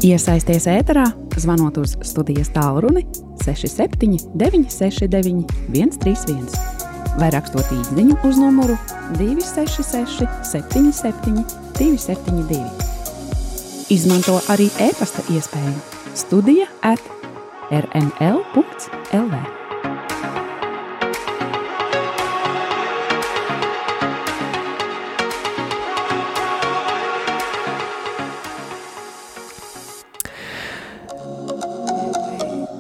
Iesaisties 0.05 0.67
ēterā, 0.69 1.07
zvanot 1.41 1.79
uz 1.81 1.95
studijas 2.05 2.51
tālruni 2.53 3.07
67 3.45 4.35
969 4.37 5.47
131 5.73 6.75
vai 7.19 7.31
rakstot 7.33 7.71
īsiņu 7.73 8.19
uz 8.27 8.39
numuru 8.43 8.77
266 9.17 10.27
77 10.51 11.45
272. 11.79 12.61
Izmanto 13.95 14.41
arī 14.53 14.71
e-pasta 14.83 15.25
iespēju 15.33 15.77
Studija 16.15 16.67
at 16.83 17.03
rml.lv. 17.71 19.43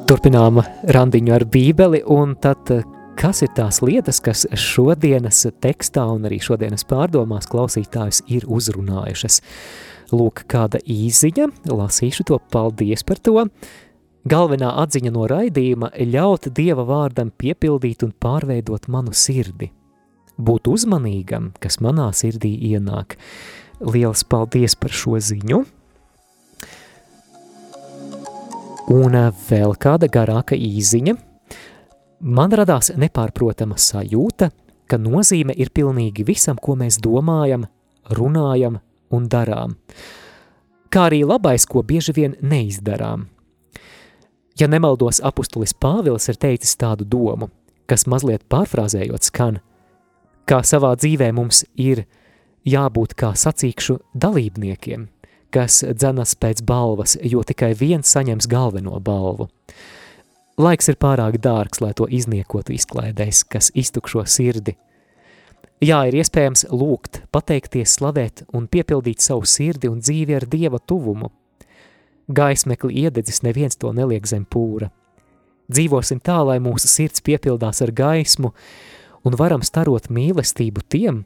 Turpinām 0.04 0.60
randiņu 0.92 1.32
ar 1.32 1.44
bībeli, 1.48 2.02
un 2.12 2.34
tad 2.36 2.68
kas 3.24 3.40
ir 3.40 3.48
tās 3.56 3.80
lietas, 3.80 4.18
kas 4.20 4.44
šodienas 4.52 5.46
tekstā 5.64 6.04
un 6.12 6.26
arī 6.28 6.36
šodienas 6.44 6.84
pārdomās 6.84 7.48
klausītājus 7.48 8.20
ir 8.28 8.44
uzrunājušas. 8.52 9.40
Lūk, 10.12 10.44
kāda 10.50 10.82
īziņa, 10.84 11.48
lasīšu 11.72 12.26
to, 12.28 12.38
paldies 12.52 13.06
par 13.08 13.22
to. 13.24 13.46
Galvenā 14.24 14.70
atziņa 14.80 15.10
no 15.12 15.26
raidījuma– 15.28 15.90
ļaut 16.14 16.46
Dieva 16.56 16.86
vārdam 16.88 17.28
piepildīt 17.28 18.06
un 18.06 18.14
pārveidot 18.16 18.86
manu 18.88 19.12
sirdi. 19.12 19.68
Būt 20.40 20.70
uzmanīgam, 20.72 21.50
kas 21.60 21.76
manā 21.84 22.06
sirdī 22.16 22.54
ienāk. 22.70 23.18
Lielas 23.84 24.24
paldies 24.24 24.78
par 24.80 24.94
šo 24.96 25.18
ziņu! 25.20 25.60
Un 28.94 29.18
vēl 29.50 29.76
kāda 29.80 30.08
garāka 30.08 30.56
īziņa. 30.56 31.14
Man 32.24 32.56
radās 32.56 32.94
nepārprotama 32.96 33.76
sajūta, 33.76 34.50
ka 34.88 34.96
nozīme 35.00 35.52
ir 35.52 35.68
pilnīgi 35.68 36.24
visam, 36.24 36.56
ko 36.56 36.78
mēs 36.80 36.96
domājam, 36.96 37.68
runājam 38.16 38.80
un 39.12 39.28
darām. 39.28 39.76
Kā 40.88 41.10
arī 41.10 41.26
labais, 41.28 41.68
ko 41.68 41.84
bieži 41.84 42.16
vien 42.16 42.40
neizdarām. 42.40 43.33
Ja 44.60 44.68
nemaldos, 44.70 45.18
apustulis 45.24 45.74
Pāvils 45.74 46.28
ir 46.30 46.38
teicis 46.38 46.76
tādu 46.78 47.06
domu, 47.10 47.48
kas 47.90 48.06
mazliet 48.06 48.44
pārfrāzējot 48.46 49.26
skan, 49.26 49.58
kā 50.46 50.60
savā 50.62 50.92
dzīvē 50.94 51.32
mums 51.34 51.64
ir 51.74 52.04
jābūt 52.62 53.16
kā 53.18 53.32
sacīkšu 53.34 53.98
dalībniekiem, 54.14 55.08
kas 55.54 55.82
dzenas 55.82 56.36
pēc 56.38 56.62
balvas, 56.66 57.16
jo 57.22 57.42
tikai 57.42 57.72
viens 57.78 58.14
saņems 58.14 58.46
galveno 58.50 59.00
balvu. 59.02 59.48
Laiks 60.54 60.86
ir 60.92 61.00
pārāk 61.02 61.40
dārgs, 61.42 61.80
lai 61.82 61.90
to 61.98 62.06
izniekotu 62.06 62.76
izklaidēs, 62.76 63.42
kas 63.50 63.72
iztukšo 63.74 64.22
sirdi. 64.22 64.76
Jā, 65.82 66.04
ir 66.06 66.14
iespējams 66.20 66.68
lūgt, 66.70 67.24
pateikties, 67.34 67.96
slavēt 67.98 68.44
un 68.54 68.68
piepildīt 68.70 69.20
savu 69.20 69.42
sirdi 69.50 69.90
un 69.90 69.98
dzīvi 69.98 70.36
ar 70.38 70.46
Dieva 70.46 70.78
tuvumu. 70.78 71.32
Gaismekli 72.32 73.04
iededzis 73.04 73.42
neviens 73.44 73.76
to 73.76 73.92
neliek 73.92 74.26
zem 74.26 74.46
pūra. 74.48 74.90
Dzīvosim 75.72 76.20
tā, 76.24 76.38
lai 76.44 76.58
mūsu 76.60 76.88
sirds 76.88 77.24
piepildās 77.24 77.80
ar 77.84 77.92
gaismu 77.92 78.52
un 79.24 79.36
varam 79.40 79.64
starot 79.64 80.10
mīlestību 80.12 80.84
tiem, 80.88 81.24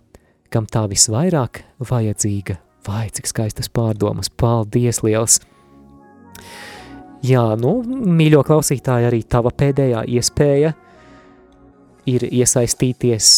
kam 0.50 0.66
tā 0.66 0.86
visvairāk 0.90 1.62
vajadzīga 1.82 2.58
vai 2.88 3.08
cik 3.12 3.28
skaistas 3.28 3.68
pārdomas, 3.68 4.30
paldies 4.30 5.02
liels! 5.04 5.40
Jā, 7.26 7.42
nu, 7.58 7.80
mīļo 7.82 8.44
klausītāji, 8.46 9.08
arī 9.08 9.24
tava 9.26 9.50
pēdējā 9.50 10.04
iespēja 10.06 10.70
ir 12.08 12.24
iesaistīties 12.28 13.30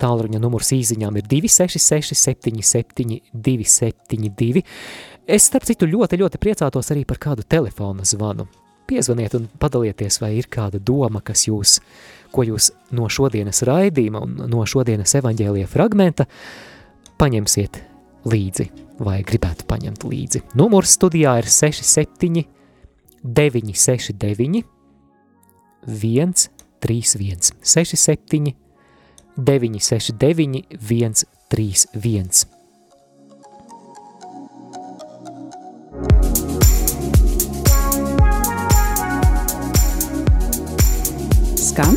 tālruņa 0.00 0.40
numurs 0.42 0.72
īziņām 0.76 1.20
ir 1.20 1.28
266 1.30 2.18
77 2.18 3.20
272. 3.32 4.64
Es, 5.26 5.48
starp 5.48 5.64
citu, 5.66 5.88
ļoti, 5.90 6.20
ļoti 6.20 6.38
priecātos 6.38 6.92
arī 6.94 7.02
par 7.02 7.18
kādu 7.18 7.42
telefona 7.42 8.04
zvanu. 8.06 8.44
Piezvaniet 8.86 9.34
un 9.34 9.48
padalieties, 9.58 10.20
vai 10.22 10.36
ir 10.38 10.46
kāda 10.46 10.78
doma, 10.78 11.18
kas 11.18 11.48
jūs, 11.48 11.80
ko 12.30 12.44
jūs 12.46 12.70
no 12.94 13.08
šodienas 13.10 13.64
raidījuma 13.66 14.22
un 14.22 14.36
no 14.52 14.62
šodienas 14.62 15.16
evaņģēlija 15.18 15.66
fragmenta 15.66 16.28
paņemsiet 17.18 17.80
līdzi 18.30 18.68
vai 19.02 19.18
gribētu 19.26 19.66
paņemt 19.66 20.06
līdzi. 20.06 20.44
Numurs 20.54 20.94
studijā 20.94 21.34
ir 21.42 21.50
67 21.50 22.46
969 23.26 24.62
131 25.90 27.50
67 27.66 28.54
969 29.36 30.62
131 30.78 32.55
skan 41.76 41.96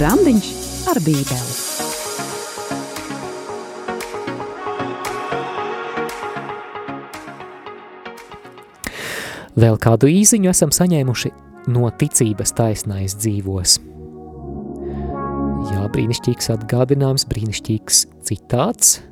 Randiņš 0.00 0.46
ar 0.88 0.98
Bībeli. 1.04 1.54
Vēl 9.60 9.76
kādu 9.76 10.08
īziņu 10.08 10.48
esam 10.48 10.72
saņēmuši 10.72 11.32
no 11.74 11.90
ticības 12.00 12.54
taisnais 12.56 13.12
dzīvos. 13.20 13.74
Jā, 15.68 15.82
brīnišķīgs 15.92 16.48
atgādinājums, 16.54 17.26
brīnišķīgs 17.28 18.06
citāts. 18.24 19.02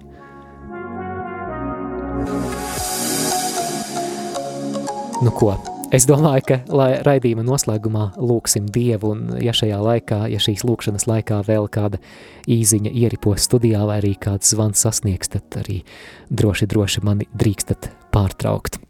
Nu 5.20 5.34
ko, 5.36 5.52
es 5.94 6.06
domāju, 6.08 6.44
ka, 6.48 6.58
lai 6.74 6.90
raidījuma 7.06 7.44
noslēgumā 7.46 8.04
lūksim 8.18 8.68
Dievu, 8.72 9.14
un 9.14 9.40
ja 9.42 9.54
šajā 9.56 9.80
laikā, 9.82 10.20
ja 10.32 10.40
šīs 10.42 10.64
lūkšanas 10.66 11.08
laikā 11.10 11.40
vēl 11.46 11.68
kāda 11.72 12.00
īziņa 12.50 12.92
ieripos 13.02 13.48
studijā 13.48 13.82
vai 13.88 13.98
arī 14.02 14.14
kāds 14.20 14.52
zvans 14.54 14.82
sasniegs, 14.86 15.32
tad 15.32 15.60
arī 15.62 15.80
droši, 16.30 16.68
droši 16.70 17.04
mani 17.06 17.28
drīkstat 17.34 17.90
pārtraukt. 18.14 18.80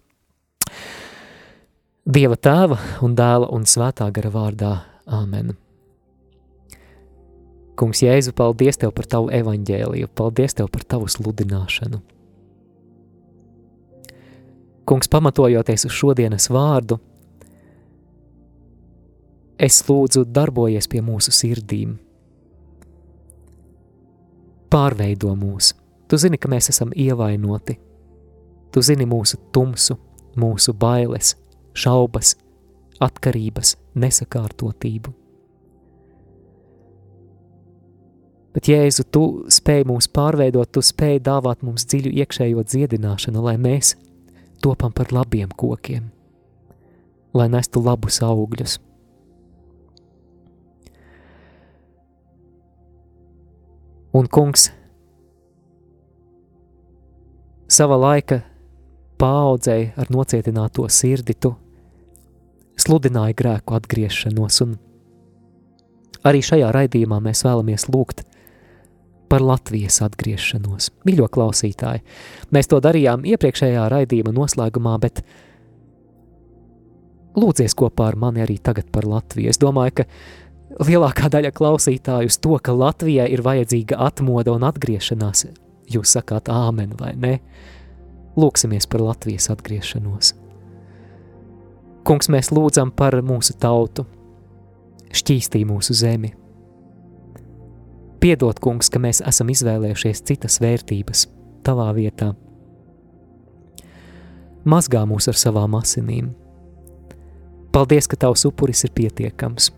Dieva 2.11 2.37
tēva 2.37 2.79
un 3.05 3.17
dēla 3.17 3.51
un 3.55 3.67
svētā 3.69 4.09
gara 4.15 4.31
vārdā. 4.33 4.77
Āmen. 5.11 5.57
Kungs, 7.81 8.03
Jēzu, 8.05 8.35
paldies 8.37 8.79
Tev 8.79 8.93
par 8.95 9.09
Tavu 9.11 9.31
evaņģēliju, 9.35 10.11
paldies 10.15 10.55
Tev 10.59 10.69
par 10.71 10.85
Tavu 10.87 11.09
sludināšanu. 11.11 12.03
Kungs, 14.91 15.07
pamatojoties 15.07 15.85
uz 15.87 15.95
šodienas 15.95 16.49
vārdu, 16.51 16.97
es 19.55 19.77
lūdzu 19.87 20.25
darbojies 20.27 20.89
pie 20.91 20.99
mūsu 21.07 21.31
sirdīm. 21.31 21.93
Pārveido 24.71 25.37
mūs. 25.39 25.71
Tu 26.11 26.19
zini, 26.19 26.43
ka 26.43 26.51
mēs 26.51 26.73
esam 26.73 26.91
ievainoti. 26.91 27.79
Tu 28.75 28.83
zini 28.83 29.07
mūsu 29.07 29.39
tumsu, 29.55 29.95
mūsu 30.35 30.75
bailes, 30.75 31.37
šaubas, 31.71 32.35
atkarības, 32.99 33.77
nesakārtotību. 33.95 35.15
Bet, 38.51 38.67
Jēzu, 38.67 39.07
tu 39.15 39.25
spēj 39.47 39.87
mūs 39.87 40.11
pārveidot, 40.11 40.75
tu 40.75 40.83
spēj 40.83 41.21
dāvāt 41.23 41.63
mums 41.63 41.87
dziļu 41.87 42.11
iekšējo 42.25 42.67
dziedināšanu, 42.67 43.47
lai 43.47 43.55
mēs 43.63 43.95
topam 44.63 44.93
par 44.93 45.13
labiem 45.13 45.51
kokiem, 45.57 46.11
lai 47.35 47.49
nestu 47.49 47.83
labus 47.85 48.21
augļus. 48.25 48.79
Un 54.11 54.27
kungs 54.27 54.67
sava 57.71 57.97
laika 58.01 58.41
paaudzēji 59.21 59.93
ar 60.01 60.11
nocietināto 60.11 60.89
sirdi, 60.91 61.37
tu 61.39 61.53
sludināji 62.81 63.37
grēku 63.39 63.77
atgriešanos, 63.77 64.59
un 64.65 64.75
arī 66.27 66.43
šajā 66.43 66.73
raidījumā 66.75 67.21
mēs 67.23 67.45
vēlamies 67.47 67.87
lūgt 67.93 68.25
par 69.31 69.45
Latvijas 69.47 70.01
atgriešanos. 70.05 70.91
Mīļo 71.07 71.29
klausītāji, 71.33 72.03
mēs 72.55 72.71
to 72.71 72.81
darījām 72.83 73.25
iepriekšējā 73.31 73.87
raidījuma 73.93 74.35
noslēgumā, 74.35 74.97
bet 75.03 75.23
lūdzies 77.39 77.77
kopā 77.79 78.11
ar 78.11 78.19
mani 78.19 78.43
arī 78.45 78.59
tagad 78.59 78.91
par 78.93 79.07
Latviju. 79.07 79.53
Es 79.53 79.61
domāju, 79.63 80.01
ka 80.01 80.09
lielākā 80.83 81.31
daļa 81.33 81.53
klausītāju 81.55 82.31
uz 82.31 82.39
to, 82.43 82.57
ka 82.59 82.75
Latvijai 82.75 83.29
ir 83.31 83.45
vajadzīga 83.47 84.01
atmoda 84.11 84.55
un 84.57 84.67
atgriešanās, 84.67 85.47
jūs 85.91 86.17
sakāt 86.19 86.51
āmen 86.53 86.97
vai 86.99 87.15
ne? 87.19 87.37
Lūksimies 88.39 88.87
par 88.91 89.03
Latvijas 89.05 89.51
atgriešanos. 89.53 90.35
Kungs, 92.07 92.31
mēs 92.33 92.51
lūdzam 92.55 92.91
par 92.97 93.19
mūsu 93.23 93.55
tautu, 93.61 94.07
šķīstī 95.15 95.67
mūsu 95.69 95.95
zemi. 95.99 96.33
Piedod, 98.21 98.59
kungs, 98.61 98.91
ka 98.93 99.01
mēs 99.01 99.23
esam 99.25 99.49
izvēlējušies 99.49 100.21
citas 100.29 100.59
vērtības 100.61 101.25
tavā 101.65 101.89
vietā. 101.97 102.35
Mazgā 104.69 105.07
mūs 105.09 105.31
ar 105.33 105.39
savām 105.41 105.79
asinīm. 105.79 106.29
Paldies, 107.73 108.11
ka 108.11 108.19
tavs 108.21 108.45
upuris 108.45 108.85
ir 108.85 108.93
pietiekams. 108.93 109.71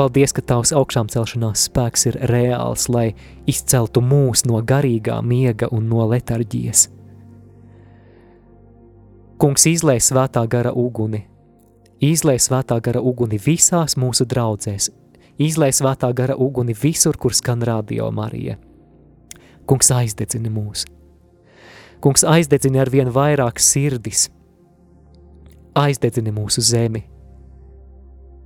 Paldies, 0.00 0.32
ka 0.32 0.40
tavs 0.48 0.72
augšām 0.76 1.10
celšanās 1.12 1.66
spēks 1.68 2.08
ir 2.08 2.16
reāls, 2.30 2.88
lai 2.88 3.10
izceltu 3.48 4.00
mūs 4.00 4.46
no 4.48 4.62
garīgā 4.64 5.20
miega 5.20 5.68
un 5.72 5.90
no 5.92 6.08
letarģijas. 6.08 6.88
Kungs 9.36 9.68
izlēja 9.68 10.08
svētā 10.08 10.46
gara 10.48 10.72
uguni, 10.72 11.26
izlēja 12.00 12.48
svētā 12.48 12.80
gara 12.80 13.04
uguni 13.04 13.36
visās 13.36 13.98
mūsu 14.00 14.24
draudzēs, 14.24 14.88
izlēja 15.38 15.80
svētā 15.80 16.12
gara 16.16 16.36
uguni 16.36 16.74
visur, 16.76 17.16
kur 17.16 17.34
skan 17.34 17.62
radio 17.66 18.10
Marija. 18.10 18.56
Kungs 19.66 19.90
aizdedzina 19.90 20.50
mūs. 20.52 20.86
Kungs 22.00 22.24
aizdedzina 22.24 22.84
ar 22.84 22.90
vien 22.92 23.10
vairāk 23.10 23.58
sirdis, 23.60 24.28
aizdedzina 25.76 26.32
mūsu 26.32 26.62
zemi. 26.64 27.02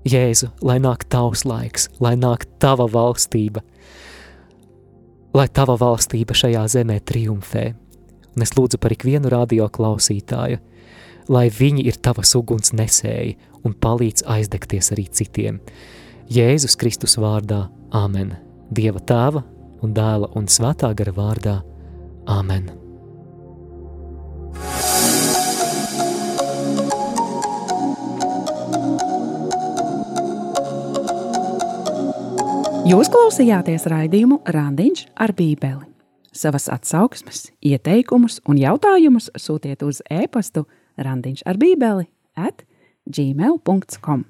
Jēzu, 0.09 0.49
lai 0.65 0.79
nāk 0.81 1.05
tavs 1.13 1.45
laiks, 1.45 1.91
lai 2.01 2.15
nāk 2.17 2.47
tava 2.63 2.87
valstība, 2.89 3.61
lai 5.37 5.47
tava 5.53 5.77
valstība 5.77 6.35
šajā 6.35 6.65
zemē 6.73 7.01
triumfē. 7.05 7.67
Un 8.31 8.47
es 8.47 8.55
lūdzu 8.57 8.79
par 8.81 8.95
ikvienu 8.95 9.29
radio 9.29 9.67
klausītāju, 9.69 10.61
lai 11.29 11.47
viņi 11.53 11.85
ir 11.91 11.99
tavas 12.01 12.33
uguns 12.39 12.73
nesēji 12.73 13.37
un 13.67 13.75
palīdz 13.77 14.25
aizdegties 14.25 14.93
arī 14.95 15.05
citiem. 15.13 15.61
Jēzus 16.31 16.77
Kristus 16.79 17.17
vārdā– 17.19 17.65
Āmen. 18.03 18.37
Dieva 18.71 19.01
tēva 19.03 19.43
un 19.83 19.91
dēla 19.97 20.29
un 20.39 20.47
svētā 20.47 20.93
gara 20.95 21.11
vārdā– 21.11 21.57
Āmen. 22.39 22.69
Jūs 32.87 33.11
klausījāties 33.11 33.87
raidījumu 33.91 34.41
Randiņš 34.47 35.07
ar 35.19 35.35
Bībeli. 35.35 35.87
Savas 36.31 36.71
atsauksmes, 36.71 37.49
ieteikumus 37.59 38.39
un 38.47 38.63
jautājumus 38.63 39.33
sūtiet 39.35 39.83
uz 39.83 39.99
e-pastu– 40.07 40.69
randiņš 41.05 41.47
ar 41.49 41.59
bībeli 41.61 42.07
at 42.39 42.65
gmail.com. 43.11 44.30